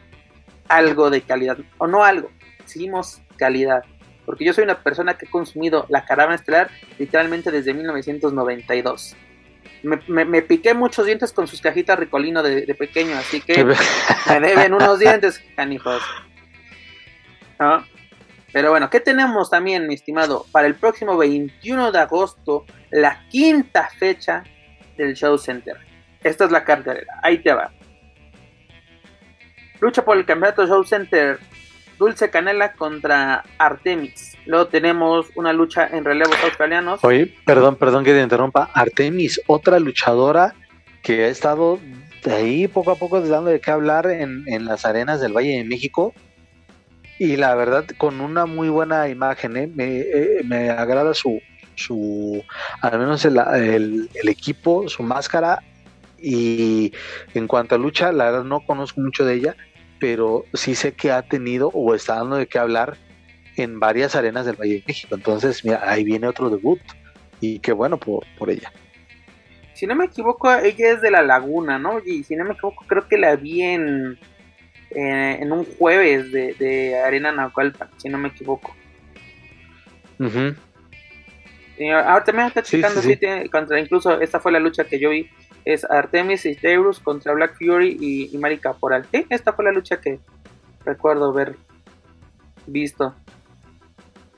[0.69, 1.57] algo de calidad.
[1.77, 3.83] O no algo, exigimos calidad
[4.27, 6.69] porque yo soy una persona que he consumido la caravana estelar
[6.99, 9.15] literalmente desde 1992.
[9.83, 13.63] Me, me, piqué muchos dientes con sus cajitas Ricolino de, pequeño, así que
[14.27, 16.01] me deben unos dientes, canijos.
[18.51, 20.45] Pero bueno, ¿qué tenemos también, mi estimado?
[20.51, 24.43] Para el próximo 21 de agosto, la quinta fecha
[24.97, 25.77] del Show Center.
[26.21, 27.71] Esta es la cartelera, ahí te va.
[29.79, 31.39] Lucha por el campeonato Show Center
[31.97, 34.37] Dulce Canela contra Artemis.
[34.45, 37.03] Luego tenemos una lucha en relevos australianos.
[37.03, 38.69] Oye, perdón, perdón que te interrumpa.
[38.73, 40.55] Artemis, otra luchadora
[41.01, 41.79] que ha estado
[42.23, 45.63] de ahí poco a poco dando de qué hablar en, las arenas del Valle de
[45.63, 46.13] México.
[47.19, 49.71] Y la verdad, con una muy buena imagen, ¿eh?
[49.77, 51.41] Eh, me, agrada su,
[51.75, 52.43] su,
[52.81, 55.63] al menos el, el equipo, su máscara.
[56.19, 56.93] Y
[57.33, 59.55] en cuanto a lucha, la verdad no conozco mucho de ella,
[59.99, 62.97] pero sí sé que ha tenido o está dando de qué hablar
[63.55, 65.15] en varias arenas del Valle de México.
[65.15, 66.79] Entonces, mira, ahí viene otro debut
[67.41, 68.71] y qué bueno por, por ella.
[69.73, 71.99] Si no me equivoco, ella es de La Laguna, ¿no?
[72.03, 74.17] Y si no me equivoco, creo que la vi en,
[74.91, 78.75] en, un jueves de, de Arena Naucalpan, si no me equivoco.
[80.19, 83.01] ahora también está checando
[83.51, 85.29] contra, incluso esta fue la lucha que yo vi
[85.73, 89.05] es Artemis y Taurus contra Black Fury y, y Mari Caporal.
[89.11, 90.19] esta fue la lucha que
[90.85, 91.57] recuerdo haber
[92.65, 93.13] visto.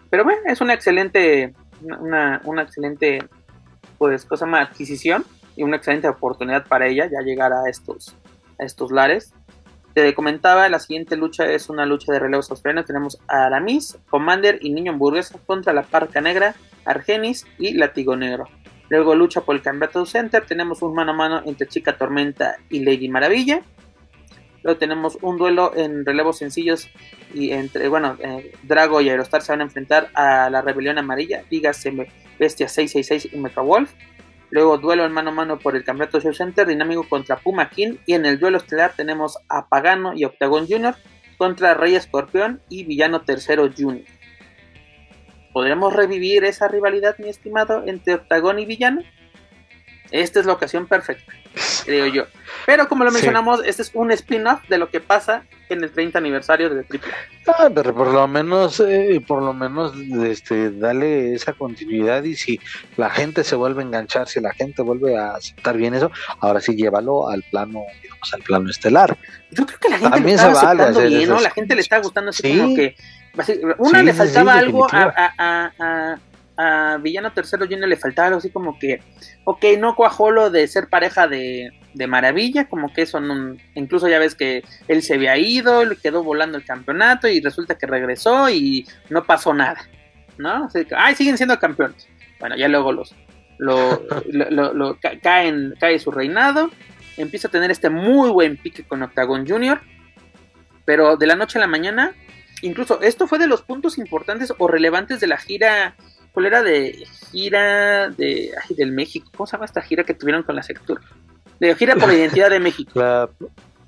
[0.09, 3.19] Pero bueno, es una excelente, una, una excelente,
[3.99, 5.23] pues, cosa más adquisición
[5.55, 8.15] y una excelente oportunidad para ella ya llegar a estos,
[8.59, 9.31] a estos lares.
[9.93, 12.87] Te comentaba, la siguiente lucha es una lucha de relevos australianos.
[12.87, 16.55] Tenemos a Aramis, Commander y Niño Hamburguesa contra la Parca Negra,
[16.85, 18.47] Argenis y Latigo Negro.
[18.89, 20.45] Luego lucha por el campeonato center.
[20.45, 23.61] Tenemos un mano a mano entre Chica Tormenta y Lady Maravilla.
[24.63, 26.89] Luego tenemos un duelo en relevos sencillos
[27.33, 31.43] y entre, bueno, eh, Drago y Aerostar se van a enfrentar a la Rebelión Amarilla,
[31.49, 31.91] dígase
[32.37, 33.93] Bestia 666 y Mecha Wolf.
[34.51, 37.97] Luego duelo en mano a mano por el campeonato Show Center dinámico contra Puma King.
[38.05, 40.95] Y en el duelo estelar tenemos a Pagano y Octagon Jr.
[41.37, 44.03] contra Rey Escorpión y Villano Tercero Jr.
[45.53, 49.01] ¿Podremos revivir esa rivalidad, mi estimado, entre Octagón y Villano?
[50.11, 51.33] Esta es la ocasión perfecta.
[51.85, 52.23] creo yo.
[52.65, 56.17] Pero como lo mencionamos, este es un spin-off de lo que pasa en el 30
[56.17, 57.11] aniversario de Triple
[57.47, 59.93] Ah, pero por lo menos, eh, por lo menos,
[60.23, 62.59] este, dale esa continuidad y si
[62.97, 66.59] la gente se vuelve a enganchar, si la gente vuelve a aceptar bien eso, ahora
[66.59, 69.17] sí llévalo al plano, digamos, al plano estelar.
[69.51, 71.39] Yo creo que la gente le está aceptando bien, ¿no?
[71.39, 72.95] La gente le está gustando así como que,
[73.77, 76.19] una le faltaba algo a
[76.59, 79.01] a Villano Tercero Junior le faltaba algo así como que,
[79.45, 84.09] ok, no cuajó lo de ser pareja de, de Maravilla, como que eso no, incluso
[84.09, 87.87] ya ves que él se había ido, le quedó volando el campeonato y resulta que
[87.87, 89.79] regresó y no pasó nada,
[90.37, 90.65] ¿no?
[90.65, 92.09] Así que, ay, siguen siendo campeones.
[92.41, 93.15] Bueno, ya luego los,
[93.57, 96.71] lo, lo, caen, cae su reinado,
[97.15, 99.79] empieza a tener este muy buen pique con Octagon Junior,
[100.83, 102.11] pero de la noche a la mañana,
[102.61, 105.95] incluso esto fue de los puntos importantes o relevantes de la gira
[106.31, 109.31] ¿Cuál era de gira de ay, del México?
[109.35, 111.01] ¿Cómo se llama esta gira que tuvieron con la sectura?
[111.59, 112.91] De gira por la identidad de México.
[112.99, 113.29] La,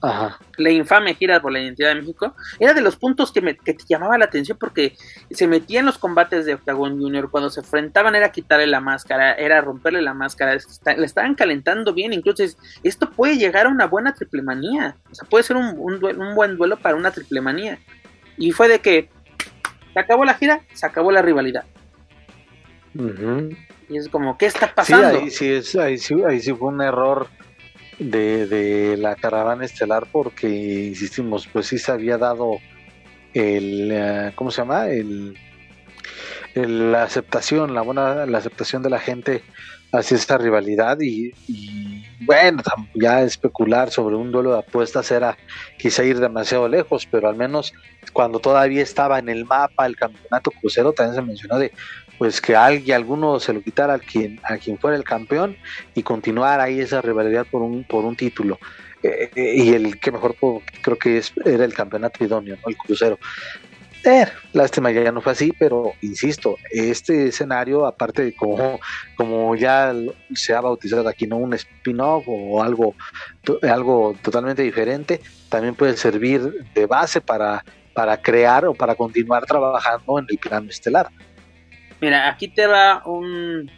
[0.01, 0.39] ajá.
[0.57, 2.36] la infame gira por la identidad de México.
[2.59, 4.95] Era de los puntos que, me, que te llamaba la atención porque
[5.30, 7.30] se metían los combates de Octagon Junior.
[7.30, 10.53] Cuando se enfrentaban era quitarle la máscara, era romperle la máscara.
[10.53, 12.13] le estaban calentando bien.
[12.13, 12.43] Incluso
[12.84, 14.97] esto puede llegar a una buena triple manía.
[15.11, 17.78] O sea, puede ser un, un, un buen duelo para una triple manía.
[18.42, 19.08] Y fue de que
[19.94, 21.64] se acabó la gira, se acabó la rivalidad.
[23.88, 25.12] Y es como, ¿qué está pasando?
[25.12, 27.28] Sí, ahí sí, es, ahí sí, ahí sí fue un error
[28.00, 32.58] de, de, la caravana estelar porque, insistimos, pues sí se había dado
[33.36, 34.89] el, eh, ¿cómo se llama?
[34.89, 35.38] El,
[36.56, 39.44] la aceptación, la buena la aceptación de la gente
[39.92, 41.34] hacia esta rivalidad y,
[42.22, 42.62] bueno,
[42.94, 45.38] ya especular sobre un duelo de apuestas era
[45.78, 47.74] quizá ir demasiado lejos, pero al menos
[48.14, 51.72] cuando todavía estaba en el mapa el campeonato crucero también se mencionó de
[52.18, 55.58] pues que alguien, alguno se lo quitara a quien, a quien fuera el campeón
[55.96, 58.60] y continuar ahí esa rivalidad por un, por un título.
[59.04, 60.36] Eh, eh, y el que mejor
[60.84, 62.70] creo que es, era el campeonato idóneo, ¿no?
[62.70, 63.18] el crucero.
[64.04, 68.80] Eh, lástima ya no fue así, pero insisto, este escenario, aparte de como,
[69.16, 69.93] como ya
[70.34, 72.95] se ha bautizado aquí, no un spin-off o algo,
[73.62, 80.18] algo totalmente diferente, también puede servir de base para, para crear o para continuar trabajando
[80.18, 81.10] en el plano estelar.
[81.99, 83.70] Mira, aquí te va un,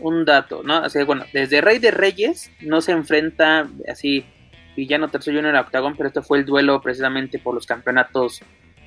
[0.00, 0.78] un dato, ¿no?
[0.78, 4.26] Así, bueno, desde Rey de Reyes no se enfrenta así
[4.76, 8.42] Villano Tercer Junior a Octagón, pero este fue el duelo precisamente por los campeonatos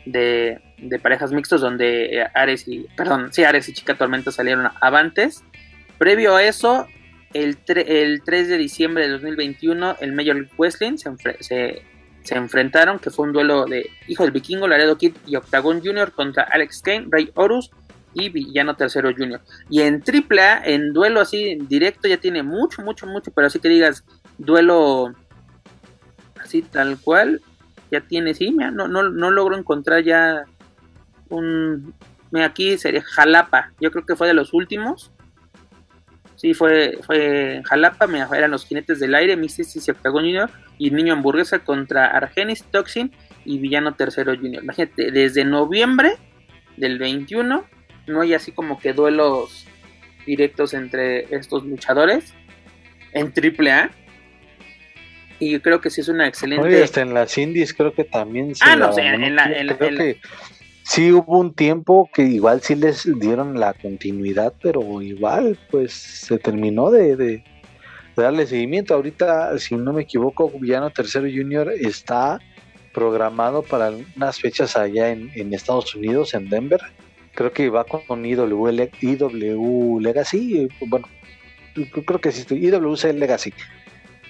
[0.06, 0.62] de,
[1.02, 5.44] parejas mixtos donde eh, Ares y, perdón, sí, Ares y Chica Tormenta salieron avantes.
[5.98, 6.88] Previo a eso,
[7.34, 11.82] el, el 3 de diciembre de 2021, el Major Wrestling se, se,
[12.24, 16.12] se, enfrentaron, que fue un duelo de Hijo del Vikingo, Laredo Kid y Octagon Junior
[16.12, 17.72] contra Alex Kane, Rey Horus
[18.14, 19.42] y Villano Tercero Junior.
[19.70, 23.70] Y en AAA, en duelo así directo, ya tiene mucho, mucho, mucho, pero así que
[23.70, 24.04] digas,
[24.38, 25.14] duelo
[26.42, 27.42] así tal cual,
[28.00, 30.44] ya tiene, sí, no, no, no logro encontrar ya
[31.30, 31.94] un...
[32.44, 35.12] Aquí sería Jalapa, yo creo que fue de los últimos.
[36.36, 40.92] Sí, fue, fue Jalapa, me eran los jinetes del aire, Missis y Octagon Junior, y
[40.92, 43.12] Niño Hamburguesa contra Argenis, Toxin
[43.46, 44.64] y Villano Tercero Junior.
[44.64, 46.18] Imagínate, desde noviembre
[46.76, 47.64] del 21
[48.08, 49.66] no hay así como que duelos
[50.26, 52.34] directos entre estos luchadores
[53.14, 53.92] en AAA.
[55.40, 56.66] Y yo creo que sí es una excelente.
[56.66, 58.56] Oye, hasta en las indies creo que también.
[58.56, 60.20] Se ah, no, en, la, creo que
[60.84, 66.38] sí hubo un tiempo que igual sí les dieron la continuidad, pero igual pues se
[66.38, 67.44] terminó de, de,
[68.16, 68.94] darle seguimiento.
[68.94, 72.40] Ahorita, si no me equivoco, Villano Tercero Junior está
[72.94, 76.82] programado para unas fechas allá en, en Estados Unidos, en Denver
[77.36, 81.08] creo que va con IW, IW Legacy, bueno,
[82.06, 83.54] creo que sí, IWC Legacy.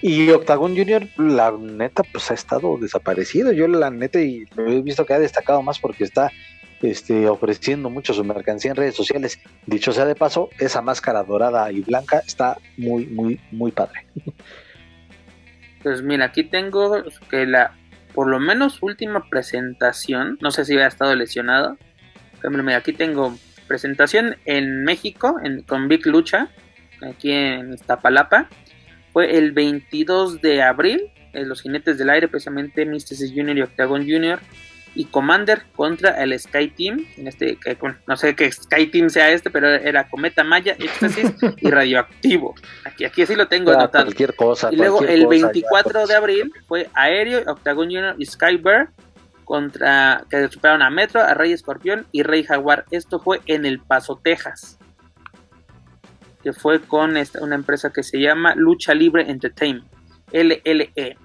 [0.01, 3.51] Y Octagon Junior, la neta, pues ha estado desaparecido.
[3.51, 6.31] Yo la neta y lo he visto que ha destacado más porque está
[6.81, 9.39] este, ofreciendo mucho su mercancía en redes sociales.
[9.65, 14.05] Dicho sea de paso, esa máscara dorada y blanca está muy, muy, muy padre.
[15.81, 17.75] Pues mira, aquí tengo que la,
[18.13, 21.77] por lo menos última presentación, no sé si había estado lesionado,
[22.75, 23.37] aquí tengo
[23.67, 26.49] presentación en México en, con Big Lucha,
[27.01, 28.49] aquí en Iztapalapa.
[29.15, 34.01] Fue el 22 de abril, en los jinetes del aire, precisamente Mysticis Junior y Octagon
[34.01, 34.41] Junior
[34.93, 37.57] y Commander contra el Sky Team, en este,
[38.07, 42.55] no sé qué Sky Team sea este, pero era Cometa Maya, Éxtasis y Radioactivo.
[42.83, 44.03] Aquí, aquí sí lo tengo ah, anotado.
[44.03, 44.67] Cualquier cosa.
[44.69, 48.89] Y luego el 24 de abril fue Aéreo, Octagon Junior y Skybird
[49.45, 52.83] contra que superaron a Metro, a Rey Escorpión y Rey Jaguar.
[52.91, 54.77] Esto fue en El Paso, Texas.
[56.45, 59.87] Que fue con esta, una empresa que se llama Lucha Libre Entertainment,
[60.31, 61.17] LLE.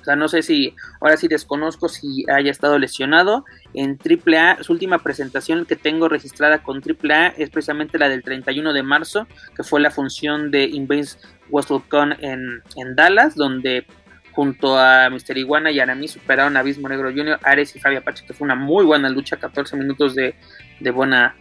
[0.00, 3.44] O sea, no sé si, ahora sí desconozco si haya estado lesionado.
[3.74, 8.72] En AAA, su última presentación que tengo registrada con AAA es precisamente la del 31
[8.72, 11.18] de marzo, que fue la función de Invase
[11.50, 13.84] WrestleCon en, en Dallas, donde
[14.32, 15.36] junto a Mr.
[15.36, 18.54] Iguana y Arami superaron a Abismo Negro Jr., Ares y Fabio Apache, que fue una
[18.54, 20.34] muy buena lucha, 14 minutos de,
[20.80, 21.36] de buena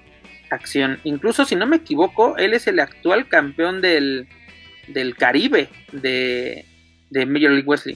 [0.52, 1.00] acción.
[1.04, 4.28] Incluso, si no me equivoco, él es el actual campeón del,
[4.88, 6.66] del Caribe de,
[7.10, 7.96] de Major League Wrestling.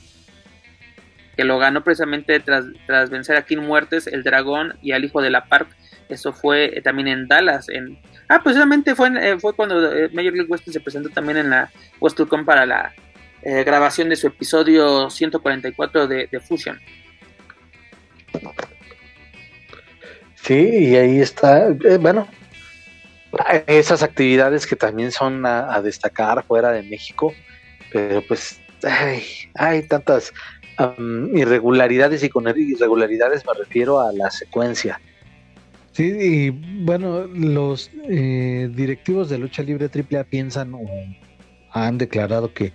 [1.36, 5.22] Que lo ganó precisamente tras, tras vencer a King Muertes, el Dragón y al Hijo
[5.22, 5.68] de la Park.
[6.08, 7.68] Eso fue eh, también en Dallas.
[7.70, 8.00] En,
[8.30, 11.72] ah, precisamente fue, eh, fue cuando eh, Major League Wrestling se presentó también en la
[12.00, 12.94] WrestleCon para la
[13.64, 16.80] grabación de su episodio 144 de, de Fusion.
[20.34, 22.28] Sí, y ahí está, bueno,
[23.68, 27.34] esas actividades que también son a, a, destacar fuera de México,
[27.92, 29.24] pero pues ay,
[29.56, 30.34] hay tantas
[30.80, 35.00] um, irregularidades y con irregularidades me refiero a la secuencia.
[35.92, 36.50] Sí, y
[36.84, 40.82] bueno, los eh, directivos de lucha libre AAA piensan o
[41.72, 42.74] han declarado que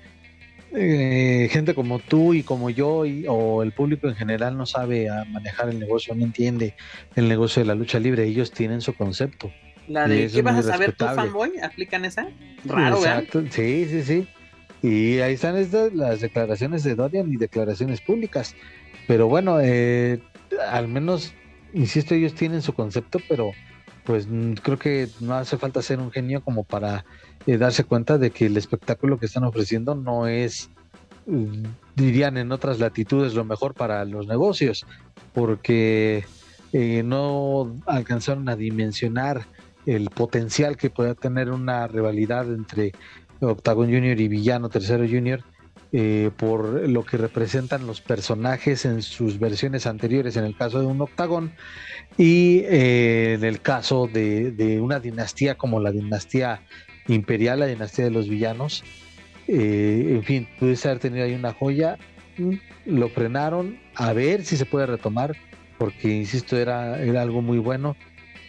[0.75, 5.09] eh, gente como tú y como yo y, o el público en general no sabe
[5.29, 6.75] manejar el negocio, no entiende
[7.15, 9.53] el negocio de la lucha libre, ellos tienen su concepto.
[9.91, 11.59] La de ¿qué vas a saber tú, fanboy?
[11.61, 12.29] ¿Aplican esa?
[12.65, 14.29] Raro, Exacto, sí, sí, sí.
[14.83, 18.55] Y ahí están estas, las declaraciones de Dorian y declaraciones públicas.
[19.09, 20.23] Pero bueno, eh,
[20.71, 21.35] al menos,
[21.75, 23.51] insisto, ellos tienen su concepto, pero
[24.05, 24.29] pues
[24.63, 27.05] creo que no hace falta ser un genio como para
[27.49, 30.71] eh, darse cuenta de que el espectáculo que están ofreciendo no es,
[31.97, 34.87] dirían en otras latitudes, lo mejor para los negocios,
[35.35, 36.25] porque
[36.73, 39.47] eh, no alcanzaron a dimensionar
[39.87, 42.93] el potencial que pueda tener una rivalidad entre
[43.41, 45.43] Octagon Junior y Villano Tercero Junior
[45.93, 50.87] eh, por lo que representan los personajes en sus versiones anteriores, en el caso de
[50.87, 51.53] un Octagon,
[52.17, 56.63] y eh, en el caso de, una dinastía como la dinastía
[57.09, 58.85] imperial, la dinastía de los villanos.
[59.49, 61.99] Eh, en fin, pudiese haber tenido ahí una joya,
[62.87, 65.35] lo frenaron, a ver si se puede retomar,
[65.77, 67.97] porque insisto, era, era algo muy bueno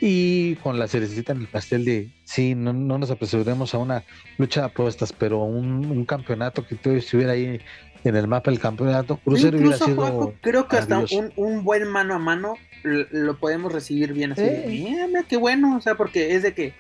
[0.04, 4.04] y con la cerecita en el pastel de, sí, no, no nos apresuremos a una
[4.40, 7.62] lucha de apuestas, pero un, un campeonato que todo estuviera ahí
[8.04, 12.16] en el mapa del campeonato crucero hubiera sido creo que hasta un, un, buen mano
[12.16, 15.08] a mano lo podemos recibir bien así eh.
[15.08, 16.74] de, qué bueno o sea porque es de que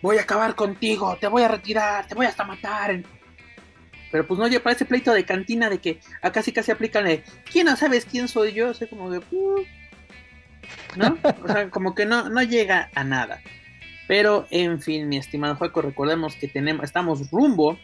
[0.00, 3.02] voy a acabar contigo te voy a retirar te voy hasta matar
[4.12, 7.04] pero pues no oye para ese pleito de cantina de que acá sí casi aplican
[7.04, 9.64] de quién no sabes quién soy yo o sea como de uh,
[10.96, 11.18] ¿no?
[11.44, 13.40] O sea, como que no, no llega a nada.
[14.08, 17.78] Pero, en fin, mi estimado Juaco, recordemos que tenemos, estamos rumbo,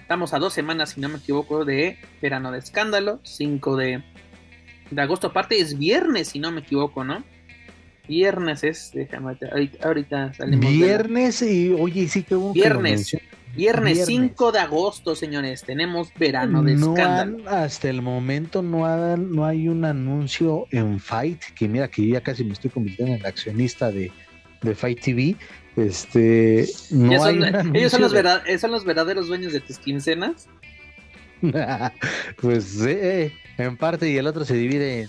[0.00, 4.02] estamos a dos semanas, si no me equivoco, de verano de escándalo, 5 de,
[4.90, 7.24] de agosto, aparte es viernes, si no me equivoco, ¿no?
[8.06, 10.70] Viernes es, déjame, ahorita, ahorita salimos.
[10.70, 13.16] Viernes y, oye, sí que hubo Viernes.
[13.54, 17.48] Viernes, 5 de agosto, señores, tenemos verano de no escándalo.
[17.48, 22.06] Han, hasta el momento no, han, no hay un anuncio en Fight, que mira que
[22.06, 24.10] yo ya casi me estoy convirtiendo en el accionista de,
[24.62, 25.36] de Fight TV.
[25.76, 30.48] Este, no son, hay ellos son los, verdad, son los verdaderos dueños de tus quincenas.
[32.40, 35.08] pues eh, en parte y el otro se divide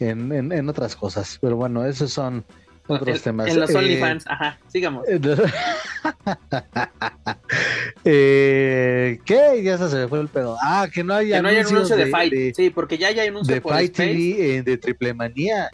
[0.00, 2.44] en, en, en otras cosas, pero bueno, esos son
[2.86, 3.48] otros en, temas.
[3.48, 5.06] En los OnlyFans, eh, ajá, sigamos.
[8.04, 9.62] eh, ¿Qué?
[9.62, 10.56] Ya se me fue el pedo.
[10.62, 12.32] Ah, que no hay, que no hay anuncio de, de, Fight.
[12.32, 15.70] De, sí, porque ya hay anuncio de por Fight TV, eh, de Triple Manía.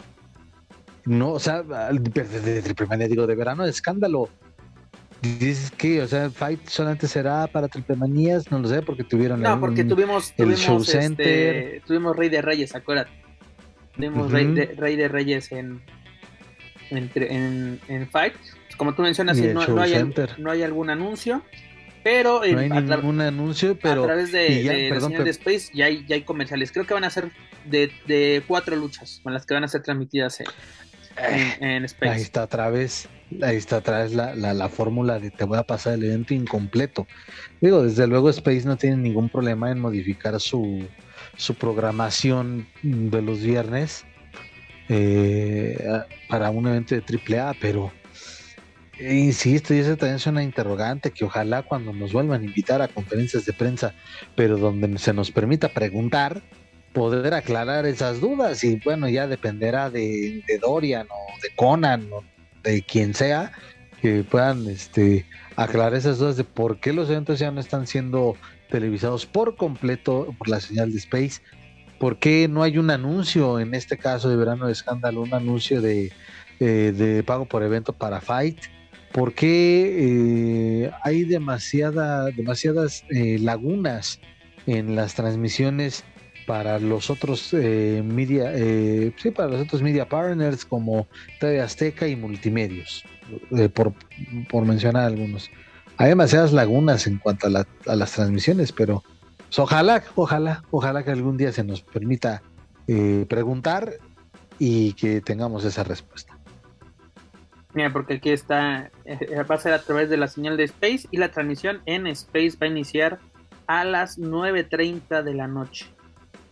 [1.05, 4.29] No, o sea, de, de Triple Manía, digo, de verano de escándalo.
[5.21, 9.41] Dices que, o sea, Fight solamente será para Triple Manías, no lo sé, porque tuvieron
[9.41, 11.81] No, porque tuvimos, el tuvimos, Show este, Center.
[11.85, 13.11] tuvimos Rey de Reyes, acuérdate.
[13.95, 14.33] Tuvimos uh -huh.
[14.33, 15.81] Rey, de, Rey de Reyes en,
[16.89, 18.33] en, en, en Fight.
[18.77, 19.93] Como tú mencionas, sí, no, no, hay,
[20.37, 21.43] no, hay, algún anuncio.
[22.01, 25.85] Pero no hay ningún anuncio, pero a través de, ya, de perdón, de Space ya
[25.85, 26.71] hay, ya hay comerciales.
[26.71, 27.29] Creo que van a ser
[27.65, 30.47] de, de cuatro luchas con las que van a ser transmitidas en,
[31.17, 32.11] en, en Space.
[32.13, 33.09] Ahí está otra vez,
[33.41, 36.33] ahí está otra vez la, la, la fórmula de te voy a pasar el evento
[36.33, 37.05] incompleto.
[37.59, 40.87] Digo, desde luego Space no tiene ningún problema en modificar su,
[41.35, 44.05] su programación de los viernes
[44.89, 45.77] eh,
[46.27, 47.91] para un evento de AAA, pero
[48.99, 52.87] insisto, y esa también es una interrogante que ojalá cuando nos vuelvan a invitar a
[52.87, 53.93] conferencias de prensa,
[54.35, 56.41] pero donde se nos permita preguntar,
[56.93, 58.63] poder aclarar esas dudas.
[58.63, 62.23] Y bueno, ya dependerá de, de Dorian o de Conan o
[62.63, 63.53] de quien sea,
[64.01, 65.25] que puedan este,
[65.55, 68.35] aclarar esas dudas de por qué los eventos ya no están siendo
[68.69, 71.41] televisados por completo por la señal de Space,
[71.99, 75.81] por qué no hay un anuncio en este caso de verano de escándalo, un anuncio
[75.81, 76.11] de,
[76.59, 78.57] eh, de pago por evento para Fight,
[79.11, 84.19] por qué eh, hay demasiada, demasiadas eh, lagunas
[84.65, 86.03] en las transmisiones
[86.47, 88.51] para los otros media,
[89.17, 91.07] sí, para los otros media partners como
[91.39, 93.03] TV Azteca y Multimedios,
[94.49, 95.51] por mencionar algunos
[95.99, 99.03] hay demasiadas lagunas en cuanto a, las transmisiones, pero
[99.49, 102.43] pues, ojalá, ojalá, ojalá que algún día se nos permita
[102.87, 103.93] eh, preguntar
[104.59, 106.37] y que tengamos esa respuesta.
[107.73, 111.07] Mira, porque aquí está, eh, va a ser a través de la señal de Space
[111.11, 113.19] y la transmisión en Space va a iniciar
[113.67, 115.87] a las 9.30 de la noche.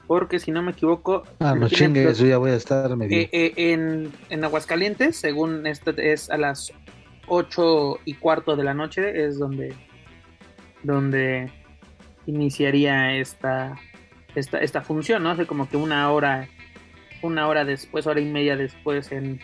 [0.07, 1.23] Porque si no me equivoco...
[1.39, 3.27] Ah, no chingue, eso ya voy a estar medio...
[3.31, 6.71] Eh, en, en Aguascalientes, según esto, es a las
[7.27, 9.73] 8 y cuarto de la noche es donde,
[10.83, 11.51] donde
[12.27, 13.79] iniciaría esta,
[14.35, 15.31] esta, esta función, ¿no?
[15.31, 16.47] Hace como que una hora,
[17.23, 19.39] una hora después, hora y media después en,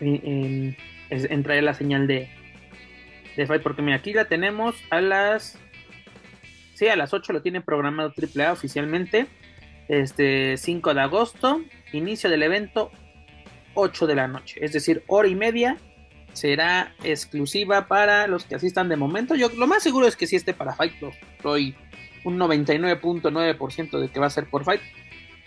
[0.00, 0.76] en,
[1.08, 2.28] en, la señal de,
[3.36, 5.58] de Fight, porque mira, aquí la tenemos a las,
[6.74, 9.26] sí, a las 8 lo tiene programado AAA oficialmente,
[9.88, 11.62] este 5 de agosto,
[11.92, 12.90] inicio del evento
[13.74, 15.76] 8 de la noche, es decir, hora y media
[16.32, 19.34] será exclusiva para los que asistan de momento.
[19.34, 20.94] Yo lo más seguro es que si esté para Fight,
[21.36, 21.74] estoy
[22.24, 24.82] un 99.9% de que va a ser por Fight.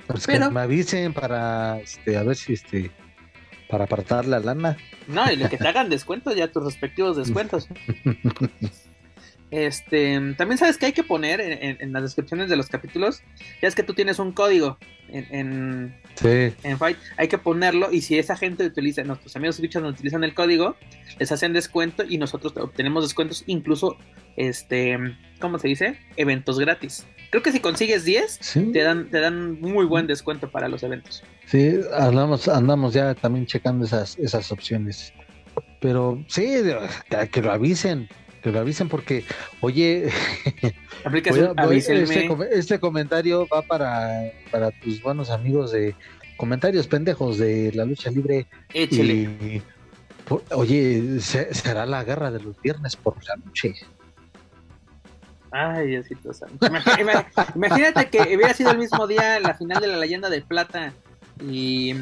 [0.08, 2.92] Pues Pero que me avisen para este, a ver si este
[3.70, 4.78] para apartar la lana.
[5.08, 7.68] No, y que te hagan descuentos, ya tus respectivos descuentos.
[9.54, 13.22] Este, también sabes que hay que poner en, las descripciones de los capítulos,
[13.62, 14.80] ya es que tú tienes un código
[15.10, 15.94] en,
[16.24, 20.24] en, Fight, hay que ponerlo y si esa gente utiliza, nuestros amigos bichos no utilizan
[20.24, 20.76] el código,
[21.20, 24.00] les hacen descuento y nosotros obtenemos descuentos, incluso,
[24.38, 24.98] este,
[25.40, 26.00] ¿cómo se dice?
[26.18, 27.06] Eventos gratis.
[27.30, 28.40] Creo que si consigues 10,
[28.74, 31.24] te, dan, te dan muy buen descuento para los eventos.
[31.46, 35.14] Sí, andamos, andamos ya también checando esas, esas opciones.
[35.80, 36.64] Pero sí,
[37.32, 38.10] que lo avisen,
[38.44, 39.24] que lo avisen porque,
[39.62, 40.10] oye,
[41.14, 45.96] este, este, comentario va para, para tus buenos amigos de
[46.36, 48.48] comentarios pendejos de la lucha libre.
[48.74, 49.62] Échale.
[50.52, 53.74] oye, será la guerra de los viernes por la noche.
[55.50, 56.68] Ay, Diosito santo.
[57.56, 60.94] Imagínate que hubiera sido el mismo día la final de la leyenda de plata
[61.42, 61.94] y,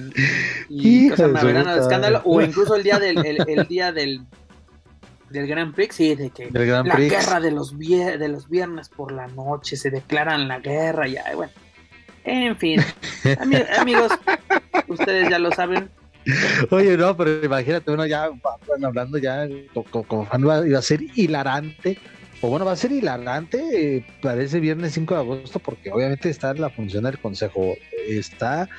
[0.69, 4.21] y cosa de escándalo, o incluso el día del, el día del
[5.31, 9.27] del Grand Prix, sí, de que la guerra de los, de los viernes por la
[9.27, 11.51] noche, se declaran la guerra, ya, bueno.
[12.23, 12.79] En fin,
[13.79, 14.11] amigos,
[14.87, 15.89] ustedes ya lo saben.
[16.69, 18.29] Oye, no, pero imagínate, uno ya
[18.83, 19.47] hablando ya
[20.07, 21.97] como, fan iba a ser hilarante,
[22.41, 26.29] o bueno, va a ser hilarante eh, para ese viernes 5 de agosto, porque obviamente
[26.29, 27.75] está la función del consejo,
[28.07, 28.69] está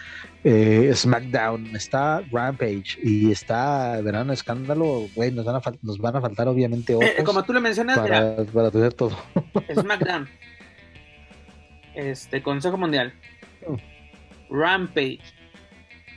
[0.44, 6.20] eh, SmackDown, está Rampage y está Verano Escándalo, güey, nos van a, nos van a
[6.20, 7.10] faltar obviamente otros.
[7.16, 9.16] Eh, como tú lo mencionas, para, para tener todo.
[9.72, 10.28] SmackDown,
[11.94, 13.12] este Consejo Mundial,
[13.68, 13.76] oh.
[14.50, 15.20] Rampage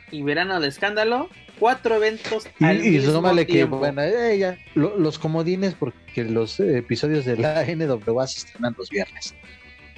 [0.09, 5.75] y Verano de Escándalo, cuatro eventos y, al y mismo que, bueno, eh, los comodines,
[5.75, 9.35] porque los episodios de la NWA se estrenan los viernes.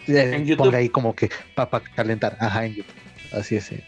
[0.05, 0.65] En YouTube.
[0.65, 2.95] Ponga ahí como que para calentar, ajá, en YouTube.
[3.31, 3.65] Así es.
[3.65, 3.81] Sí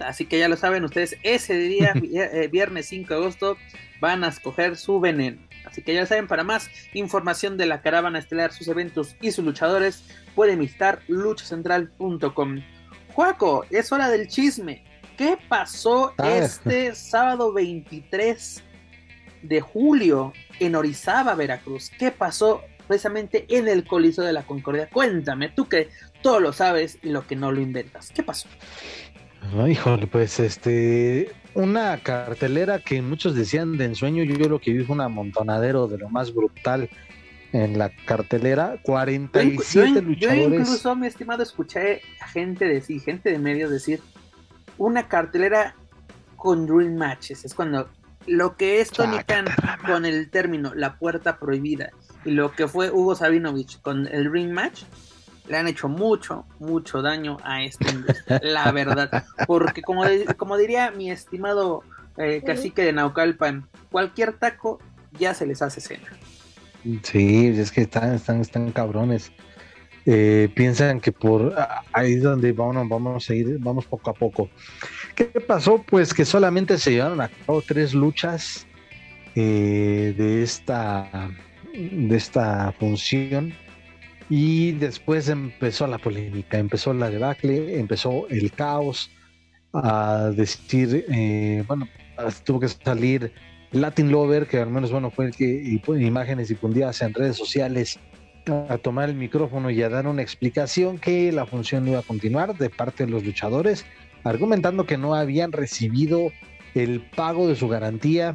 [0.00, 3.56] así que ya lo saben ustedes, ese día, eh, viernes 5 de agosto,
[4.00, 5.38] van a escoger su veneno.
[5.64, 9.44] Así que ya saben, para más información de la caravana estelar, sus eventos y sus
[9.44, 10.04] luchadores,
[10.34, 12.62] pueden visitar luchacentral.com.
[13.12, 14.84] Juaco, es hora del chisme.
[15.16, 16.30] ¿Qué pasó ah.
[16.30, 18.62] este sábado 23
[19.42, 21.90] de julio en Orizaba, Veracruz?
[21.98, 24.88] ¿Qué pasó precisamente en el Coliseo de la Concordia?
[24.90, 25.88] Cuéntame, tú que
[26.22, 28.10] todo lo sabes y lo que no lo inventas.
[28.10, 28.48] ¿Qué pasó?
[29.68, 34.84] Híjole, pues este, una cartelera que muchos decían de ensueño, yo, yo lo que vi
[34.84, 36.88] fue un amontonadero de lo más brutal
[37.52, 40.48] en la cartelera, 47 luchadores.
[40.50, 44.00] Yo incluso, mi estimado, escuché a gente decir, gente de medios decir,
[44.78, 45.74] una cartelera
[46.36, 47.88] con dream matches, es cuando
[48.26, 49.46] lo que es Tony Khan
[49.86, 51.90] con el término la puerta prohibida
[52.24, 54.82] y lo que fue Hugo Sabinovich con el ring match
[55.48, 59.24] le han hecho mucho, mucho daño a esta industria, la verdad.
[59.46, 60.04] Porque como,
[60.36, 61.82] como diría mi estimado
[62.16, 64.78] eh, cacique de Naucalpan, cualquier taco
[65.18, 66.08] ya se les hace cena.
[67.02, 69.32] Sí, es que están, están, están cabrones.
[70.08, 71.52] Eh, piensan que por
[71.92, 74.48] ahí es donde vamos, vamos a ir, vamos poco a poco.
[75.16, 75.82] ¿Qué pasó?
[75.82, 78.66] Pues que solamente se llevaron a cabo tres luchas
[79.34, 81.30] eh, de esta
[81.72, 83.52] de esta función
[84.28, 89.10] y después empezó la polémica, empezó la debacle, empezó el caos
[89.72, 91.88] a decir, eh, bueno,
[92.44, 93.32] tuvo que salir
[93.72, 97.36] Latin Lover, que al menos bueno fue el que y, pues, imágenes difundidas en redes
[97.36, 97.98] sociales
[98.68, 102.56] a tomar el micrófono y a dar una explicación que la función iba a continuar
[102.56, 103.84] de parte de los luchadores,
[104.24, 106.32] argumentando que no habían recibido
[106.74, 108.34] el pago de su garantía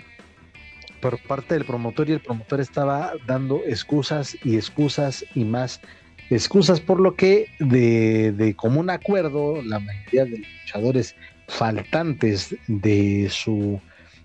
[1.02, 5.82] por parte del promotor y el promotor estaba dando excusas y excusas y más
[6.30, 11.16] excusas, por lo que de, de común acuerdo la mayoría de los luchadores
[11.47, 13.82] faltantes de su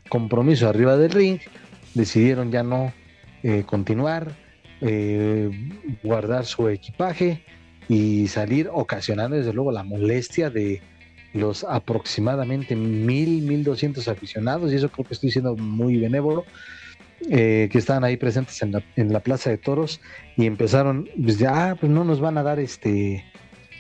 [0.09, 1.41] compromiso arriba del ring
[1.95, 2.93] decidieron ya no
[3.43, 4.33] eh, continuar,
[4.81, 5.51] eh,
[6.03, 7.43] guardar su equipaje
[7.89, 10.83] y salir ocasionando desde luego la molestia de
[11.37, 16.45] los aproximadamente mil, mil doscientos aficionados, y eso creo que estoy siendo muy benévolo,
[17.31, 20.01] eh, que estaban ahí presentes en la, en la, Plaza de Toros
[20.37, 23.25] y empezaron, pues ya, pues no nos van a dar este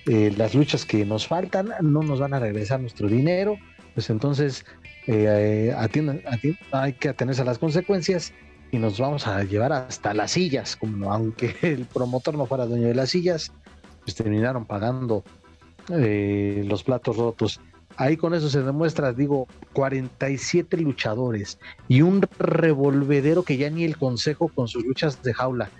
[0.07, 3.59] las luchas que nos faltan, no nos van a regresar nuestro dinero,
[3.95, 4.65] pues entonces
[5.07, 5.75] eh,
[6.73, 8.33] hay que atenerse a las consecuencias
[8.71, 12.89] y nos vamos a llevar hasta las sillas, como aunque el promotor no fuera dueño
[12.89, 13.53] de las sillas,
[14.03, 15.25] pues terminaron pagando
[15.91, 17.61] eh, los platos rotos.
[17.97, 21.59] Ahí con eso se demuestra, digo, 47 luchadores
[21.89, 25.71] y un revolvedero que ya ni el consejo con sus luchas de jaula.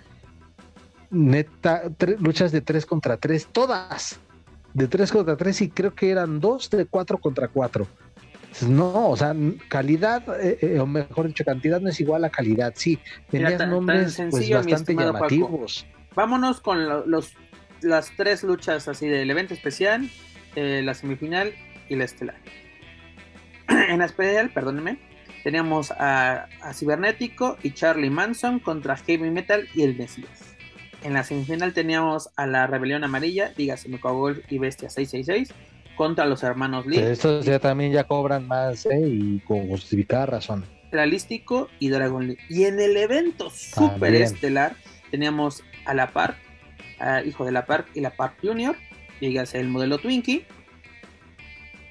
[1.11, 1.83] Neta,
[2.19, 4.19] luchas de 3 contra 3, todas
[4.73, 7.87] de 3 contra 3 y creo que eran dos de 4 contra 4
[8.67, 9.35] no, o sea,
[9.67, 12.73] calidad, eh, eh, o mejor dicho, cantidad no es igual a calidad.
[12.75, 12.97] Sí,
[13.29, 15.85] tenías nombres pues, bastante llamativos.
[16.15, 17.33] Vámonos con los,
[17.81, 20.09] las tres luchas así del evento especial,
[20.55, 21.53] eh, la semifinal
[21.89, 22.37] y la estelar.
[23.67, 24.97] en la especial, perdónenme,
[25.43, 30.55] teníamos a, a, Cibernético y Charlie Manson contra Heavy Metal y el Mesías.
[31.03, 35.53] En la semifinal teníamos a la Rebelión Amarilla, dígase Gol y Bestia 666
[35.95, 36.99] contra los hermanos Lee.
[36.99, 39.01] estos ya también ya cobran más, ¿eh?
[39.05, 40.65] Y con justificada razón.
[40.91, 42.37] Realístico y Dragon Lee.
[42.49, 44.75] Y en el evento super estelar
[45.11, 46.37] teníamos a la Park,
[46.99, 48.75] a Hijo de la Park y la Park Junior,
[49.19, 50.45] dígase el modelo Twinkie,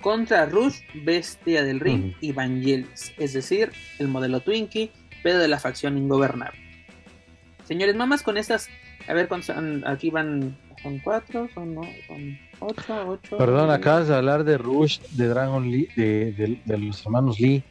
[0.01, 4.93] contra Rush, Bestia del Ring y Vangelis, es decir, el modelo Twinkie,
[5.23, 6.61] pero de la facción ingobernable.
[7.65, 8.69] Señores, mamás, con estas,
[9.09, 9.29] a ver,
[9.87, 12.39] aquí van, son cuatro, son, no, son
[13.39, 17.63] Perdón, acabas de hablar de Rush, de Dragon Lee, de, los hermanos Lee,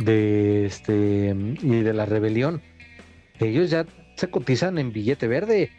[0.00, 2.62] de este y de la rebelión.
[3.40, 3.84] Ellos ya
[4.16, 5.70] se cotizan en billete verde.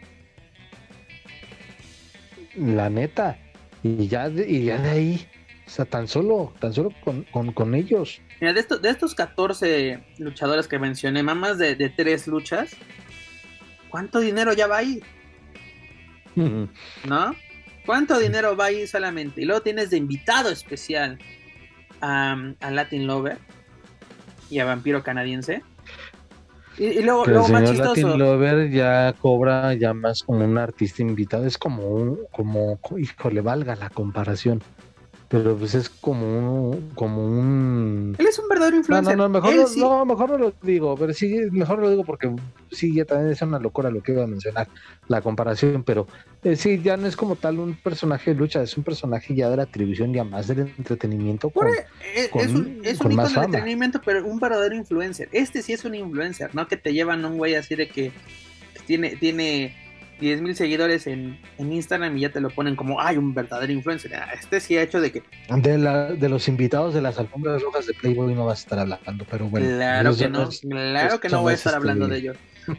[2.58, 3.38] La neta.
[3.84, 5.28] Y ya de, y ya de ahí.
[5.66, 8.22] O sea, tan solo, tan solo con, ellos.
[8.40, 12.76] Mira, de, de estos 14 luchadores que mencioné, más de, de tres luchas,
[13.90, 15.02] ¿cuánto dinero ya va ahí?
[16.36, 17.36] ¿No?
[17.86, 19.42] ¿Cuánto dinero va ahí solamente?
[19.42, 21.20] Y luego tienes de invitado especial
[22.02, 22.36] a,
[22.72, 23.38] Latin Lover
[24.50, 25.64] y a Vampiro Canadiense.
[26.78, 27.90] Y, luego, luego más chistoso.
[27.90, 31.46] Latin Lover ya cobra ya más como un artista invitado.
[31.46, 32.80] Es como un, como,
[33.32, 34.62] le valga la comparación
[35.36, 38.16] pero pues es como un, como un...
[38.18, 39.18] Él es un verdadero influencer.
[39.18, 42.34] No, no, mejor, no, mejor no lo digo, pero sí, mejor lo digo porque
[42.72, 44.70] sí, ya también es una locura lo que iba a mencionar,
[45.10, 46.08] la comparación, pero
[46.42, 49.50] eh, sí, ya no es como tal un personaje de lucha, es un personaje ya
[49.50, 51.50] de la televisión, ya más del entretenimiento.
[51.50, 55.28] Con, e, es, un, es un de entretenimiento, pero un verdadero influencer.
[55.34, 56.66] Este sí es un influencer, ¿no?
[56.66, 58.14] Que te llevan un güey así de que
[58.88, 59.76] tiene, tiene
[60.20, 64.16] 10 mil seguidores en, Instagram y ya te lo ponen como, ay, un verdadero influencer.
[64.16, 65.24] Ah, este sí ha hecho de que...
[65.50, 68.80] De, la, de los invitados de las alfombras rojas de Playboy no vas a estar
[68.80, 69.68] hablando, pero bueno.
[69.68, 72.34] Claro que no, claro que no voy a estar hablando de ello.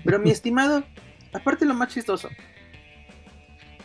[0.05, 0.84] Pero mi estimado,
[1.32, 2.28] aparte lo más chistoso,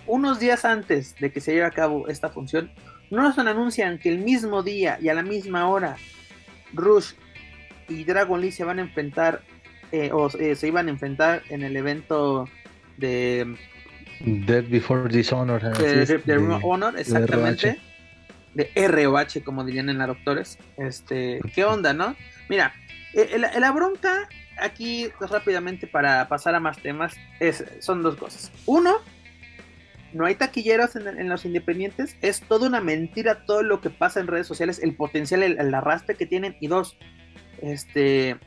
[0.07, 2.71] unos días antes de que se lleve a cabo esta función,
[3.09, 5.97] no nos anuncian que el mismo día y a la misma hora
[6.73, 7.13] Rush
[7.89, 9.41] y Dragon Lee se van a enfrentar
[9.91, 12.47] eh, o eh, se iban a enfrentar en el evento
[13.01, 13.57] de
[14.21, 15.61] Dead Before Dishonor.
[15.61, 17.79] De, Honor, exactamente.
[18.53, 20.57] De ROH, como dirían en la doctores.
[20.77, 22.15] Este, ¿qué onda, no?
[22.49, 22.73] Mira,
[23.13, 24.29] eh, la, bronca
[24.59, 28.51] aquí pues, rápidamente para pasar a más temas es, son dos cosas.
[28.65, 28.97] Uno,
[30.13, 34.27] no hay taquilleros en, los independientes, es toda una mentira todo lo que pasa en
[34.27, 36.57] redes sociales, el potencial, el, arrastre que tienen.
[36.59, 36.97] Y dos,
[37.61, 38.37] este,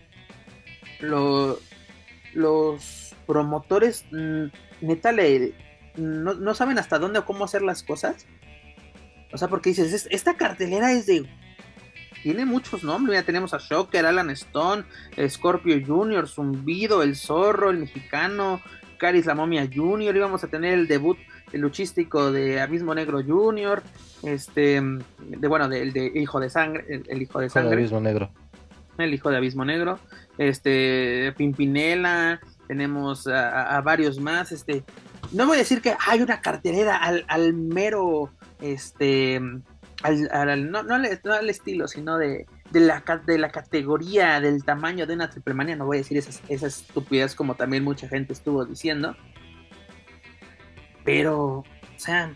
[1.00, 1.58] lo,
[2.34, 4.46] los promotores mm,
[4.80, 5.54] neta le
[5.96, 8.26] no, saben hasta dónde o cómo hacer las cosas.
[9.32, 11.28] O sea, porque dices, esta cartelera es de
[12.24, 13.20] tiene muchos nombres.
[13.20, 14.84] Ya tenemos a Shocker, Alan Stone,
[15.28, 18.60] Scorpio Jr., Zumbido, El Zorro, el Mexicano,
[18.98, 21.18] Caris la Momia Jr., íbamos a tener el debut
[21.52, 23.82] luchístico de Abismo Negro Jr.,
[24.22, 27.74] este, de bueno, del de, Hijo de Sangre, el, Hijo de Sangre.
[27.74, 28.30] Abismo Negro.
[28.96, 29.98] El Hijo de Abismo Negro,
[30.38, 34.84] este, Pimpinela, tenemos a, varios más, este,
[35.32, 39.40] no voy a decir que hay una carterera al, al mero, este,
[40.02, 45.14] al, no, no, al, estilo, sino de, de, la, de la categoría, del tamaño de
[45.14, 48.64] una triple manía, no voy a decir esas, esas estupidez como también mucha gente estuvo
[48.64, 49.16] diciendo,
[51.04, 51.64] pero, o
[51.96, 52.34] sea,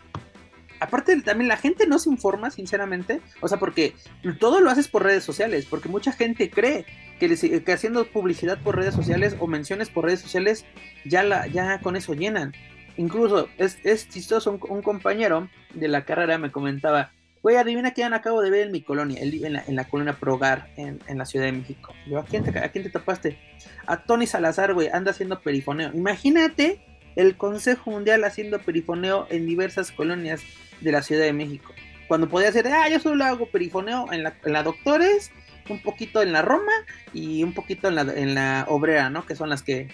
[0.81, 3.95] aparte también la gente no se informa, sinceramente, o sea, porque
[4.39, 6.87] todo lo haces por redes sociales, porque mucha gente cree
[7.19, 10.65] que, que haciendo publicidad por redes sociales o menciones por redes sociales,
[11.05, 12.53] ya, la, ya con eso llenan.
[12.97, 17.13] Incluso es, es chistoso, un, compañero de la carrera me comentaba,
[17.43, 20.69] güey, adivina quién acabo de ver en mi colonia, en la, en la colonia Progar,
[20.77, 21.95] en, en, la Ciudad de México.
[22.07, 23.39] Yo, ¿a quién, te, ¿a quién te tapaste?
[23.87, 25.93] A Tony Salazar, güey, anda haciendo perifoneo.
[25.95, 26.81] Imagínate
[27.15, 30.43] el Consejo Mundial haciendo perifoneo en diversas colonias
[30.81, 31.73] de la Ciudad de México.
[32.09, 35.31] Cuando podía hacer, ah, yo solo hago perifoneo en la, Doctores,
[35.69, 36.73] un poquito en la Roma
[37.13, 39.27] y un poquito en la, en la Obrera, ¿no?
[39.27, 39.89] Que son las que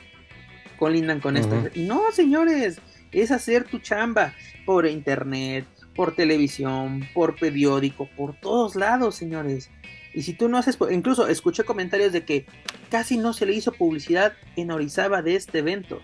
[0.78, 1.62] colindan con esto.
[1.76, 2.80] No, señores,
[3.12, 4.34] es hacer tu chamba
[4.66, 9.70] por internet, por televisión, por periódico, por todos lados, señores.
[10.12, 12.46] Y si tú no haces, incluso escuché comentarios de que
[12.90, 16.00] casi no se le hizo publicidad en Orizaba de este evento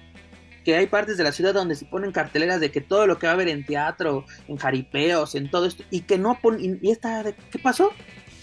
[0.65, 3.27] que hay partes de la ciudad donde se ponen carteleras de que todo lo que
[3.27, 6.91] va a haber en teatro, en jaripeos, en todo esto, y que no ponen, y
[6.91, 7.93] esta, ¿qué pasó?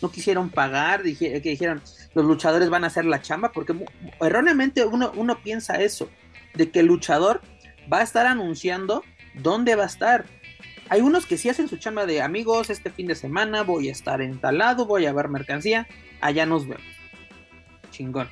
[0.01, 1.81] No quisieron pagar, que dijeron,
[2.13, 3.75] los luchadores van a hacer la chamba, porque
[4.19, 6.09] erróneamente uno, uno piensa eso,
[6.53, 7.41] de que el luchador
[7.91, 10.25] va a estar anunciando dónde va a estar.
[10.89, 13.91] Hay unos que sí hacen su chamba de amigos, este fin de semana voy a
[13.91, 15.87] estar en tal lado, voy a ver mercancía,
[16.21, 16.85] allá nos vemos.
[17.91, 18.29] Chingón.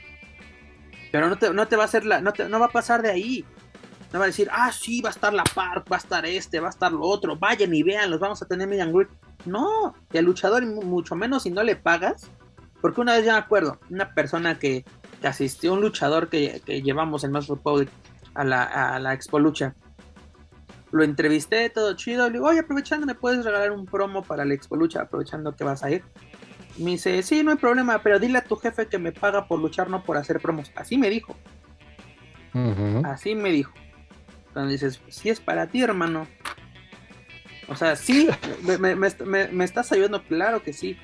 [1.12, 3.02] Pero no te, no te va a hacer la, no, te, no va a pasar
[3.02, 3.46] de ahí.
[4.16, 6.62] No va a decir, ah, sí, va a estar la Park, va a estar este,
[6.62, 8.90] va a estar lo otro, vayan y vean, los vamos a tener media
[9.44, 12.32] No, y al luchador, mucho menos si no le pagas.
[12.80, 14.86] Porque una vez ya me acuerdo, una persona que,
[15.22, 17.90] asistió, un luchador que, llevamos en Mass Republic
[18.36, 19.76] a la, a la Expo Lucha.
[20.94, 22.28] Lo entrevisté, todo chido.
[22.28, 25.02] Le digo, oye, aprovechando, ¿me puedes regalar un promo para la Expo Lucha?
[25.02, 26.06] Aprovechando que vas a ir.
[26.78, 29.60] Me dice, sí, no hay problema, pero dile a tu jefe que me paga por
[29.60, 30.72] luchar, no por hacer promos.
[30.78, 31.36] Así me dijo.
[33.04, 33.74] Así me dijo.
[34.56, 36.30] Cuando dices, si es para ti, hermano.
[37.68, 38.30] O sea, sí,
[38.62, 40.98] me, estás ayudando, claro que sí.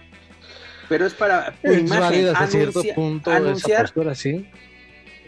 [0.88, 1.99] Pero es para tu es imagen.
[2.34, 4.49] Válida cierto punto anunciar, esa postura, sí.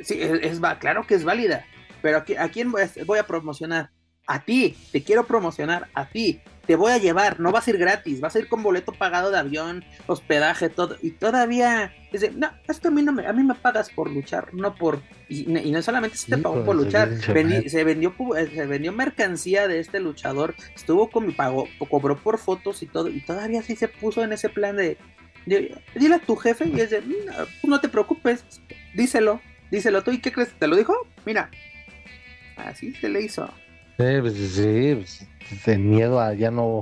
[0.02, 1.66] Sí, es, claro que es válida.
[2.02, 3.90] Pero aquí, ¿a quién voy a promocionar?
[4.26, 7.78] A ti, te quiero promocionar a ti te voy a llevar, no vas a ir
[7.78, 12.52] gratis, vas a ir con boleto pagado de avión, hospedaje, todo, y todavía dice, no,
[12.68, 15.44] es que a mí no me, a mí me pagas por luchar, no por, y,
[15.44, 20.00] no solamente se te pagó por luchar, se vendió, eh, se vendió mercancía de este
[20.00, 24.24] luchador, estuvo con mi pago, cobró por fotos y todo, y todavía sí se puso
[24.24, 24.98] en ese plan de,
[25.46, 27.04] dile a tu jefe y es de,
[27.64, 28.46] no, te preocupes,
[28.94, 30.54] díselo, díselo tú, ¿y qué crees?
[30.58, 30.96] ¿Te lo dijo?
[31.26, 31.50] Mira,
[32.56, 33.54] así se le hizo.
[33.98, 35.28] Sí, pues, sí, pues,
[35.66, 36.82] de miedo a ya no.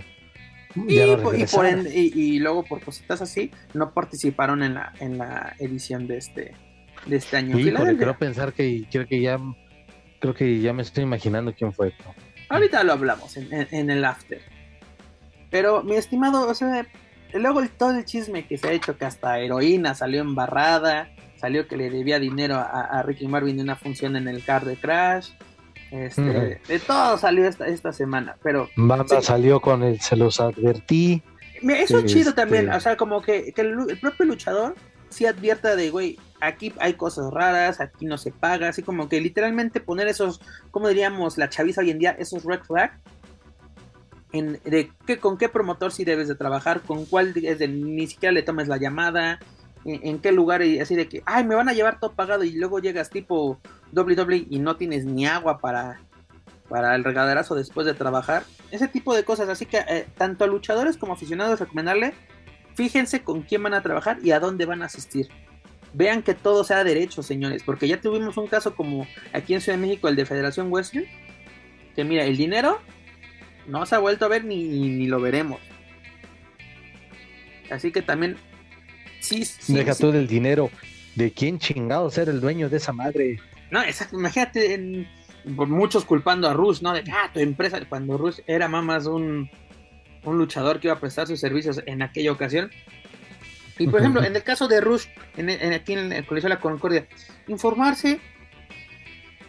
[0.75, 6.53] y, luego por cositas así no participaron en la en la edición de este
[7.05, 7.57] de este año.
[7.57, 9.39] Sí, porque creo pensar que creo que ya
[10.19, 11.93] creo que ya me estoy imaginando quién fue.
[12.49, 14.41] Ahorita lo hablamos en, el after.
[15.49, 16.85] Pero mi estimado, o sea,
[17.33, 21.77] luego todo el chisme que se ha hecho que hasta heroína salió embarrada, salió que
[21.77, 25.31] le debía dinero a, a Ricky Marvin de una función en el car de Crash
[25.91, 28.69] este, De todo salió esta, esta semana, pero...
[28.77, 31.21] Banda salió con el se los advertí.
[31.61, 34.75] Eso es chido este, también, o sea, como que, el, propio luchador
[35.09, 39.19] sí advierta de, güey, aquí hay cosas raras, aquí no se paga, así como que
[39.21, 40.41] literalmente poner esos,
[40.71, 42.97] como diríamos la chaviza hoy en día, esos red flag,
[44.31, 48.07] en, de qué, con qué promotor sí debes de trabajar, con cuál es de, ni
[48.07, 49.39] siquiera le tomes la llamada,
[49.85, 52.51] en, qué lugar y así de que, ay, me van a llevar todo pagado y
[52.51, 53.59] luego llegas tipo
[53.93, 56.01] WWE y no tienes ni agua para,
[56.69, 58.43] para el regaderazo después de trabajar.
[58.71, 59.49] Ese tipo de cosas.
[59.49, 62.13] Así que eh, tanto a luchadores como aficionados recomendarle,
[62.75, 65.27] fíjense con quién van a trabajar y a dónde van a asistir.
[65.93, 69.77] Vean que todo sea derecho, señores, porque ya tuvimos un caso como aquí en Ciudad
[69.77, 71.05] de México, el de Federación Western,
[71.95, 72.79] que mira, el dinero
[73.67, 75.59] no se ha vuelto a ver ni, ni lo veremos.
[77.69, 78.37] Así que también
[79.21, 79.73] Sí, sí.
[79.73, 80.69] Deja todo el dinero.
[81.15, 83.39] ¿De quién chingado ser el dueño de esa madre?
[83.69, 84.17] No, exacto.
[84.17, 85.07] Imagínate,
[85.45, 86.93] muchos culpando a Rush, ¿no?
[86.93, 89.49] De ah, tu empresa, cuando Rush era más un,
[90.23, 92.71] un luchador que iba a prestar sus servicios en aquella ocasión.
[93.77, 95.05] Y por ejemplo, en el caso de Rush,
[95.37, 97.07] en, aquí en el Colegio de la Concordia,
[97.47, 98.19] informarse,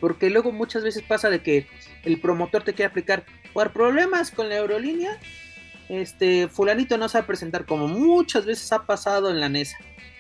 [0.00, 1.66] porque luego muchas veces pasa de que
[2.04, 5.18] el promotor te quiere aplicar por problemas con la aerolínea,
[5.88, 9.76] este fulanito no se va a presentar como muchas veces ha pasado en la NESA.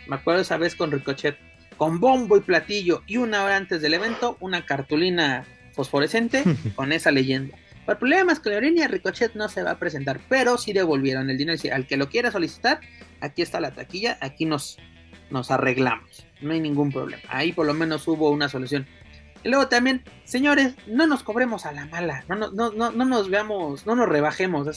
[0.06, 1.36] Me acuerdo esa vez con Ricochet,
[1.76, 6.44] con bombo y platillo y una hora antes del evento, una cartulina fosforescente
[6.74, 7.56] con esa leyenda.
[7.86, 11.38] Por problemas con la aerolínea, Ricochet no se va a presentar, pero sí devolvieron el
[11.38, 11.60] dinero.
[11.72, 12.80] Al que lo quiera solicitar,
[13.20, 14.78] aquí está la taquilla, aquí nos,
[15.30, 16.24] nos arreglamos.
[16.40, 17.22] No hay ningún problema.
[17.28, 18.86] Ahí por lo menos hubo una solución.
[19.44, 23.04] Y luego también, señores, no nos cobremos a la mala, no, no, no, no, no
[23.04, 24.68] nos veamos, no nos rebajemos.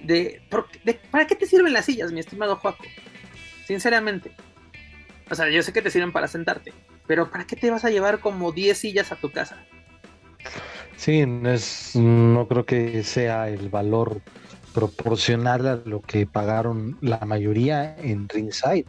[0.00, 0.40] De,
[0.84, 2.84] de, ¿Para qué te sirven las sillas, mi estimado Joaco?
[3.66, 4.32] Sinceramente.
[5.30, 6.72] O sea, yo sé que te sirven para sentarte,
[7.06, 9.58] pero ¿para qué te vas a llevar como 10 sillas a tu casa?
[10.96, 14.22] Sí, es, no creo que sea el valor
[14.72, 18.86] proporcional a lo que pagaron la mayoría en ringside.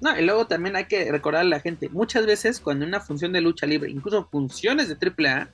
[0.00, 3.32] No, y luego también hay que recordar a la gente, muchas veces cuando una función
[3.32, 5.50] de lucha libre, incluso funciones de AAA,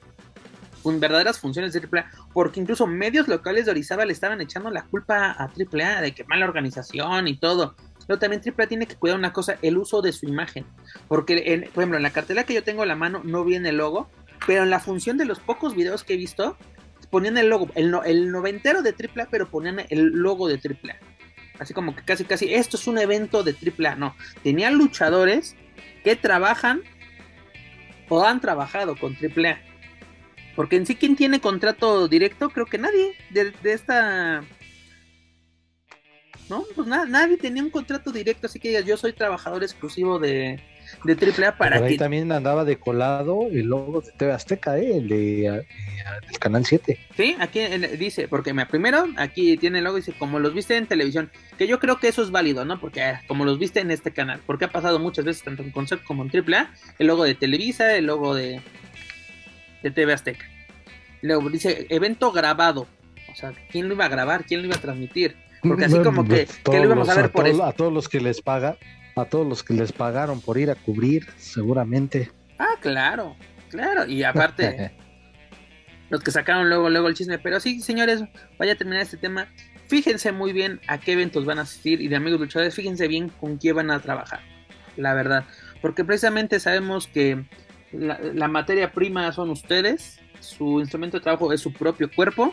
[0.94, 5.32] verdaderas funciones de AAA, porque incluso medios locales de Orizaba le estaban echando la culpa
[5.32, 7.76] a AAA de que mala organización y todo.
[8.06, 10.64] Pero también AAA tiene que cuidar una cosa, el uso de su imagen.
[11.08, 13.70] Porque, en, por ejemplo, en la cartela que yo tengo a la mano no viene
[13.70, 14.08] el logo,
[14.46, 16.56] pero en la función de los pocos videos que he visto,
[17.10, 20.96] ponían el logo, el, el noventero de AAA, pero ponían el logo de AAA.
[21.58, 23.96] Así como que casi, casi, esto es un evento de AAA.
[23.96, 25.56] No, tenían luchadores
[26.04, 26.82] que trabajan
[28.08, 29.58] o han trabajado con AAA.
[30.56, 32.48] Porque en sí, ¿quién tiene contrato directo?
[32.48, 34.42] Creo que nadie de, esta...
[36.48, 40.60] No, pues nada, nadie tenía un contrato directo, así que yo soy trabajador exclusivo de,
[41.04, 44.98] de AAA para Por ahí también andaba de colado el logo de TV Azteca, ¿eh?
[44.98, 45.66] el de, eh,
[46.26, 46.98] del Canal 7.
[47.16, 47.60] Sí, aquí
[47.98, 51.66] dice, porque me, primero aquí tiene el logo, dice, como los viste en televisión, que
[51.66, 52.80] yo creo que eso es válido, ¿no?
[52.80, 55.72] Porque ah, como los viste en este canal, porque ha pasado muchas veces tanto en
[55.72, 56.70] Concept como en AAA,
[57.00, 58.62] el logo de Televisa, el logo de,
[59.86, 60.46] de TV Azteca.
[61.22, 62.86] Luego dice, evento grabado,
[63.32, 64.44] o sea, ¿quién lo iba a grabar?
[64.44, 65.36] ¿Quién lo iba a transmitir?
[65.62, 67.64] Porque así como que, ¿qué lo íbamos a ver por eso?
[67.64, 68.76] A todos los que les paga,
[69.16, 72.30] a todos los que les pagaron por ir a cubrir, seguramente.
[72.58, 73.36] Ah, claro,
[73.70, 74.06] claro.
[74.06, 74.92] Y aparte,
[76.10, 77.38] los que sacaron luego, luego el chisme.
[77.38, 78.22] Pero sí, señores,
[78.58, 79.48] vaya a terminar este tema.
[79.88, 83.28] Fíjense muy bien a qué eventos van a asistir y de amigos luchadores, fíjense bien
[83.28, 84.40] con quién van a trabajar.
[84.96, 85.44] La verdad.
[85.80, 87.44] Porque precisamente sabemos que
[87.98, 90.20] la, materia prima son ustedes.
[90.40, 92.52] Su instrumento de trabajo es su propio cuerpo.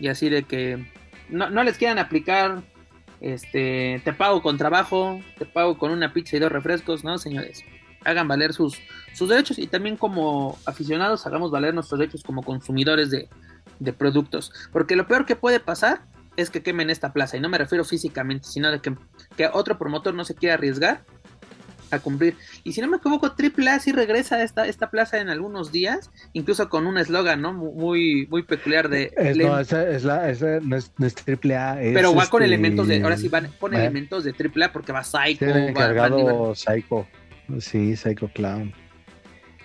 [0.00, 0.84] Y así de que
[1.28, 2.62] no, no les quieran aplicar
[3.24, 7.64] este, te pago con trabajo, te pago con una pizza y dos refrescos, ¿no, señores?
[8.04, 8.78] Hagan valer sus,
[9.14, 13.28] sus derechos y también como aficionados hagamos valer nuestros derechos como consumidores de,
[13.96, 14.52] productos.
[14.72, 16.02] Porque lo peor que puede pasar
[16.36, 17.38] es que quemen esta plaza.
[17.38, 18.94] Y no me refiero físicamente, sino de que,
[19.38, 21.06] que otro promotor no se quiera arriesgar
[21.94, 22.36] a cumplir.
[22.62, 26.10] Y si no me equivoco, AAA sí regresa a esta, esta plaza en algunos días,
[26.32, 27.52] incluso con un eslogan, ¿no?
[27.52, 29.12] Muy, muy peculiar de...
[29.36, 31.76] no, esa, es la, esa no, es, AAA.
[31.94, 33.02] pero va con este, elementos de...
[33.02, 35.46] Ahora sí van con elementos de AAA porque va Psycho.
[35.46, 37.06] va, encargado Psycho.
[37.58, 38.72] Sí, Psycho Clown.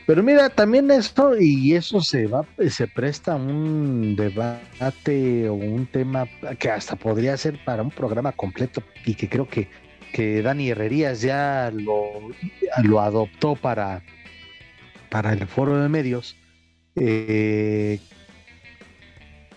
[0.10, 6.27] Pero mira, también esto, y eso se va, se presta un debate o un tema
[6.57, 9.68] que hasta podría ser para un programa completo y que creo que
[10.14, 14.03] que Dani Herrerías ya lo, adoptó para,
[15.10, 16.36] para el foro de medios,
[16.95, 17.99] eh,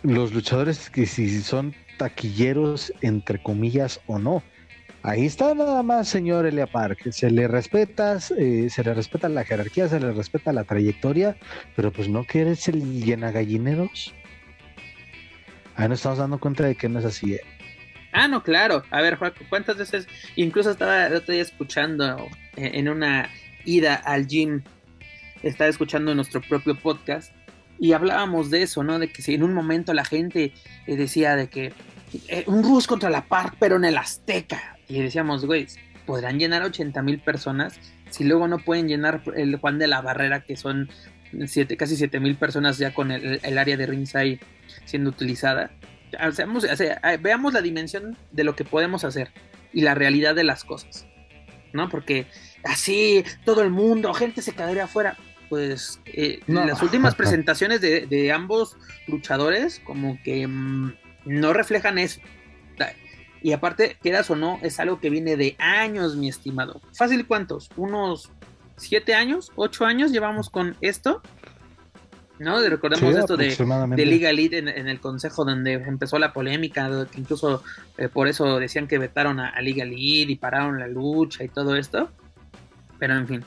[0.02, 4.42] los luchadores que si son taquilleros, entre comillas, o no.
[5.04, 7.10] Ahí está nada más, señor Elia Park.
[7.10, 11.36] Se le respeta, eh, se le respeta la jerarquía, se le respeta la trayectoria,
[11.74, 14.14] pero pues no quieres el llena gallineros.
[15.74, 17.36] Ahí nos estamos dando cuenta de que no es así.
[18.12, 18.84] Ah, no, claro.
[18.90, 20.06] A ver, Juan, ¿cuántas veces?
[20.36, 23.30] Incluso estaba el otro escuchando eh, en una
[23.64, 24.62] ida al gym,
[25.42, 27.32] estaba escuchando nuestro propio podcast
[27.78, 28.98] y hablábamos de eso, ¿no?
[28.98, 30.52] De que si en un momento la gente
[30.86, 31.72] eh, decía de que
[32.28, 34.76] eh, un Rus contra la Park, pero en el Azteca.
[34.88, 35.66] Y decíamos, güey,
[36.04, 37.80] ¿podrán llenar 80 mil personas
[38.10, 40.90] si luego no pueden llenar el Juan de la Barrera, que son
[41.46, 44.38] siete, casi 7 mil personas ya con el, el área de ringside
[44.84, 45.70] siendo utilizada?
[47.20, 49.30] Veamos la dimensión de lo que podemos hacer
[49.72, 51.06] y la realidad de las cosas,
[51.72, 51.88] ¿no?
[51.88, 52.26] Porque
[52.64, 55.16] así todo el mundo, gente se quedaría afuera.
[55.48, 58.76] Pues eh, las últimas presentaciones de, ambos
[59.06, 60.94] luchadores como que mm,
[61.26, 62.20] no reflejan eso.
[63.42, 66.80] Y aparte, quieras o no, es algo que viene de años, mi estimado.
[66.94, 67.68] Fácil, ¿cuántos?
[67.76, 68.30] ¿Unos
[68.76, 69.50] siete años?
[69.56, 71.22] ¿Ocho años llevamos con esto?
[72.42, 72.60] ¿No?
[72.60, 73.56] Recordemos esto de,
[73.96, 77.62] de, Liga Elite en, el consejo donde empezó la polémica, que incluso
[77.96, 81.76] eh, por eso decían que vetaron a, Liga Elite y pararon la lucha y todo
[81.76, 82.10] esto.
[82.98, 83.44] Pero en fin.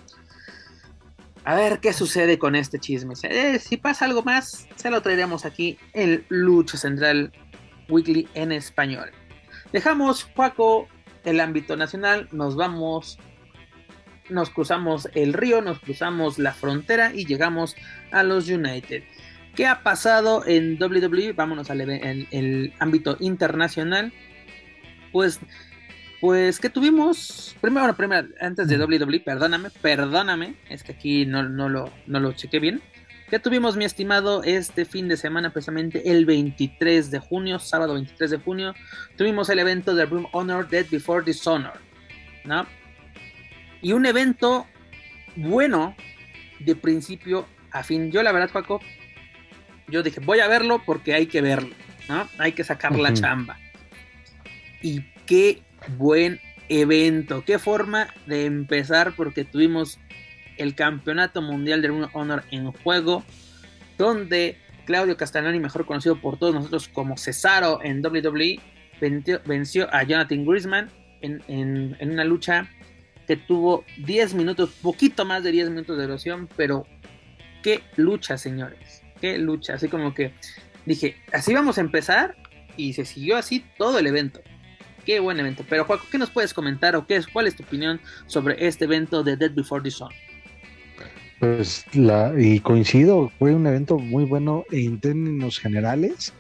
[1.44, 3.14] A ver qué sucede con este chisme.
[3.24, 7.32] Eh, si pasa algo más, se lo traeremos aquí en Lucha Central
[7.88, 9.12] Weekly en español.
[9.72, 10.88] Dejamos, Juaco,
[11.24, 13.20] el ámbito nacional, nos vamos
[14.30, 17.76] nos cruzamos el río, nos cruzamos la frontera y llegamos
[18.12, 19.04] a los United.
[19.56, 21.34] ¿Qué ha pasado en WWE?
[21.34, 24.12] Vámonos al en el ámbito internacional.
[25.14, 25.40] Pues,
[26.20, 27.56] pues que tuvimos.
[27.62, 30.56] Primero, bueno, primero, antes de WWE, perdóname, perdóname.
[30.70, 32.82] Es que aquí no, no, lo, no lo chequé bien.
[33.30, 38.32] ¿Qué tuvimos, mi estimado, este fin de semana, precisamente el 23 de junio, sábado 23
[38.32, 38.74] de junio?
[39.18, 41.80] Tuvimos el evento de Room Honor Dead Before Dishonor.
[42.44, 42.68] ¿No?
[43.86, 44.66] Y un evento
[45.36, 45.96] bueno
[46.58, 48.12] de principio a fin.
[48.12, 48.82] Yo la verdad, Paco,
[49.88, 51.76] yo dije, voy a verlo porque hay que verlo,
[52.10, 52.28] ¿no?
[52.40, 53.60] Hay que sacar la chamba.
[54.82, 55.62] Y qué
[56.00, 60.00] buen evento, qué forma de empezar porque tuvimos
[60.58, 63.24] el Campeonato Mundial de Honor en juego,
[64.00, 68.60] donde Claudio Castagnoni, mejor conocido por todos nosotros como Cesaro en WWE,
[69.46, 70.90] venció, a Jonathan Grisman
[71.22, 72.68] en, en, una lucha
[73.28, 76.86] que tuvo 10 minutos, poquito más de 10 minutos de duración, pero
[77.64, 80.34] qué lucha, señores, qué lucha, así como que
[80.86, 82.36] dije, así vamos a empezar
[82.78, 84.42] y se siguió así todo el evento.
[85.06, 85.64] Qué buen evento.
[85.70, 88.86] Pero Juaco, ¿qué nos puedes comentar o qué es, cuál es tu opinión sobre este
[88.86, 90.10] evento de Dead Before the Sun?
[91.40, 96.34] Pues la, y coincido, fue un evento muy bueno en términos generales.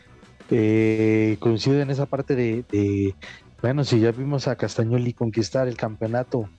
[0.50, 3.14] Eh, coincido en esa parte de, de,
[3.62, 6.50] bueno, si ya vimos a Castañoli conquistar el campeonato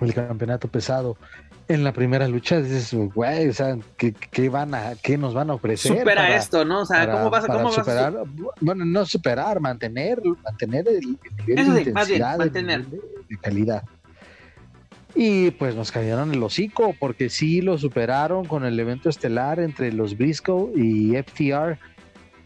[0.00, 1.16] el campeonato pesado
[1.68, 5.54] en la primera lucha, dices, güey, o sea, ¿qué, van a, qué nos van a
[5.54, 5.98] ofrecer?
[5.98, 6.80] Supera esto, ¿no?
[6.80, 8.14] O sea, ¿cómo vas, a superar?
[8.60, 12.86] bueno, no superar, mantener, mantener el, nivel de intensidad, mantener.
[12.86, 13.82] de, calidad.
[15.14, 19.92] Y pues nos cayeron el hocico, porque sí lo superaron con el evento estelar entre
[19.92, 21.78] los Briscoe y FTR.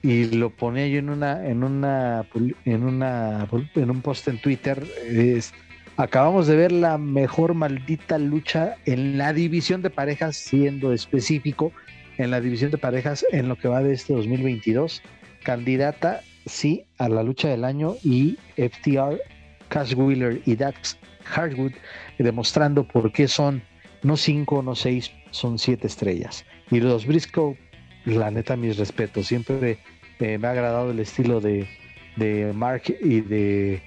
[0.03, 2.27] Y lo ponía yo en una, en una,
[2.65, 3.47] en una,
[3.77, 4.85] en un post en Twitter.
[5.07, 5.53] Es,
[5.99, 11.71] Acabamos de ver la mejor maldita lucha en la división de parejas, siendo específico,
[12.17, 15.03] en la división de parejas en lo que va de este 2022.
[15.45, 19.21] Candidata, sí, a la lucha del año y FTR,
[19.69, 21.73] Cash Wheeler y Dax Hardwood
[22.19, 23.63] demostrando por qué son
[24.03, 26.45] no cinco, no seis, son siete estrellas.
[26.71, 27.59] Y los Briscoe,
[28.07, 29.27] la neta, mis respetos.
[29.27, 29.79] Siempre
[30.21, 31.69] eh, me ha agradado el estilo de,
[32.17, 33.83] de Mark y de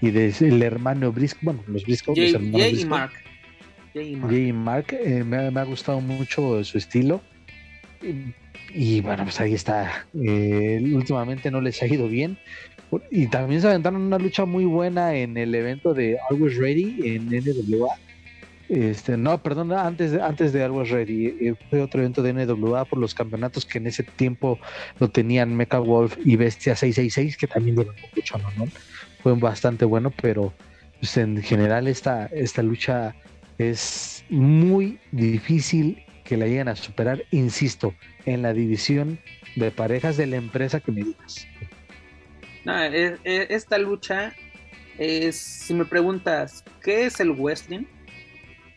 [0.00, 3.12] y del hermano Briscoe, bueno, los Briscoe, Jay, y Mark.
[3.94, 7.20] Jay y Mark, eh, me, ha gustado mucho su estilo.
[8.74, 10.06] Y, bueno, pues ahí está.
[10.14, 12.38] Eh, últimamente no les ha ido bien.
[13.10, 17.26] Y también se aventaron una lucha muy buena en el evento de Always Ready en
[17.26, 17.96] NWA.
[18.68, 22.84] Este, no, perdón, antes de, antes de Always Ready, eh, fue otro evento de NWA
[22.84, 24.58] por los campeonatos que en ese tiempo
[24.98, 28.66] lo tenían Mecha Wolf y Bestia 666, que también dieron mucho ¿no?
[29.26, 30.52] Fue bastante bueno, pero
[31.00, 33.16] pues, en general esta, esta lucha
[33.58, 37.92] es muy difícil que la lleguen a superar, insisto,
[38.24, 39.18] en la división
[39.56, 41.44] de parejas de la empresa que me digas.
[43.24, 44.32] esta lucha
[44.96, 47.84] es, si me preguntas, ¿qué es el wrestling?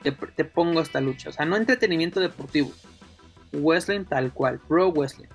[0.02, 2.72] Te, pongo esta lucha, o sea, no entretenimiento deportivo,
[3.52, 5.30] wrestling tal cual, pro wrestling.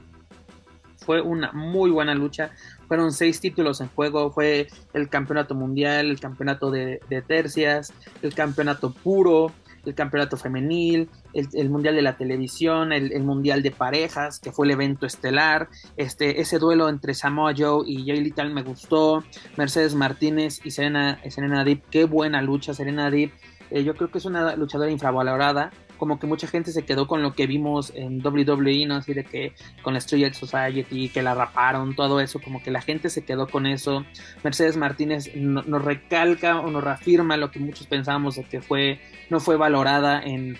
[0.97, 2.51] Fue una muy buena lucha.
[2.89, 4.31] Fueron seis títulos en juego.
[4.31, 7.93] Fue el campeonato mundial, el campeonato de, tercias,
[8.23, 9.53] el campeonato puro,
[9.85, 14.73] el campeonato femenil, el, mundial de la televisión, el, mundial de parejas, que fue el
[14.73, 15.69] evento estelar.
[15.97, 19.23] Este, ese duelo entre Samoa Joe y Jay Little me gustó.
[19.57, 22.75] Mercedes Martínez y Serena, Serena Deep, qué buena lucha.
[22.75, 23.33] Serena Deep,
[23.71, 27.23] eh, yo creo que es una luchadora infravalorada como que mucha gente se quedó con
[27.23, 28.97] lo que vimos en WWE, ¿no?
[28.97, 29.53] Así de que
[29.83, 33.49] con la Street Society, que la raparon, todo eso, como que la gente se quedó
[33.49, 34.05] con eso.
[34.43, 39.01] Mercedes Martínez nos recalca o nos reafirma lo que muchos pensábamos de que fue,
[39.31, 40.59] no fue valorada en,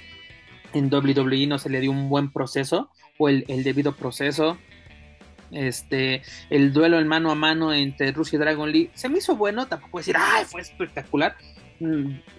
[0.73, 4.59] en WWE, no se le dio un buen proceso o el, debido proceso.
[5.51, 9.37] Este, el duelo en mano a mano entre Rusia y Dragon Lee se me hizo
[9.37, 11.37] bueno, tampoco decir, ay, fue espectacular,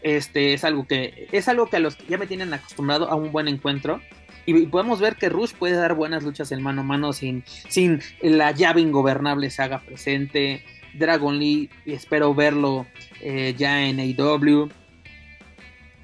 [0.02, 3.16] este es algo que es algo que a los que ya me tienen acostumbrado a
[3.16, 4.02] un buen encuentro
[4.45, 7.99] y podemos ver que Rush puede dar buenas luchas en mano a mano sin, sin
[8.22, 10.64] la llave ingobernable se haga presente.
[10.94, 12.86] Dragon Lee, espero verlo
[13.22, 14.70] eh, ya en AEW.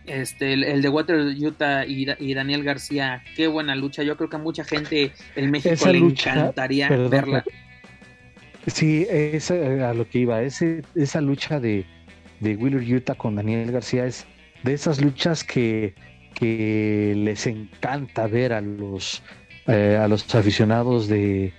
[0.08, 4.02] Este, el, de Water Utah y, Daniel García, qué buena lucha.
[4.02, 7.44] Yo creo que a mucha gente en México le encantaría verla.
[8.66, 10.42] Sí, es a lo que iba.
[10.42, 11.86] Ese, esa lucha de,
[12.42, 14.26] de Wheeler Utah con Daniel García es
[14.64, 15.96] de esas luchas que,
[16.34, 19.24] que les encanta ver a los,
[19.68, 21.54] eh, a los aficionados de,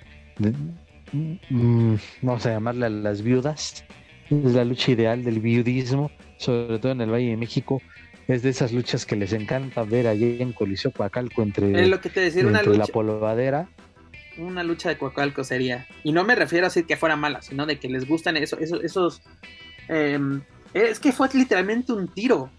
[1.51, 3.85] mm, vamos a llamarle a las viudas.
[4.31, 7.81] Es la lucha ideal del viudismo, sobre todo en el Valle de México
[8.29, 12.09] es de esas luchas que les encanta ver allí en Coliseo Coacalco entre, lo que
[12.09, 13.69] te decía, una lucha, la polvadera.
[14.39, 15.87] Una lucha de Coacalco sería.
[16.05, 18.59] Y no me refiero a decir que fuera mala, sino de que les gustan eso,
[18.59, 18.83] esos...
[18.83, 19.23] esos
[19.89, 20.43] em,
[20.75, 22.51] es que fue literalmente un tiro.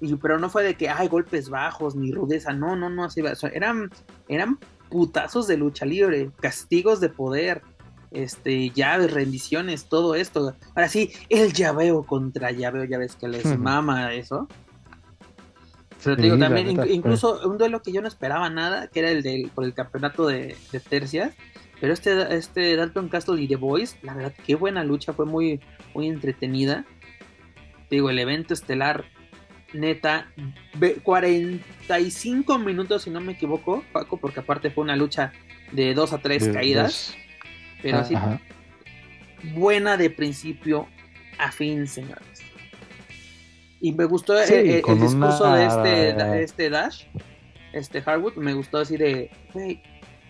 [0.00, 2.52] Y, pero no fue de que hay golpes bajos ni rudeza.
[2.52, 3.22] No, no, no, así
[3.52, 3.90] eran,
[4.28, 4.58] eran
[4.90, 7.62] putazos de lucha libre, castigos de poder,
[8.10, 10.54] este, llaves, rendiciones, todo esto.
[10.74, 14.48] Ahora sí, el llaveo contra llaveo, ya ves que les mama eso.
[16.04, 19.22] Pero te digo, también, incluso un duelo que yo no esperaba nada, que era el
[19.22, 20.54] del, por el campeonato de,
[20.88, 21.34] tercias.
[21.80, 25.60] Pero este, este Dalton Castle y The Boys, la verdad, qué buena lucha, fue muy,
[25.94, 26.84] muy entretenida.
[27.88, 29.04] Te digo, el evento estelar,
[29.72, 30.32] neta,
[31.02, 35.32] 45 minutos, si no me equivoco, Paco, porque aparte fue una lucha
[35.72, 37.14] de dos a tres caídas.
[37.82, 38.14] Pero así,
[39.54, 40.88] buena de principio
[41.38, 42.42] a fin, señores.
[43.80, 47.04] Y me gustó el, discurso de, este, este Dash,
[47.74, 49.30] este Hardwood, me gustó decir de,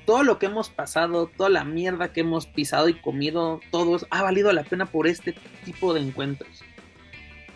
[0.04, 4.22] todo lo que hemos pasado, toda la mierda que hemos pisado y comido, todos, ha
[4.22, 6.63] valido la pena por este tipo de encuentros,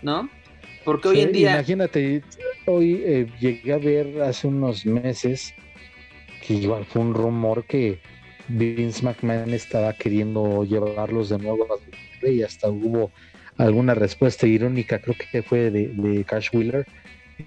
[0.03, 0.29] ¿no?
[0.85, 1.55] Porque hoy en día...
[1.55, 2.23] Imagínate,
[2.67, 5.55] hoy eh, llegué a ver hace unos meses
[6.47, 8.01] que igual fue un rumor que
[8.49, 13.13] Vince McMahon estaba queriendo llevarlos de nuevo a y hasta hubo
[13.59, 16.87] alguna respuesta irónica, creo que fue de, Cash Wheeler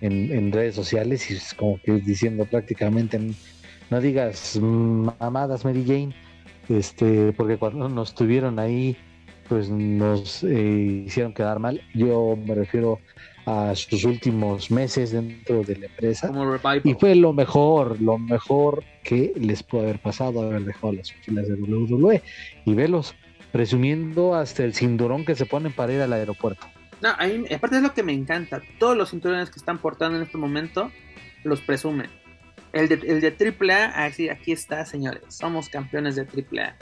[0.01, 3.19] en, redes sociales y es como que diciendo prácticamente
[3.89, 6.15] no digas mamadas Mary Jane,
[6.69, 8.95] este, porque cuando nos tuvieron ahí
[9.51, 11.81] pues nos eh, hicieron quedar mal.
[11.93, 12.99] Yo me refiero
[13.45, 16.31] a sus últimos meses dentro de la empresa.
[16.85, 21.49] y fue lo mejor, lo mejor que les pudo haber pasado haber dejado las filas
[21.49, 22.23] de WWE
[22.63, 23.13] y velos
[23.51, 26.65] presumiendo hasta el cinturón que se ponen para ir al aeropuerto.
[27.01, 28.61] No, aparte es lo que me encanta.
[28.79, 30.89] Todos los cinturones que están portando en este momento
[31.43, 32.09] los presumen.
[32.71, 35.23] El de, el de AAA, así, aquí está, señores.
[35.27, 36.77] Somos campeones de AAA.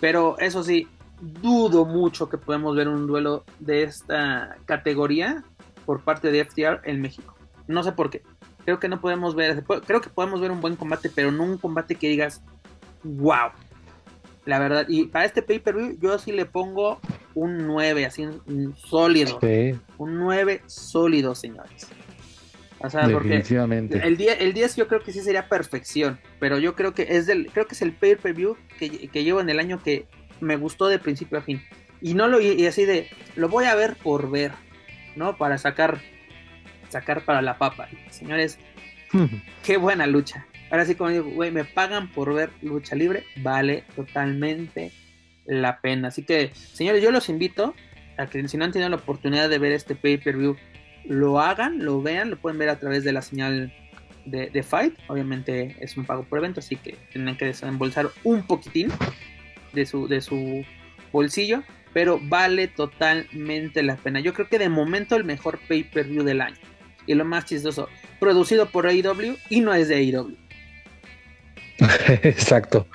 [0.00, 0.88] Pero eso sí,
[1.40, 5.44] dudo mucho que podemos ver un duelo de esta categoría
[5.84, 7.34] por parte de FTR en México.
[7.66, 8.22] No sé por qué.
[8.64, 11.58] Creo que no podemos ver, creo que podemos ver un buen combate, pero no un
[11.58, 12.42] combate que digas,
[13.02, 13.50] wow,
[14.46, 17.00] la verdad, y para este pay-per-view yo sí le pongo
[17.34, 19.38] un 9, así un sólido.
[19.98, 21.88] Un 9 sólido, señores.
[22.78, 23.94] O sea, Definitivamente.
[23.94, 27.06] porque el 10, el 10 yo creo que sí sería perfección, pero yo creo que
[27.08, 30.06] es del creo que es el pay-per-view que, que, llevo en el año que
[30.40, 31.62] me gustó de principio a fin.
[32.00, 34.52] Y no lo y así de lo voy a ver por ver,
[35.16, 35.36] ¿no?
[35.36, 36.00] Para sacar
[36.94, 37.88] sacar para la papa.
[38.10, 38.58] Señores,
[39.64, 40.46] qué buena lucha.
[40.70, 44.92] Ahora sí, como digo, güey, me pagan por ver lucha libre, vale totalmente
[45.44, 46.08] la pena.
[46.08, 47.74] Así que, señores, yo los invito
[48.16, 50.56] a que si no han tenido la oportunidad de ver este pay-per-view,
[51.06, 53.72] lo hagan, lo vean, lo pueden ver a través de la señal
[54.24, 54.94] de, Fight.
[55.08, 58.90] Obviamente es un pago por evento, así que tienen que desembolsar un poquitín
[59.74, 60.64] de su, de su
[61.12, 64.20] bolsillo, pero vale totalmente la pena.
[64.20, 66.56] Yo creo que de momento el mejor pay-per-view del año.
[67.06, 67.88] Y lo más chistoso,
[68.18, 70.36] producido por AEW y no es de AEW.
[72.22, 72.86] Exacto,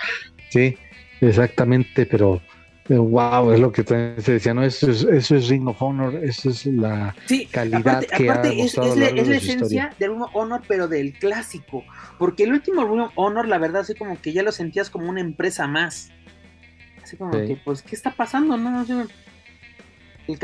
[0.50, 0.78] sí,
[1.22, 2.42] exactamente, pero
[2.98, 4.64] wow, es lo que se decía, ¿no?
[4.64, 7.16] Eso es, eso es Ring of Honor, eso es la
[7.52, 11.14] calidad que ha es, es, la, es la esencia del Ring of Honor, pero del
[11.14, 11.84] clásico,
[12.18, 15.10] porque el último Ring of Honor, la verdad, así como que ya lo sentías como
[15.10, 16.12] una empresa más,
[17.10, 18.56] así como que, pues, ¿qué está pasando?
[18.56, 19.14] No, no sé.
[20.28, 20.38] El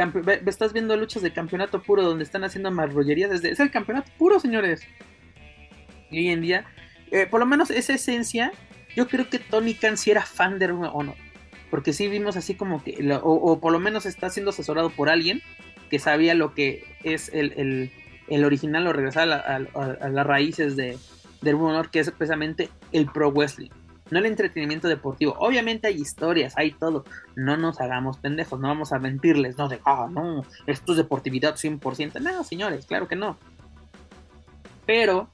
[0.47, 4.39] estás viendo luchas de campeonato puro donde están haciendo marrullerías desde es el campeonato puro
[4.39, 4.81] señores
[6.09, 6.65] y hoy en día
[7.11, 8.51] eh, por lo menos esa esencia,
[8.95, 11.15] yo creo que Tony Khan sí era fan de Ring Honor.
[11.69, 15.41] Porque sí vimos así como que, o, por lo menos está siendo asesorado por alguien
[15.89, 17.91] que sabía lo que es el,
[18.43, 20.97] original o regresar a, las raíces de,
[21.41, 23.71] de Ring Honor, que es precisamente el pro wrestling.
[24.11, 25.35] No el entretenimiento deportivo.
[25.39, 27.05] Obviamente hay historias, hay todo.
[27.35, 31.55] No nos hagamos pendejos, no vamos a mentirles, no de, ah, no, esto es deportividad
[31.55, 32.21] 100%.
[32.21, 33.37] No, señores, claro que no.
[34.85, 35.29] Pero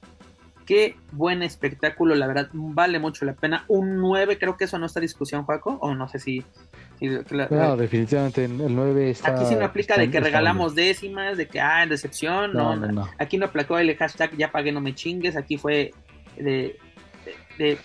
[0.66, 3.64] Qué buen espectáculo, la verdad, vale mucho la pena.
[3.68, 6.44] Un 9, creo que eso no está en discusión, Juaco, o no sé si...
[7.50, 9.34] no, definitivamente el 9 está...
[9.34, 13.38] Aquí sí no aplica de que regalamos décimas, de que, ah, decepción, no, no, Aquí
[13.38, 15.92] no aplicó el hashtag ya pagué, no me chingues, aquí fue
[16.36, 16.78] de...
[17.58, 17.78] de,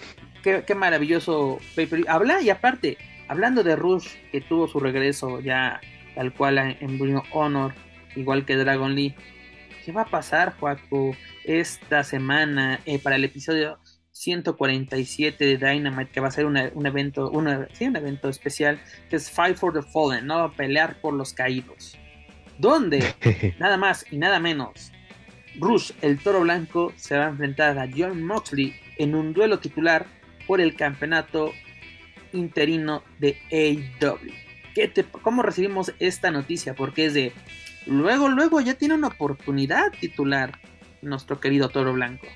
[0.44, 2.06] qué, maravilloso paper.
[2.08, 2.98] Habla y aparte,
[3.28, 5.82] hablando de Rush, que tuvo su regreso ya
[6.16, 7.74] tal cual en Bruno Honor,
[8.16, 9.16] igual que Dragon Lee.
[9.86, 11.16] ¿Qué va a pasar, Juaco,
[11.46, 13.80] esta semana eh, para el episodio
[14.12, 19.16] 147 de Dynamite, que va a ser un evento, una, sí, un evento especial, que
[19.16, 20.52] es Fight for the Fallen, ¿no?
[20.54, 21.98] Pelear por los caídos.
[22.58, 23.14] Donde,
[23.60, 24.92] nada más y nada menos,
[25.60, 30.06] Rush, el toro blanco, se va a enfrentar a John Moxley en un duelo titular
[30.48, 31.54] por el campeonato
[32.34, 34.32] interino de AEW.
[35.22, 36.76] ¿Cómo recibimos esta noticia?
[36.76, 37.34] Porque es de,
[37.86, 40.60] luego, luego ya tiene una oportunidad titular
[41.02, 42.28] nuestro querido Toro Blanco.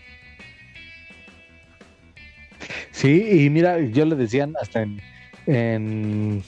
[2.91, 5.01] Sí, y mira, yo le decían hasta en,
[5.47, 6.43] en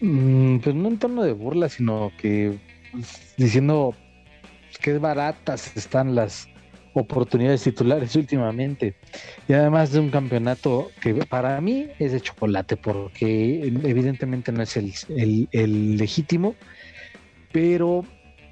[0.00, 2.58] mm, pues no en tono de burla, sino que
[2.92, 3.94] pues, diciendo
[4.80, 6.48] que baratas están las
[7.00, 8.96] oportunidades titulares últimamente.
[9.48, 14.76] Y además de un campeonato que para mí es de chocolate, porque evidentemente no es
[14.76, 16.54] el, el, legítimo,
[17.52, 18.04] pero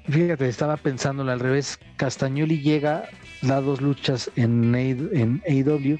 [0.07, 1.79] fíjate, estaba pensándolo al revés.
[1.97, 3.09] Castagnoli llega,
[3.41, 5.99] da dos luchas en, en AEW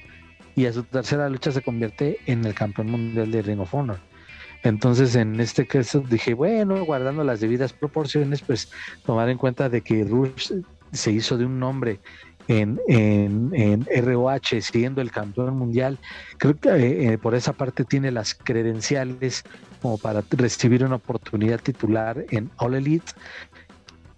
[0.55, 3.99] y a su tercera lucha se convierte en el campeón mundial de Ring of Honor.
[4.63, 8.71] Entonces, en este caso dije, bueno, guardando las debidas proporciones, pues
[9.05, 10.53] tomar en cuenta de que Rush
[10.91, 11.99] se hizo de un nombre
[12.47, 15.97] en, en, en ROH siendo el campeón mundial.
[16.37, 19.43] Creo que eh, eh, por esa parte tiene las credenciales
[19.81, 23.11] como para recibir una oportunidad titular en All Elite.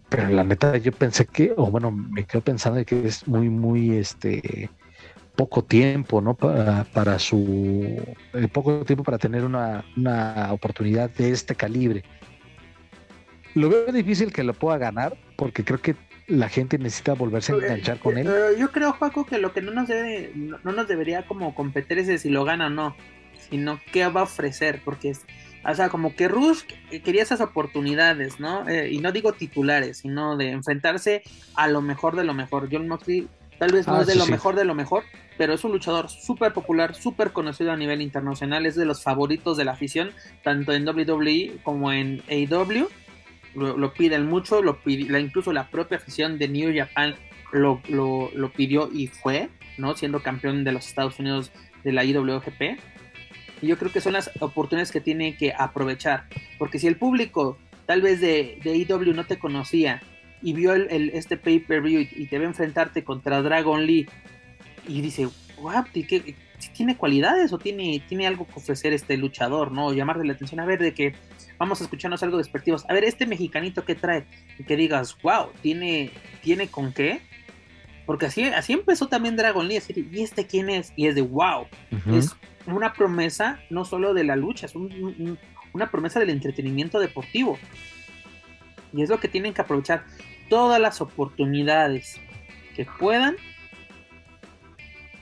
[0.09, 3.97] Pero la neta yo pensé que, o bueno, me quedo pensando que es muy, muy,
[3.97, 4.69] este,
[5.37, 6.33] poco tiempo, ¿no?
[6.33, 8.01] Para, para su,
[8.33, 12.03] eh, poco tiempo para tener una, una oportunidad de este calibre.
[13.53, 15.95] Lo veo difícil que lo pueda ganar, porque creo que
[16.27, 18.27] la gente necesita volverse a enganchar con él.
[18.57, 22.07] Yo creo, Paco, que lo que no nos debe, no, nos debería como competir es
[22.07, 22.95] de si lo gana o no,
[23.49, 25.21] sino qué va a ofrecer, porque es,
[25.65, 26.63] o sea, como que Rush
[27.03, 28.67] quería esas oportunidades, ¿no?
[28.67, 31.23] Eh, y no digo titulares, sino de enfrentarse
[31.55, 32.67] a lo mejor de lo mejor.
[32.69, 35.03] John Moxley tal vez no ah, es de lo mejor de lo mejor,
[35.37, 39.55] pero es un luchador súper popular, súper conocido a nivel internacional, es de los favoritos
[39.55, 40.11] de la afición,
[40.43, 42.89] tanto en WWE como en AEW
[43.57, 47.15] lo, piden mucho, lo incluso la propia afición de New Japan
[47.51, 49.95] lo, lo, pidió y fue, ¿no?
[49.95, 51.51] Siendo campeón de los Estados Unidos
[51.83, 52.79] de la IWGP.
[53.61, 56.27] Y yo creo que son las oportunidades que tiene que aprovechar.
[56.59, 60.01] Porque si el público tal vez de, de IW no te conocía
[60.41, 64.07] y vio el, este pay-per-view y, te ve enfrentarte contra Dragon Lee
[64.87, 65.27] y dice,
[65.59, 66.35] wow, ¿qué,
[66.73, 69.93] tiene cualidades o tiene, tiene algo que ofrecer este luchador, ¿no?
[69.93, 71.13] llamarle la atención a ver de que
[71.57, 72.85] vamos a escucharnos algo despectivos.
[72.89, 74.25] A ver, este mexicanito que trae,
[74.57, 76.11] y que digas, wow, tiene,
[76.41, 77.21] tiene con qué.
[78.05, 80.93] Porque así, así empezó también Dragon Lee, decir, ¿y este quién es?
[80.95, 81.67] Y es de wow.
[82.13, 82.35] Es
[82.65, 87.57] una promesa no solo de la lucha, es una promesa del entretenimiento deportivo.
[88.93, 90.05] Y es lo que tienen que aprovechar
[90.49, 92.17] todas las oportunidades
[92.75, 93.35] que puedan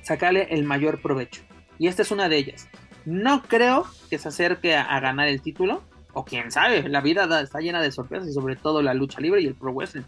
[0.06, 1.42] sacarle el mayor provecho.
[1.78, 2.70] Y esta es una de ellas.
[3.04, 5.84] No creo que se acerque a ganar el título,
[6.16, 9.42] o quién sabe, la vida está llena de sorpresas y sobre todo la lucha libre
[9.42, 10.04] y el pro wrestling.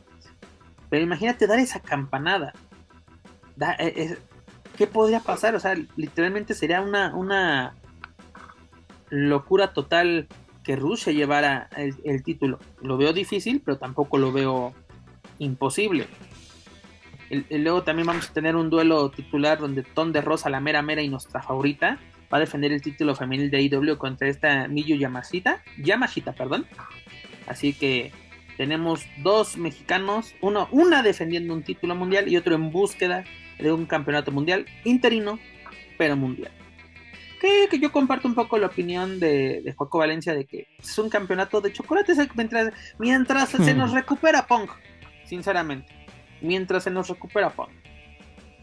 [0.90, 2.54] Pero imagínate dar esa campanada.
[3.80, 4.18] Eh,
[4.78, 5.54] ¿Qué podría pasar?
[5.56, 7.76] O sea, literalmente sería una, una
[9.10, 10.30] locura total
[10.64, 12.60] que Rusia llevara el, título.
[12.82, 14.74] Lo veo difícil, pero tampoco lo veo
[15.40, 16.08] imposible.
[17.30, 21.02] Luego también vamos a tener un duelo titular donde Ton de Rosa, la mera mera
[21.02, 22.00] y nuestra favorita,
[22.32, 26.66] va a defender el título femenil de IW contra esta Miyu Yamashita, Yamashita, perdón.
[27.48, 28.12] Así que
[28.58, 33.24] tenemos dos mexicanos, uno, una defendiendo un título mundial y otro en búsqueda
[33.60, 35.40] de un campeonato mundial interino,
[35.98, 36.52] pero mundial.
[37.40, 40.98] Que, que yo comparto un poco la opinión de, de Joaco Valencia de que es
[40.98, 44.72] un campeonato de chocolates mientras, mientras se nos recupera Punk,
[45.24, 46.07] sinceramente.
[46.42, 47.54] Mientras se nos recupera.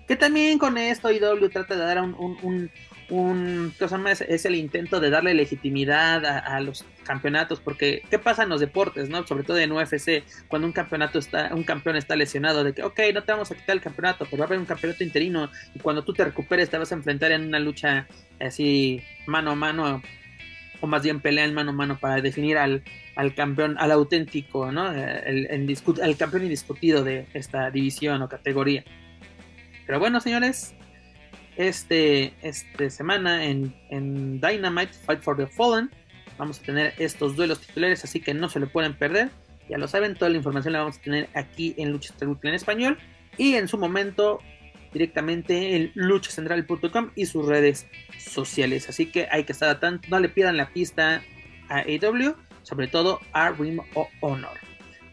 [0.06, 2.70] Que también con esto IW trata de dar un,
[3.10, 8.44] un cosa más es el intento de darle legitimidad a, los campeonatos porque qué pasa
[8.44, 12.16] en los deportes no sobre todo en UFC cuando un campeonato está un campeón está
[12.16, 14.58] lesionado de que ok no te vamos a quitar el campeonato pero va a haber
[14.58, 18.06] un campeonato interino y cuando tú te recuperes te vas a enfrentar en una lucha
[18.40, 20.02] así mano a mano
[20.80, 22.82] o más bien pelea en mano a mano para definir al,
[23.16, 28.84] al campeón al auténtico no el, el campeón indiscutido de esta división o categoría
[29.86, 30.74] Pero bueno, señores,
[31.56, 35.90] este, este semana en, en Dynamite Fight for the Fallen
[36.38, 39.30] vamos a tener estos duelos titulares, así que no se lo pueden perder.
[39.68, 42.98] Ya lo saben, toda la información la vamos a tener aquí en Lucha en español
[43.38, 44.40] y en su momento
[44.92, 47.86] directamente en luchacentral.com y sus redes
[48.18, 48.88] sociales.
[48.88, 51.22] Así que hay que estar atentos, no le pidan la pista
[51.68, 54.58] a AW, sobre todo a Rim of Honor.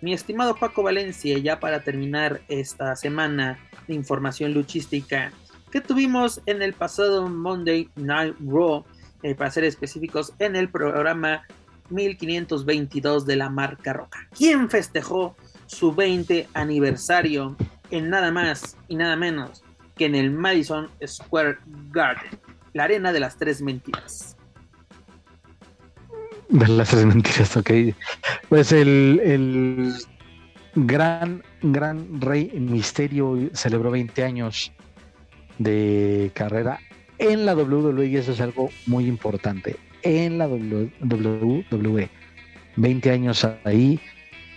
[0.01, 5.31] Mi estimado Paco Valencia, ya para terminar esta semana de información luchística
[5.71, 8.83] que tuvimos en el pasado Monday Night Raw,
[9.21, 11.43] eh, para ser específicos, en el programa
[11.91, 14.27] 1522 de la marca Roca.
[14.35, 15.35] ¿Quién festejó
[15.67, 17.55] su 20 aniversario
[17.91, 19.63] en nada más y nada menos
[19.95, 21.59] que en el Madison Square
[21.91, 22.39] Garden,
[22.73, 24.35] la arena de las tres mentiras?
[26.51, 27.71] Las tres mentiras, ok.
[28.49, 29.93] Pues el, el
[30.75, 34.71] gran, gran rey Misterio celebró 20 años
[35.59, 36.79] de carrera
[37.19, 39.77] en la WWE y eso es algo muy importante.
[40.03, 42.09] En la WWE,
[42.75, 43.99] 20 años ahí,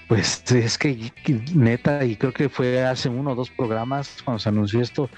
[0.09, 1.13] pues es que
[1.55, 5.11] neta, y creo que fue hace uno o dos programas cuando se anunció esto,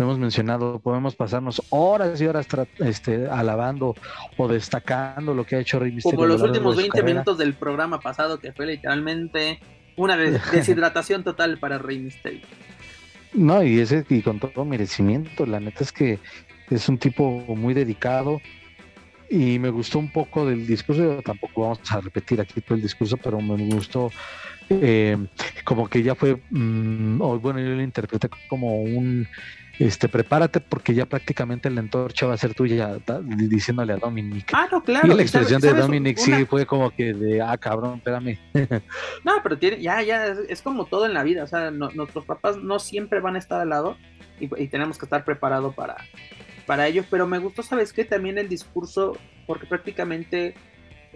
[0.00, 2.46] lo hemos mencionado, podemos pasarnos horas y horas
[2.78, 3.94] este, alabando
[4.38, 6.16] o destacando lo que ha hecho Rey Mysterio.
[6.16, 9.60] Como los últimos 20 minutos del programa pasado, que fue literalmente
[9.96, 10.16] una
[10.52, 12.40] deshidratación total para Rey Mysterio.
[13.34, 16.18] No, y ese y con todo merecimiento, la neta es que
[16.70, 18.40] es un tipo muy dedicado,
[19.28, 23.18] y me gustó un poco del discurso, tampoco vamos a repetir aquí todo el discurso,
[23.18, 24.10] pero me gustó
[24.70, 25.16] eh,
[25.64, 29.28] como que ya fue, mm, bueno, yo lo interpreté como un,
[29.80, 34.50] este, prepárate porque ya prácticamente la antorcha va a ser tuya, diciéndole a Dominic.
[34.52, 35.10] Ah, no, claro.
[35.10, 38.38] Y la expresión de Dominic sí fue como que de, ah, cabrón, espérame.
[39.24, 42.58] no, pero tiene, ya, ya, es, como todo en la vida, o sea, nuestros papás
[42.58, 43.96] no siempre van a estar al lado
[44.38, 45.96] y, y tenemos que estar preparados para,
[46.66, 48.04] para ellos, pero me gustó, ¿sabes qué?
[48.04, 49.16] También el discurso,
[49.46, 50.54] porque prácticamente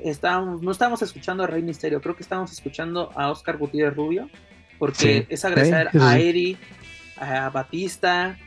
[0.02, 4.30] estábamos, no estábamos escuchando a Rey Misterio, creo que estábamos escuchando a Oscar Gutiérrez Rubio,
[4.78, 6.56] porque es agradecer a Eri,
[7.18, 8.38] a Batista,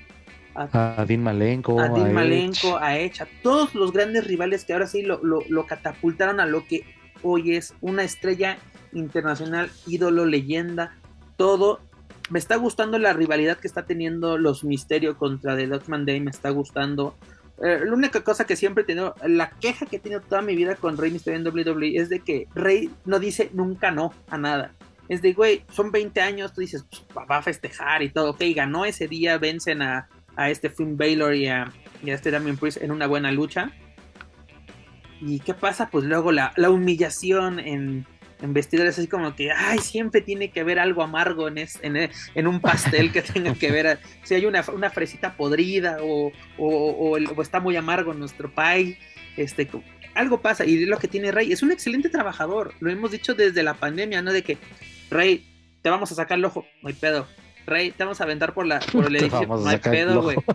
[0.58, 4.88] a, Dean Malenko, a Dean Malenko, a Edge, a todos los grandes rivales que ahora
[4.88, 6.84] sí lo, lo catapultaron a lo que
[7.22, 8.58] hoy es una estrella
[8.94, 10.96] internacional, ídolo, leyenda,
[11.36, 11.82] todo
[12.30, 16.32] me está gustando la rivalidad que está teniendo los Misterio contra The Dutchman Day, me
[16.32, 17.16] está gustando.
[17.64, 20.56] Eh, la única cosa que siempre he tenido, la queja que he tenido toda mi
[20.56, 24.38] vida con Rey Misterio en WWE es de que Rey no dice nunca no a
[24.38, 24.74] nada.
[25.10, 28.32] Es de, güey, son 20 años, tú dices, pues, va a festejar y todo.
[28.32, 31.74] Ok, ganó ese día, vencen a, a este Finn Baylor y a,
[32.06, 33.72] este Damien Priest en una buena lucha.
[35.20, 35.90] ¿Y qué pasa?
[35.90, 38.06] Pues luego la, la humillación en,
[38.42, 42.62] en vestidores así como que, ay, siempre tiene que haber algo amargo en, en, un
[42.62, 44.62] pastel que tenga que ver, si hay una,
[44.92, 49.00] fresita podrida o, o, está muy amargo nuestro pie,
[49.38, 49.68] este,
[50.14, 53.64] algo pasa y lo que tiene Rey, es un excelente trabajador, lo hemos dicho desde
[53.64, 54.32] la pandemia, ¿no?
[54.32, 54.58] De que,
[55.10, 55.46] Rey,
[55.82, 57.28] te vamos a sacar el ojo, no hay pedo.
[57.68, 60.38] Rey, te vamos a aventar por la por el edificio, no hay pedo, güey.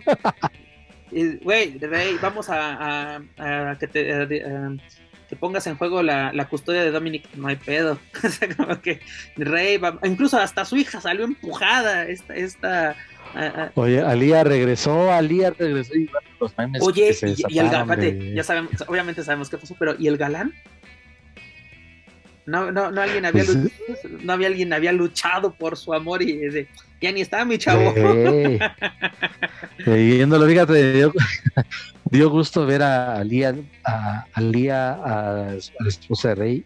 [1.43, 7.49] Güey, Rey, vamos a, a, que te pongas en juego la, custodia de Dominic, no
[7.49, 7.99] hay pedo.
[8.23, 8.99] o sea, como que
[9.35, 12.07] Rey, incluso hasta su hija salió empujada.
[12.07, 12.95] Esta, esta
[13.75, 16.09] Oye, Alía regresó, Alía regresó y
[16.39, 17.15] los Oye,
[17.47, 20.53] y, el galán, ya sabemos, obviamente sabemos qué pasó, pero ¿y el galán?
[22.45, 23.57] No, no, no alguien había pues,
[24.21, 26.67] no había alguien había luchado por su amor y
[27.03, 27.93] ya ni estaba mi chavo.
[29.85, 31.11] Viéndolo, fíjate,
[32.09, 33.53] dio gusto ver a Lía,
[33.83, 36.65] a, a, la esposa de Rey,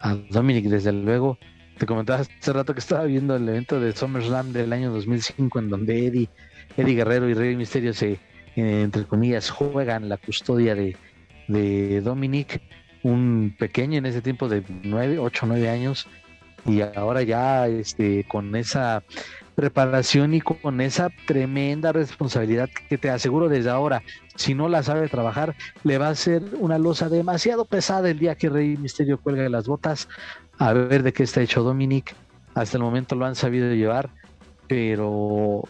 [0.00, 1.38] a Dominic, desde luego.
[1.78, 5.68] Te comentaba hace rato que estaba viendo el evento de SummerSlam del año 2005, en
[5.70, 6.28] donde Eddie,
[6.76, 8.14] Eddie Guerrero y Rey Misterio se,
[8.56, 10.96] eh, entre comillas, juegan la custodia de,
[11.46, 12.60] de Dominic,
[13.04, 16.08] un pequeño en ese tiempo de 9, 8, 9 años,
[16.66, 19.04] y ahora ya este, con esa
[19.58, 24.04] preparación y con esa tremenda responsabilidad que te aseguro desde ahora,
[24.36, 28.36] si no la sabe trabajar, le va a ser una losa demasiado pesada el día
[28.36, 30.08] que Rey Misterio cuelga las botas.
[30.58, 32.14] A ver de qué está hecho Dominic.
[32.54, 34.10] Hasta el momento lo han sabido llevar,
[34.68, 35.64] pero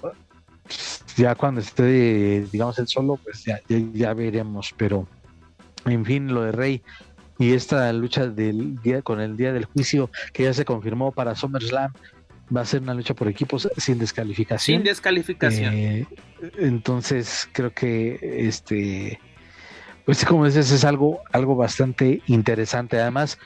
[1.17, 3.59] ya cuando esté, digamos, el solo, pues ya,
[3.95, 4.75] ya, veremos.
[4.77, 5.09] Pero,
[5.87, 6.83] en fin, lo de Rey
[7.39, 11.35] y esta lucha del día con el día del juicio que ya se confirmó para
[11.35, 11.95] SummerSlam
[12.55, 14.79] va a ser una lucha por equipos sin descalificación.
[14.79, 15.75] Sin descalificación.
[15.75, 16.07] Eh,
[16.59, 19.21] entonces creo que este,
[20.05, 23.01] pues como dices, es algo, algo bastante interesante.
[23.01, 23.39] Además,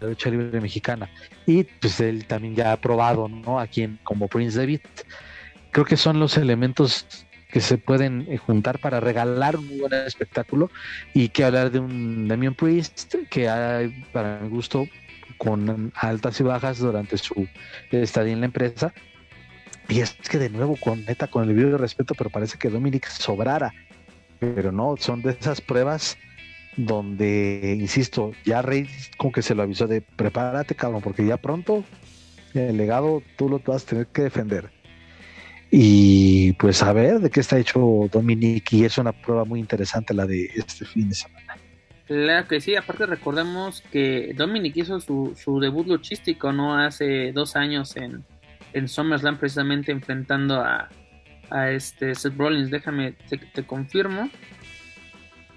[0.00, 1.10] eh, lucha libre mexicana.
[1.46, 3.58] Y pues él también ya ha probado, ¿no?
[3.58, 4.80] Aquí en, como Prince David.
[5.70, 7.06] Creo que son los elementos
[7.50, 10.70] que se pueden eh, juntar para regalar un buen espectáculo
[11.14, 14.86] y que hablar de un Damian Priest que hay, para mi gusto,
[15.38, 17.48] con altas y bajas durante su
[17.90, 18.92] estadía en la empresa.
[19.88, 22.68] Y es que de nuevo, con neta, con el video de respeto, pero parece que
[22.68, 23.72] Dominic sobrara.
[24.38, 26.18] Pero no, son de esas pruebas
[26.78, 31.84] donde, insisto, ya Rey como que se lo avisó de prepárate, cabrón, porque ya pronto
[32.54, 34.70] el legado tú lo vas a tener que defender.
[35.70, 40.14] Y pues a ver de qué está hecho Dominic y es una prueba muy interesante
[40.14, 41.56] la de este fin de semana.
[42.06, 46.78] Claro que sí, aparte recordemos que Dominic hizo su, su debut luchístico, ¿no?
[46.78, 48.24] Hace dos años en,
[48.72, 50.88] en SummerSlam precisamente enfrentando a,
[51.50, 52.70] a este Seth Rollins.
[52.70, 53.14] Déjame,
[53.52, 54.30] te, confirmo.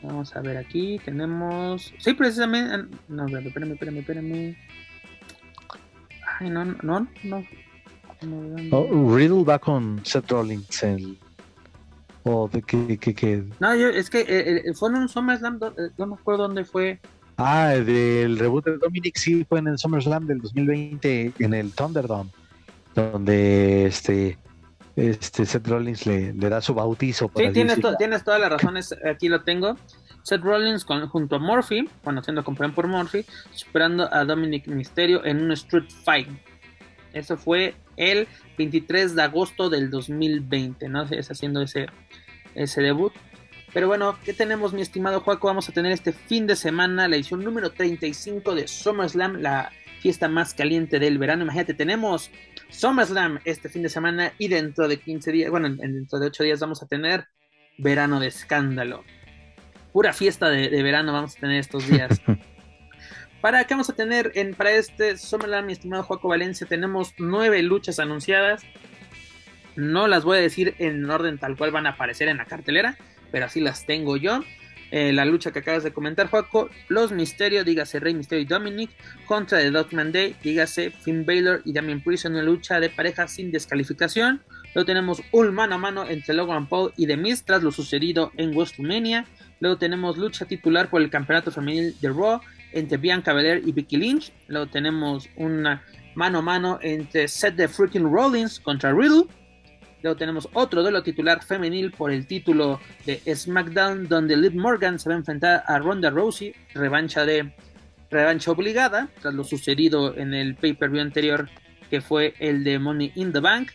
[0.04, 1.94] Vamos a ver aquí, tenemos...
[2.00, 2.98] Sí, precisamente...
[3.08, 4.58] No, espérame, espérame, espérame.
[6.40, 7.46] Ay, no, no, no.
[8.24, 11.20] no, Riddle va con Seth Rollins el
[12.24, 15.90] o de que, que, No, yo, es que eh, eh, fue en un SummerSlam, eh,
[15.98, 17.00] no me acuerdo dónde fue.
[17.38, 22.30] Ah, del reboot de Dominic, sí, fue en el SummerSlam del 2020 en el Thunderdome,
[22.94, 24.38] donde este
[24.96, 27.32] este Seth Rollins le, le da su bautizo.
[27.36, 29.78] Sí, tienes, tienes todas las razones, aquí lo tengo.
[30.24, 35.26] Seth Rollins con, junto a Murphy, cuando siendo acompañado por Murphy, superando a Dominic Mysterio
[35.26, 36.28] en un Street Fight.
[37.14, 38.28] Eso fue el
[38.58, 41.04] 23 de agosto del 2020, ¿no?
[41.04, 41.88] Es haciendo ese,
[42.56, 43.14] ese debut.
[43.74, 45.48] Pero bueno, ¿qué tenemos, mi estimado Juaco?
[45.48, 50.28] Vamos a tener este fin de semana la edición número 35 de SummerSlam, la fiesta
[50.28, 51.44] más caliente del verano.
[51.44, 52.32] Imagínate, tenemos
[52.70, 56.60] SummerSlam este fin de semana y dentro de 15 días, bueno, dentro de 8 días
[56.60, 57.28] vamos a tener
[57.78, 59.04] verano de escándalo.
[59.94, 62.22] Pura fiesta de, de verano vamos a tener estos días.
[63.42, 66.68] ¿Para qué vamos a tener en, para este Summerland, mi estimado Joaco Valencia?
[66.68, 68.64] Tenemos nueve luchas anunciadas.
[69.76, 72.98] No las voy a decir en orden tal cual van a aparecer en la cartelera,
[73.32, 74.44] pero así las tengo yo.
[74.92, 76.70] Eh, la lucha que acabas de comentar, Joaco.
[76.90, 78.92] Los Misterios, dígase Rey Misterio y Dominic,
[79.26, 83.28] contra The Dogman Day, dígase Finn Balor y Damien Priest en una lucha de pareja
[83.28, 84.42] sin descalificación.
[84.76, 88.32] Luego tenemos un mano a mano entre Logan Paul y The Miz tras lo sucedido
[88.38, 89.26] en WrestleMania.
[89.60, 92.42] Luego tenemos lucha titular por el campeonato femenil de Raw
[92.72, 94.32] entre Bianca Belair y Becky Lynch.
[94.48, 95.84] Luego tenemos una
[96.16, 99.26] mano a mano entre Seth de Freaking Rollins contra Riddle.
[100.02, 105.10] Luego tenemos otro duelo titular femenil por el título de SmackDown, donde Liv Morgan se
[105.10, 107.54] va a enfrentar a Ronda Rousey, revancha de
[108.10, 111.50] revancha obligada, tras lo sucedido en el pay-per-view anterior,
[111.90, 113.72] que fue el de Money in the Bank.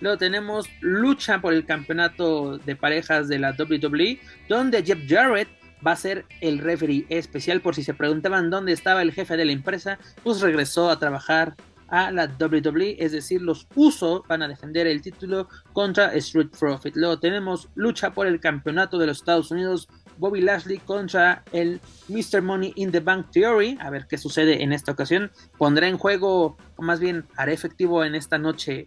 [0.00, 4.18] Luego tenemos lucha por el campeonato de parejas de la WWE,
[4.48, 5.48] donde Jeff Jarrett
[5.86, 7.60] va a ser el referee especial.
[7.60, 11.54] Por si se preguntaban dónde estaba el jefe de la empresa, pues regresó a trabajar
[11.88, 16.96] a la WWE, es decir, los usos van a defender el título contra Street Profit.
[16.96, 19.88] Luego tenemos lucha por el campeonato de los Estados Unidos,
[20.18, 22.42] Bobby Lashley contra el Mr.
[22.42, 23.76] Money in the Bank Theory.
[23.80, 25.30] A ver qué sucede en esta ocasión.
[25.58, 28.86] Pondrá en juego, o más bien hará efectivo en esta noche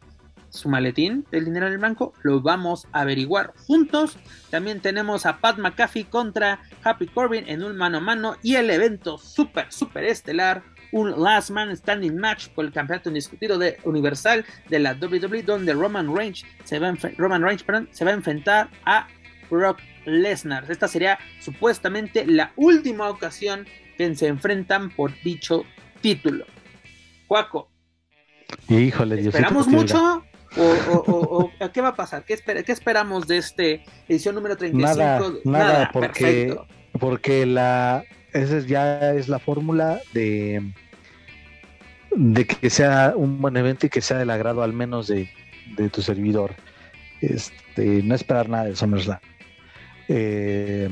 [0.50, 4.18] su maletín del dinero en el banco, lo vamos a averiguar juntos.
[4.50, 8.70] También tenemos a Pat McAfee contra Happy Corbin en un mano a mano y el
[8.70, 14.46] evento super, super estelar, un Last Man Standing Match por el campeonato indiscutido de Universal
[14.70, 18.70] de la WWE, donde Roman Reigns se va a, Roman Reigns, se va a enfrentar
[18.86, 19.08] a
[19.50, 20.70] Brock Lesnar.
[20.70, 23.66] Esta sería supuestamente la última ocasión
[23.98, 25.64] que se enfrentan por dicho
[26.02, 26.46] título.
[27.28, 27.70] Juaco.
[28.68, 30.24] Híjole, ¿Esperamos mucho?
[30.58, 32.24] O, qué va a pasar?
[32.26, 34.98] ¿Qué, esperamos de este edición número 35?
[34.98, 36.58] Nada, nada, porque,
[37.00, 38.04] porque la,
[38.34, 40.72] esa ya es la fórmula de,
[42.16, 45.30] de que sea un buen evento y que sea del agrado al menos de,
[45.92, 46.56] tu servidor.
[47.22, 49.20] Este, no esperar nada de SummerSlam.
[50.08, 50.90] Eh,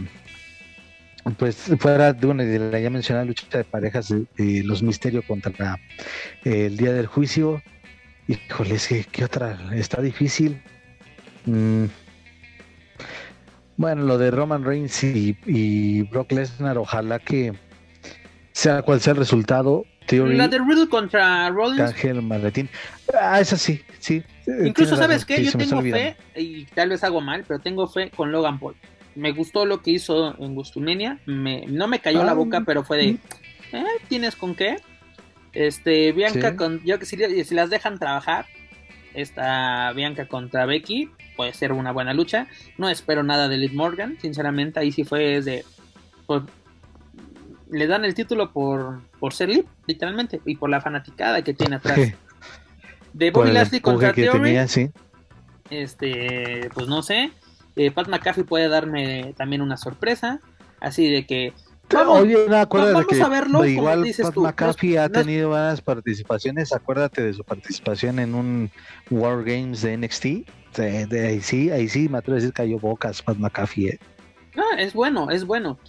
[1.37, 5.77] pues fuera de una de la ya mencionada lucha de parejas de, los misterios contra
[6.43, 7.61] el día del juicio
[8.27, 9.57] Híjole, es que, ¿qué otra?
[9.73, 10.61] Está difícil.
[11.45, 11.85] Mm.
[13.77, 17.53] Bueno, lo de Roman Reigns y, Brock Lesnar, ojalá que
[18.51, 19.85] sea cual sea el resultado.
[20.09, 21.91] la de Riddle contra Rollins.
[21.91, 22.69] Ángel Maletín.
[23.13, 24.23] Ah, esa sí, sí.
[24.65, 25.43] Incluso, ¿sabes qué?
[25.43, 28.75] Yo tengo fe, y tal vez hago mal, pero tengo fe con Logan Paul.
[29.13, 31.19] Me gustó lo que hizo en Gustumenia.
[31.27, 33.13] Me, no me cayó la ah, boca, pero fue de.
[33.13, 33.75] Mm.
[33.75, 33.85] ¿Eh?
[34.07, 34.77] ¿Tienes con qué?
[35.53, 36.83] Este, Bianca con.
[36.83, 38.47] Yo que si, si, las dejan trabajar,
[39.13, 42.47] esta Bianca contra Becky puede ser una buena lucha.
[42.77, 44.81] No espero nada de Liv Morgan, sinceramente.
[44.81, 45.63] Ahí sí fue de.
[46.25, 46.43] Pues,
[47.69, 51.77] le dan el título por, por ser lip, literalmente, y por la fanaticada que tiene
[51.77, 51.99] atrás.
[53.13, 54.57] De Bobby Lashley contra Theory,
[55.69, 57.31] este, pues no sé.
[57.75, 60.39] Eh, Pat McAfee puede darme también una sorpresa,
[60.79, 61.53] así de que
[61.93, 66.73] Vamos, Oye, no, acuérdate a verlo, igual Pat McAfee ha tenido varias participaciones.
[66.73, 68.71] Acuérdate de su participación en un
[69.09, 70.25] War Games de NXT.
[70.75, 73.87] De, ahí sí, ahí sí, me atrevo a decir cayó bocas Pat McAfee.
[73.87, 73.99] ¿eh?
[74.55, 75.79] No, es bueno, es bueno.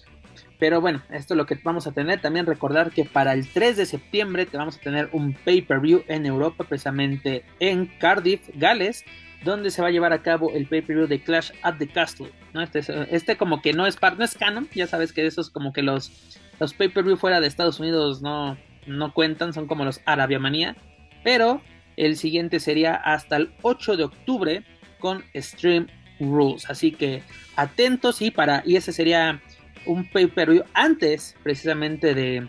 [0.58, 2.20] Pero bueno, esto es lo que vamos a tener.
[2.20, 6.26] También recordar que para el 3 de septiembre te vamos a tener un pay-per-view en
[6.26, 9.04] Europa, precisamente en Cardiff, Gales,
[9.44, 12.30] donde se va a llevar a cabo el pay-per-view de Clash at the Castle.
[12.54, 15.72] Este, este, como que no es part, no es canon, ya sabes que esos como
[15.72, 20.38] que los, los pay-per-view fuera de Estados Unidos no, no cuentan, son como los Arabia
[20.38, 20.76] Manía.
[21.22, 21.62] Pero
[21.96, 24.64] el siguiente sería hasta el 8 de octubre
[24.98, 25.86] con Stream
[26.20, 26.68] Rules.
[26.68, 27.22] Así que
[27.56, 29.40] atentos y para y ese sería
[29.86, 32.48] un pay-per-view antes precisamente de,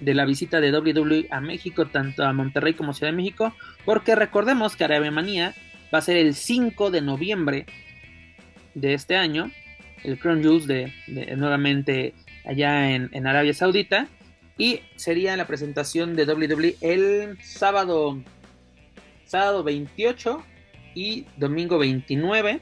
[0.00, 3.54] de la visita de WWE a México, tanto a Monterrey como Ciudad de México,
[3.84, 5.54] porque recordemos que Arabia Manía
[5.92, 7.66] va a ser el 5 de noviembre
[8.74, 9.50] de este año,
[10.04, 10.92] el Crown Jules de,
[11.36, 12.14] nuevamente
[12.44, 14.08] allá en, Arabia Saudita,
[14.56, 18.22] y sería la presentación de WWE el sábado,
[19.24, 20.44] sábado 28
[20.94, 22.60] y domingo 29,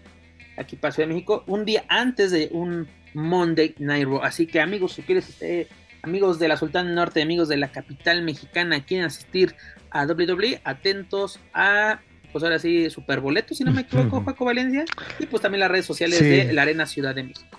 [0.56, 4.22] aquí para Ciudad de México, un día antes de un Monday Night Raw.
[4.22, 5.68] Así que amigos, si quieres, este,
[6.02, 9.54] amigos de la Sultana Norte, amigos de la capital mexicana, quieren asistir
[9.90, 12.00] a WWE, atentos a
[12.32, 14.84] pues ahora sí, Superboleto, si no me equivoco, Paco Valencia,
[15.18, 17.58] y pues también las redes sociales de la Arena Ciudad de México.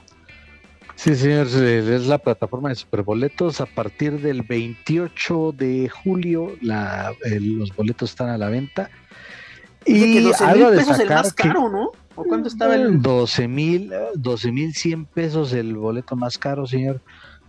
[0.99, 3.61] Sí, señor, es la plataforma de Superboletos.
[3.61, 8.89] A partir del 28 de julio, la, los boletos están a la venta.
[9.85, 11.91] Y que algo de pesos el más caro, ¿no?
[12.15, 13.01] ¿O cuánto estaba el...?
[13.01, 16.99] 12 mil, 12 mil 100 pesos el boleto más caro, señor.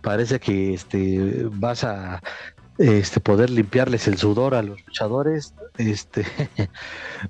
[0.01, 2.21] Parece que este vas a
[2.77, 5.53] este, poder limpiarles el sudor a los luchadores.
[5.77, 6.25] Este,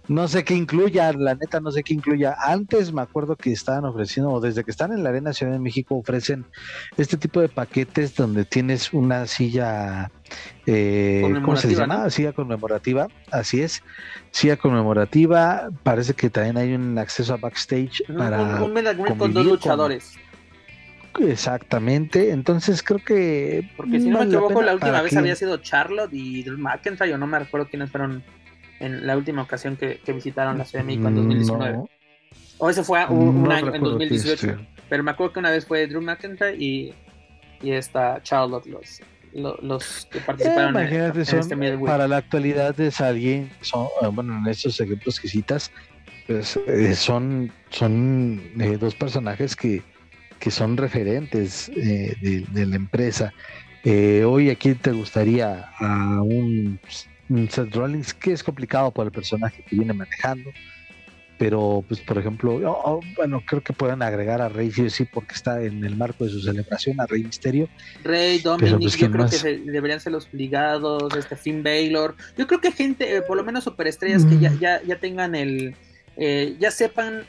[0.08, 2.36] no sé qué incluya, la neta no sé qué incluya.
[2.42, 5.60] Antes me acuerdo que estaban ofreciendo, o desde que están en la Arena Ciudad de
[5.60, 6.46] México, ofrecen
[6.98, 10.12] este tipo de paquetes donde tienes una silla,
[10.66, 12.10] eh, ¿cómo se llama?
[12.10, 13.84] Silla conmemorativa, así es,
[14.32, 15.70] silla conmemorativa.
[15.84, 18.74] Parece que también hay un acceso a backstage para un,
[19.18, 20.18] con dos luchadores.
[21.20, 23.70] Exactamente, entonces creo que.
[23.76, 27.18] Porque si no me equivoco, la última vez había sido Charlotte y Drew McIntyre, yo
[27.18, 28.24] no me recuerdo quiénes fueron
[28.80, 31.80] en la última ocasión que, visitaron la Ciudad de México en 2019.
[32.58, 34.58] O ese fue un, año, en 2018.
[34.90, 36.94] Pero me acuerdo que una vez fue Drew McIntyre y,
[37.62, 39.02] y esta Charlotte, los,
[39.34, 44.80] los, que participaron en, este Para la actualidad es alguien, son, eh, bueno, en estos
[44.80, 45.72] ejemplos que citas,
[46.28, 49.82] pues eh, son, son eh, dos personajes que
[50.42, 53.32] que son referentes eh, de, la empresa.
[53.84, 56.80] Eh, hoy aquí te gustaría a un,
[57.50, 60.50] Seth Rollins que es complicado por el personaje que viene manejando,
[61.38, 62.60] pero pues por ejemplo,
[63.16, 66.32] bueno, creo que pueden agregar a Rey sí, sí porque está en el marco de
[66.32, 67.70] su celebración a Rey Misterio.
[68.04, 72.16] Rey, Dominic, pues, yo creo que deberían ser los obligados, este Finn Baylor.
[72.36, 74.60] Yo creo que gente, eh, por lo menos superestrellas que ya, mm.
[74.60, 75.76] ya, ya tengan el,
[76.60, 77.26] ya sepan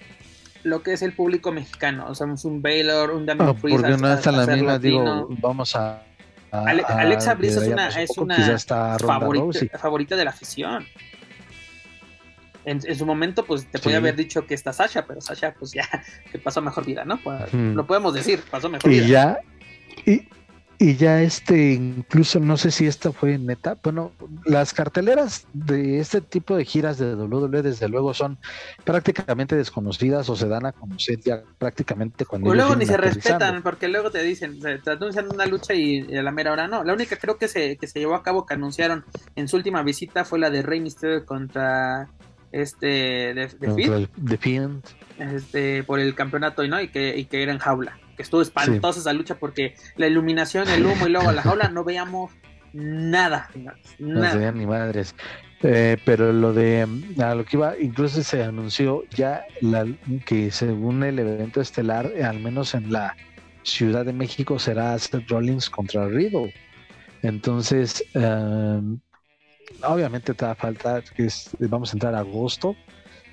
[0.65, 2.07] lo que es el público mexicano.
[2.09, 6.03] O sea, un Baylor, un Damian no, Porque no está la misma, digo, vamos a.
[6.51, 8.59] Alexa Bliss es una, es una
[8.99, 10.87] favorita, favorita, de la afición.
[12.65, 15.89] En, su momento, pues te podía haber dicho que está Sasha, pero Sasha, pues ya,
[16.31, 17.19] que pasó mejor vida, ¿no?
[17.19, 19.07] Pues, Lo podemos decir, pasó mejor y vida.
[19.07, 20.29] Ya, y,
[20.83, 24.11] y ya este, incluso no sé si esta fue neta, bueno,
[24.45, 28.37] las carteleras de este tipo de giras de WWE desde luego son
[28.83, 32.51] prácticamente desconocidas o se dan a conocer ya prácticamente cuando...
[32.51, 36.23] O luego ni se respetan porque luego te dicen, te anuncian una lucha y, a
[36.23, 36.83] la mera hora no.
[36.83, 39.05] La única creo que se, que se llevó a cabo que anunciaron
[39.37, 42.09] en su última visita fue la de Rey Mysterio contra
[42.51, 44.79] este de, de,
[45.21, 46.81] este, por el campeonato ¿no?
[46.81, 50.69] y, que, y que era en jaula que estuvo espantosa esa lucha porque la iluminación,
[50.69, 52.33] el humo y luego la jaula no veíamos
[52.73, 53.51] nada,
[53.99, 55.15] No se veían ni madres.
[55.65, 56.87] Eh, pero lo de
[57.23, 59.87] a lo que iba, incluso se anunció ya la,
[60.27, 63.17] que según el evento estelar, al menos en la
[63.63, 66.53] Ciudad de México, será Seth Rollins contra Riddle.
[67.23, 68.99] Entonces, em,
[69.85, 71.29] obviamente te va a faltar que
[71.61, 72.75] vamos a entrar a agosto,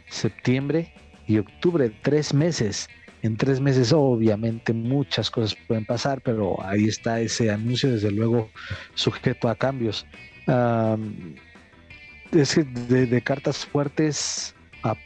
[0.07, 0.93] septiembre
[1.25, 2.87] y octubre, tres meses
[3.21, 8.49] en tres meses obviamente muchas cosas pueden pasar, pero ahí está ese anuncio, desde luego
[8.93, 10.05] sujeto a cambios.
[12.31, 14.55] es que de, cartas fuertes,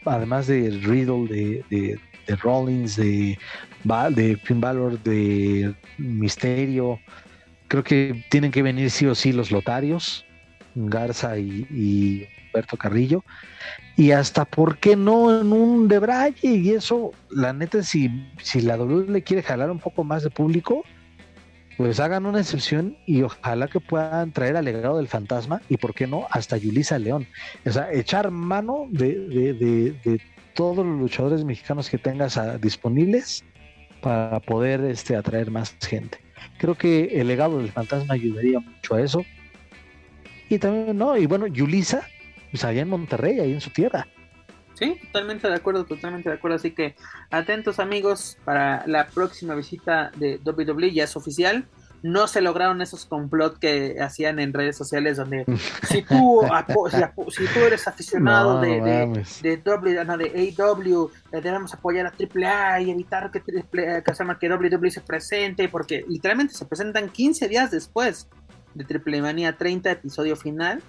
[0.06, 3.38] además de Riddle, de, de, Rollins, de,
[3.84, 7.00] de de Misterio,
[7.68, 10.26] creo que tienen que venir sí o sí los lotarios,
[10.76, 13.24] Garza y, y Humberto Carrillo,
[13.96, 18.10] y hasta por qué no en un de Braille y eso, la neta, si,
[18.42, 20.84] si la W le quiere jalar un poco más de público,
[21.78, 25.94] pues hagan una excepción y ojalá que puedan traer al legado del fantasma y por
[25.94, 27.28] qué no hasta Yulisa León.
[27.66, 30.22] O sea, echar mano de, de, de,
[30.54, 33.44] todos los luchadores mexicanos que tengas disponibles
[34.02, 36.20] para poder este, atraer más gente.
[36.60, 39.26] Creo que el legado del fantasma ayudaría mucho a eso.
[40.50, 41.18] Y también, ¿no?
[41.18, 42.08] Y bueno, Yulisa,
[42.54, 44.06] pues allá en Monterrey, ahí en su tierra.
[44.76, 46.58] Sí, totalmente de acuerdo, totalmente de acuerdo.
[46.58, 46.96] Así que
[47.32, 51.66] atentos amigos para la próxima visita de WWE, ya es oficial.
[52.04, 55.46] No se lograron esos complot que hacían en redes sociales donde
[55.90, 56.42] si tú,
[57.30, 62.12] si, tú eres aficionado de, de, de, w, no, de AW, eh, debemos apoyar a
[62.12, 67.72] AAA y evitar que, que, que WWE se presente, porque literalmente se presentan 15 días
[67.72, 68.30] después
[68.76, 70.84] de Triple Manía 30, episodio final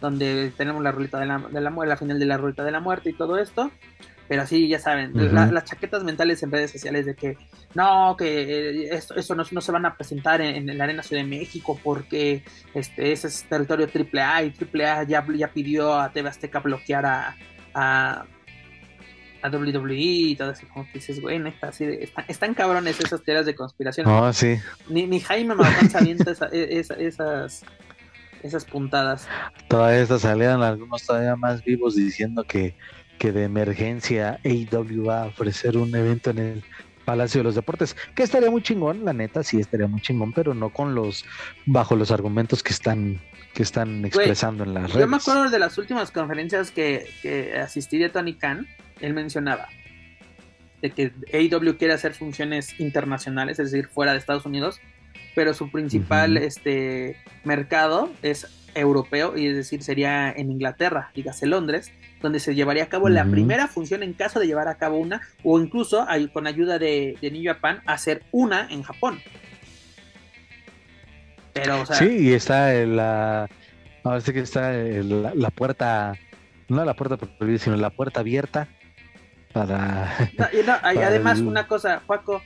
[0.00, 2.80] donde tenemos la ruleta de la, de la, la final de la ruleta de la
[2.80, 3.70] muerte y todo esto.
[4.28, 7.38] Pero sí, ya saben, las chaquetas mentales en redes sociales de que
[7.74, 11.22] no, que eh, esto, eso no, no, se van a presentar en, la Arena Ciudad
[11.22, 12.42] de México porque
[12.74, 17.36] este, ese es territorio AAA y AAA ya, ya pidió a TV Azteca bloquear a,
[17.72, 18.26] a,
[19.40, 20.66] a WWE y todo eso.
[20.74, 21.86] Como que dices, güey, neta, así
[22.28, 24.06] están, cabrones esas teorías de conspiración.
[24.06, 24.58] No, sí.
[24.90, 27.64] Ni, ni Jaime Maussan sabiendo e, esas
[28.42, 29.28] esas puntadas.
[29.68, 32.74] Todas estas salieron algunos todavía más vivos diciendo que,
[33.18, 36.64] que de emergencia AEW va a ofrecer un evento en el
[37.04, 40.52] Palacio de los Deportes, que estaría muy chingón, la neta, sí estaría muy chingón, pero
[40.52, 41.24] no con los,
[41.64, 43.18] bajo los argumentos que están,
[43.54, 45.00] que están expresando en las redes.
[45.00, 48.66] Yo me acuerdo de las últimas conferencias que, que asistí de Tony Khan,
[49.00, 49.68] él mencionaba
[50.82, 54.80] de que AEW quiere hacer funciones internacionales, es decir, fuera de Estados Unidos,
[55.38, 61.92] pero su principal este, mercado es europeo, y es decir, sería en Inglaterra, dígase Londres,
[62.20, 65.20] donde se llevaría a cabo la primera función en caso de llevar a cabo una,
[65.44, 69.20] o incluso con ayuda de, de New Japan, hacer una en Japón.
[71.52, 73.48] Pero, o sea, sí, y está la.
[74.02, 76.14] Ahora sí que está la, puerta,
[76.66, 78.66] no la puerta prohibida, sino la puerta abierta
[79.52, 80.32] para.
[80.52, 80.68] y
[81.00, 82.42] además, una cosa, Juaco,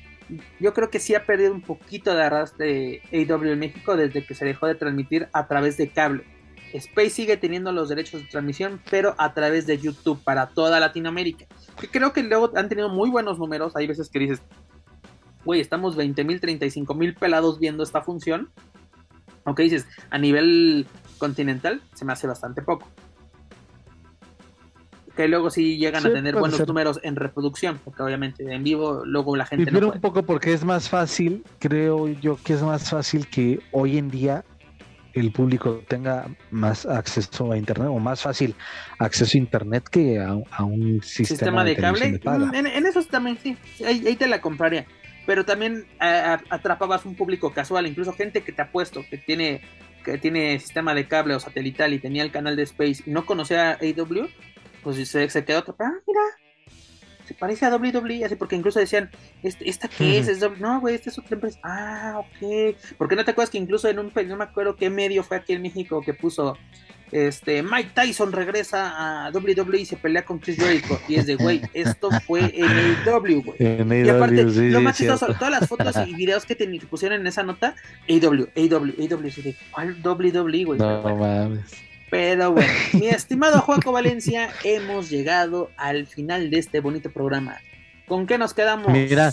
[0.60, 4.34] yo creo que sí ha perdido un poquito de arrastre AW en México desde que
[4.34, 6.24] se dejó de transmitir a través de cable.
[6.72, 11.46] Space sigue teniendo los derechos de transmisión, pero a través de YouTube para toda Latinoamérica.
[11.78, 13.76] Que creo que luego han tenido muy buenos números.
[13.76, 14.40] Hay veces que dices,
[15.44, 18.50] güey, estamos 20 mil, 35 mil pelados viendo esta función.
[19.44, 20.86] Aunque dices, a nivel
[21.18, 22.88] continental se me hace bastante poco
[25.16, 29.36] que luego sí llegan a tener buenos números en reproducción, porque obviamente en vivo luego
[29.36, 29.70] la gente...
[29.70, 33.98] Pero un poco porque es más fácil, creo yo que es más fácil que hoy
[33.98, 34.44] en día
[35.12, 38.54] el público tenga más acceso a internet o más fácil
[38.98, 42.18] acceso a internet que a, un sistema, de, cable.
[42.24, 44.86] Mm, en, eso también sí, ahí, te la compraría.
[45.26, 49.60] Pero también atrapabas un público casual, incluso gente que te ha puesto, que tiene
[50.02, 53.24] que tiene sistema de cable o satelital y tenía el canal de Space y no
[53.24, 54.28] conocía AW,
[54.82, 56.20] pues se, se quedó otro, ah, mira,
[57.26, 59.10] se parece a WWE, así porque incluso decían,
[59.42, 60.40] este, ¿esta qué es?
[60.58, 61.58] No, güey, esta es otra empresa.
[61.62, 62.76] Ah, ok.
[62.98, 65.52] Porque no te acuerdas que incluso en un, no me acuerdo qué medio fue aquí
[65.52, 66.58] en México que puso,
[67.12, 70.98] este, Mike Tyson regresa a WWE y se pelea con Chris Jericho.
[71.08, 73.56] Y es de, güey, esto fue en AEW, güey.
[74.04, 77.42] y aparte, lo más chistoso, todas las fotos y videos que, te, pusieron en esa
[77.44, 77.76] nota,
[78.08, 80.78] AEW, AEW, AEW, ¿cuál WWE, güey?
[80.78, 81.91] No mames.
[82.12, 87.56] Pero bueno, mi estimado Juanco Valencia, hemos llegado al final de este bonito programa.
[88.06, 88.92] ¿Con qué nos quedamos?
[88.92, 89.32] Mira,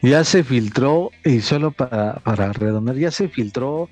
[0.00, 3.88] ya se filtró, y solo para, para redondar, ya se filtró.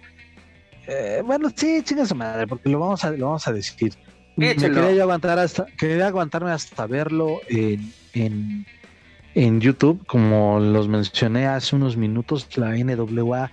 [0.87, 3.95] Eh, bueno, sí, chinga su madre, porque lo vamos a, lo vamos a decir.
[4.37, 8.67] Me quería aguantar hasta, quería aguantarme hasta verlo en, en,
[9.35, 13.51] en YouTube, como los mencioné hace unos minutos, la NWA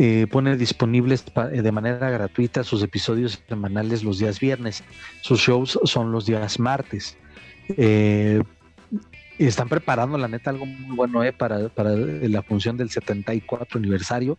[0.00, 4.84] eh, pone disponibles eh, de manera gratuita sus episodios semanales los días viernes.
[5.22, 7.16] Sus shows son los días martes.
[7.76, 8.40] Eh,
[9.38, 14.38] están preparando, la neta, algo muy bueno para, para la función del 74 aniversario.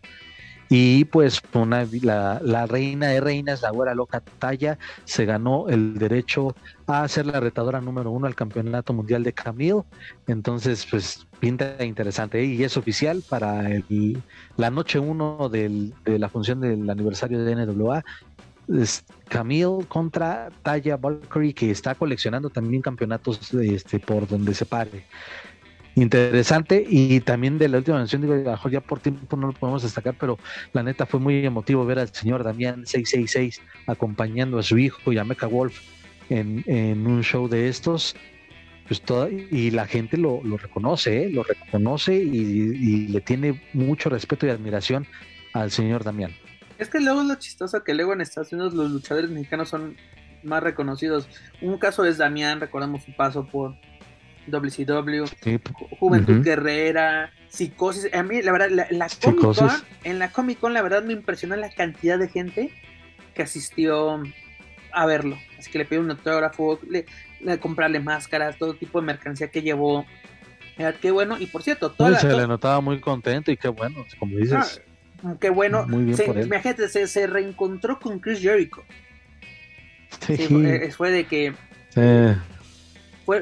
[0.69, 5.97] Y pues una, la, la, reina de reinas, la güera loca Talla, se ganó el
[5.97, 6.55] derecho
[6.85, 9.81] a ser la retadora número uno al campeonato mundial de Camille.
[10.27, 12.39] Entonces, pues pinta interesante.
[12.39, 12.45] ¿eh?
[12.45, 14.21] Y es oficial para el,
[14.57, 18.03] la noche uno del, de la función del aniversario de NWA.
[18.67, 25.05] Es Camille contra Taya Valkyrie, que está coleccionando también campeonatos este, por donde se pare.
[26.01, 29.47] Interesante y también de la última mención, digo, a lo mejor ya por tiempo no
[29.47, 30.37] lo podemos destacar, pero
[30.73, 35.17] la neta fue muy emotivo ver al señor Damián 666 acompañando a su hijo y
[35.17, 35.79] a Mecha Wolf
[36.29, 38.15] en, en un show de estos.
[38.87, 39.03] Pues
[39.51, 41.29] y la gente lo, reconoce, ¿eh?
[41.29, 45.05] lo reconoce y, y, le tiene mucho respeto y admiración
[45.53, 46.31] al señor Damián.
[46.79, 49.95] Es que luego es lo chistoso que luego en Estados Unidos los luchadores mexicanos son
[50.41, 51.29] más reconocidos.
[51.61, 53.75] Un caso es Damián, recordamos su paso por
[54.51, 55.25] WCW,
[55.99, 58.13] Juventud Guerrera, Psicosis.
[58.13, 59.69] A mí, la verdad, la, la Comic Con,
[60.03, 62.71] en la Comic Con, la verdad me impresionó la cantidad de gente
[63.33, 64.21] que asistió
[64.91, 65.37] a verlo.
[65.57, 67.05] Así que le pidió un autógrafo, le,
[67.41, 70.05] le comprarle máscaras, todo tipo de mercancía que llevó.
[71.01, 74.05] qué bueno, y por cierto, toda la, se le notaba muy contento y qué bueno,
[74.17, 74.81] como dices.
[75.23, 75.85] Ah, qué bueno.
[75.87, 76.47] Muy bien se, por él.
[76.47, 78.83] Imagínate, se, se, reencontró con Chris Jericho.
[80.25, 80.37] Sí.
[80.37, 81.53] sí fue, fue, de que.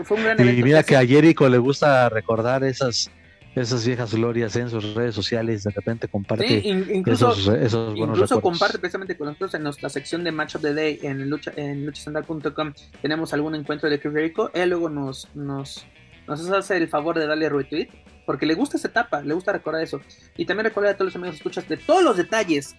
[0.04, 0.60] Fue, un gran evento.
[0.60, 3.12] Y mira que, a Jericho le gusta recordar esas
[3.56, 8.78] esas viejas glorias en sus redes sociales, de repente comparte incluso, esos, esos Incluso comparte
[8.78, 12.74] precisamente con nosotros en nuestra sección de Match of the Day en, lucha, en luchasandal.com
[13.02, 15.88] tenemos algún encuentro de Jericho, él luego nos, nos,
[16.28, 17.88] nos hace el favor de darle retweet,
[18.28, 20.02] porque le gusta esa etapa, le gusta recordar eso.
[20.36, 22.76] Y también recordar a todos los amigos que escuchas de todos los detalles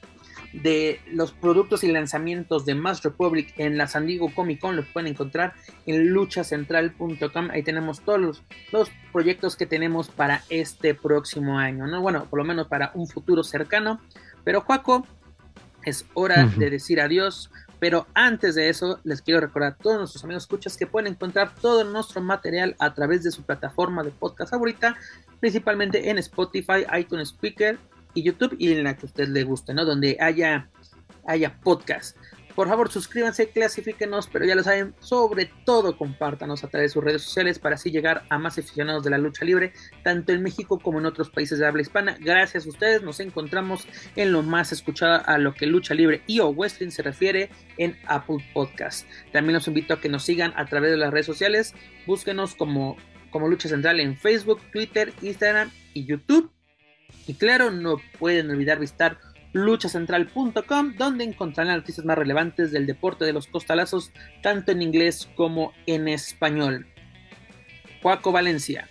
[0.62, 4.86] de los productos y lanzamientos de Mass Republic en la San Diego Comic Con los
[4.86, 5.54] pueden encontrar
[5.86, 7.50] en luchacentral.com.
[7.50, 12.00] Ahí tenemos todos los, proyectos que tenemos para este próximo año, ¿no?
[12.00, 14.00] Bueno, por lo menos para un futuro cercano.
[14.44, 15.06] Pero Juaco,
[15.84, 17.50] es hora de decir adiós.
[17.80, 21.54] Pero antes de eso, les quiero recordar a todos nuestros amigos escuchas que pueden encontrar
[21.54, 24.96] todo nuestro material a través de su plataforma de podcast favorita,
[25.38, 27.78] principalmente en Spotify, iTunes Speaker
[28.14, 29.84] y YouTube y en la que a usted le guste, ¿no?
[29.84, 30.68] Donde haya,
[31.26, 32.16] haya podcast.
[32.58, 37.04] Por favor, suscríbanse, clasifíquenos, pero ya lo saben, sobre todo compártanos a través de sus
[37.04, 39.72] redes sociales para así llegar a más aficionados de la lucha libre,
[40.02, 42.16] tanto en México como en otros países de habla hispana.
[42.18, 43.86] Gracias a ustedes nos encontramos
[44.16, 47.96] en lo más escuchado a lo que lucha libre y o wrestling se refiere en
[48.08, 49.06] Apple Podcast.
[49.32, 51.76] También los invito a que nos sigan a través de las redes sociales.
[52.08, 52.96] Búsquenos como,
[53.30, 56.50] como Lucha Central en Facebook, Twitter, Instagram y YouTube.
[57.26, 59.18] Y claro, no pueden olvidar visitar
[59.52, 64.12] luchacentral.com, donde encontrarán las noticias más relevantes del deporte de los costalazos,
[64.42, 66.86] tanto en inglés como en español.
[68.02, 68.88] Juaco Valencia,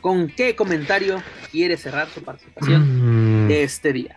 [0.00, 3.50] ¿con qué comentario quiere cerrar su participación mm.
[3.50, 4.16] este día?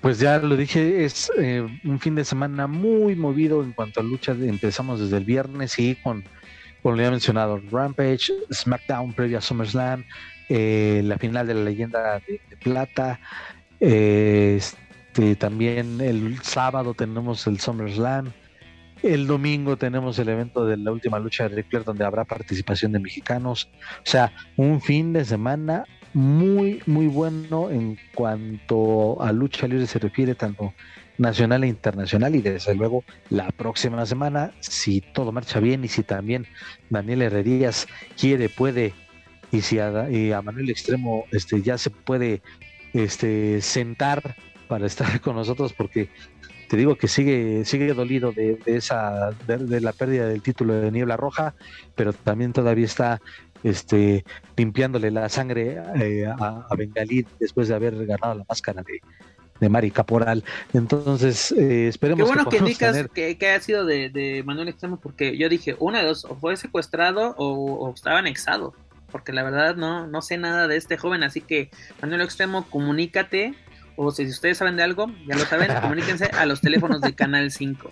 [0.00, 4.02] Pues ya lo dije, es eh, un fin de semana muy movido en cuanto a
[4.02, 4.32] lucha.
[4.32, 6.24] Empezamos desde el viernes y con,
[6.82, 10.06] como le he mencionado, Rampage, SmackDown previa a SummerSlam,
[10.50, 13.20] eh, la final de la leyenda de, plata.
[13.80, 14.60] Eh,
[15.10, 18.32] este, también el sábado tenemos el SummerSlam.
[19.02, 23.00] El domingo tenemos el evento de la última lucha de Ric donde habrá participación de
[23.00, 23.70] mexicanos.
[23.98, 29.98] O sea, un fin de semana muy, muy bueno en cuanto a lucha libre se
[29.98, 30.74] refiere, tanto
[31.18, 32.34] nacional e internacional.
[32.36, 36.46] Y desde luego, la próxima semana, si todo marcha bien y si también
[36.88, 38.94] Daniel Herrerías quiere, puede
[39.52, 39.90] y si a,
[40.42, 42.42] Manuel Extremo este, ya se puede
[42.92, 44.36] este, sentar
[44.68, 46.08] para estar con nosotros porque
[46.68, 51.16] te digo que sigue sigue dolido de, esa de, la pérdida del título de Niebla
[51.16, 51.54] Roja,
[51.96, 53.20] pero también todavía está
[53.64, 54.24] este
[54.56, 59.00] limpiándole la sangre eh, a, Bengalí después de haber ganado la máscara de,
[59.58, 60.44] de Mari Caporal.
[60.72, 65.36] Entonces, eh, esperemos Qué bueno que, indicas que, que, ha sido de, Manuel Extremo, porque
[65.36, 68.74] yo dije, una de dos, o fue secuestrado o, o estaba anexado
[69.10, 71.70] porque la verdad no, no sé nada de este joven, así que
[72.00, 73.54] Manuel Extremo, comunícate,
[73.96, 77.50] o si ustedes saben de algo, ya lo saben, comuníquense a los teléfonos de Canal
[77.50, 77.90] 5.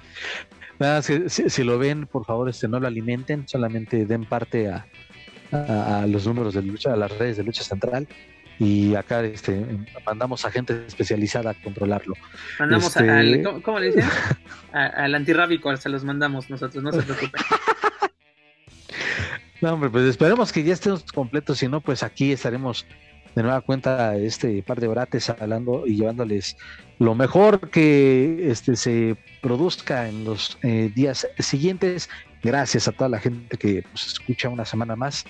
[0.79, 4.87] Nada, si, lo ven, por favor, este, no lo alimenten, solamente den parte a,
[5.51, 8.07] a, los números de lucha, a las redes de lucha central
[8.59, 9.65] y acá este
[10.05, 12.15] mandamos a gente especializada a controlarlo.
[12.59, 13.11] Mandamos este...
[13.11, 14.05] al, ¿cómo, le dicen?
[14.73, 17.41] al antirrábico, se los mandamos nosotros, no se preocupen.
[19.61, 22.87] No, hombre, pues esperemos que ya estemos completos, si no, pues aquí estaremos
[23.35, 26.57] de nueva cuenta este par de orates hablando y llevándoles
[26.99, 32.09] lo mejor que este se produzca en los eh, días siguientes.
[32.43, 35.25] Gracias a toda la gente que nos escucha una semana más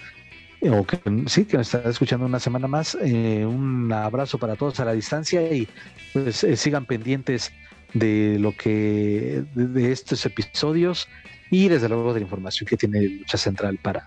[0.63, 2.97] o que sí que nos está escuchando una semana más.
[3.01, 5.69] Eh, un abrazo para todos a la distancia y
[6.13, 7.53] pues eh, sigan pendientes
[7.95, 11.09] de lo que de estos episodios
[11.51, 14.05] y desde luego de la información que tiene Lucha Central para,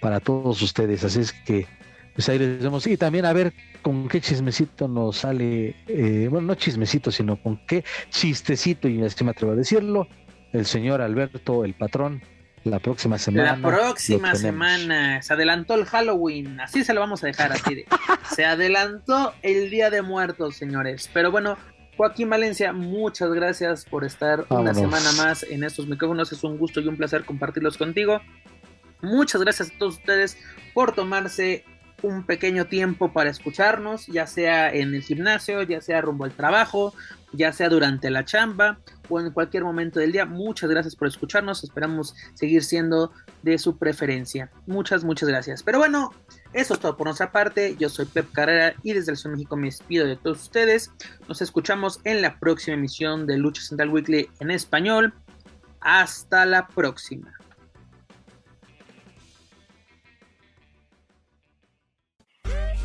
[0.00, 1.04] para todos ustedes.
[1.04, 1.66] Así es que
[2.14, 2.86] pues ahí les vemos.
[2.86, 7.58] Y también a ver con qué chismecito nos sale, eh, bueno, no chismecito, sino con
[7.66, 10.06] qué chistecito, y así me atrevo a decirlo,
[10.52, 12.22] el señor Alberto, el patrón,
[12.64, 13.56] La próxima semana.
[13.56, 15.20] La próxima semana.
[15.20, 16.60] Se adelantó el Halloween.
[16.60, 17.84] Así se lo vamos a dejar así.
[18.36, 21.10] se adelantó el Día de Muertos, señores.
[21.12, 21.56] Pero bueno,
[21.96, 26.32] Joaquín Valencia, muchas gracias por estar una semana más en estos micrófonos.
[26.32, 28.20] Es un gusto y un placer compartirlos contigo.
[29.02, 30.38] Muchas gracias a todos ustedes
[30.74, 31.64] por tomarse
[32.02, 36.94] un pequeño tiempo para escucharnos, ya sea en el gimnasio, ya sea rumbo al trabajo,
[37.32, 38.78] ya sea durante la chamba
[39.08, 40.26] o en cualquier momento del día.
[40.26, 44.50] Muchas gracias por escucharnos, esperamos seguir siendo de su preferencia.
[44.66, 45.62] Muchas, muchas gracias.
[45.62, 46.12] Pero bueno,
[46.52, 47.76] eso es todo por nuestra parte.
[47.78, 50.90] Yo soy Pep Carrera y desde el Sur México me despido de todos ustedes.
[51.28, 55.14] Nos escuchamos en la próxima emisión de Lucha Central Weekly en español.
[55.80, 57.32] Hasta la próxima.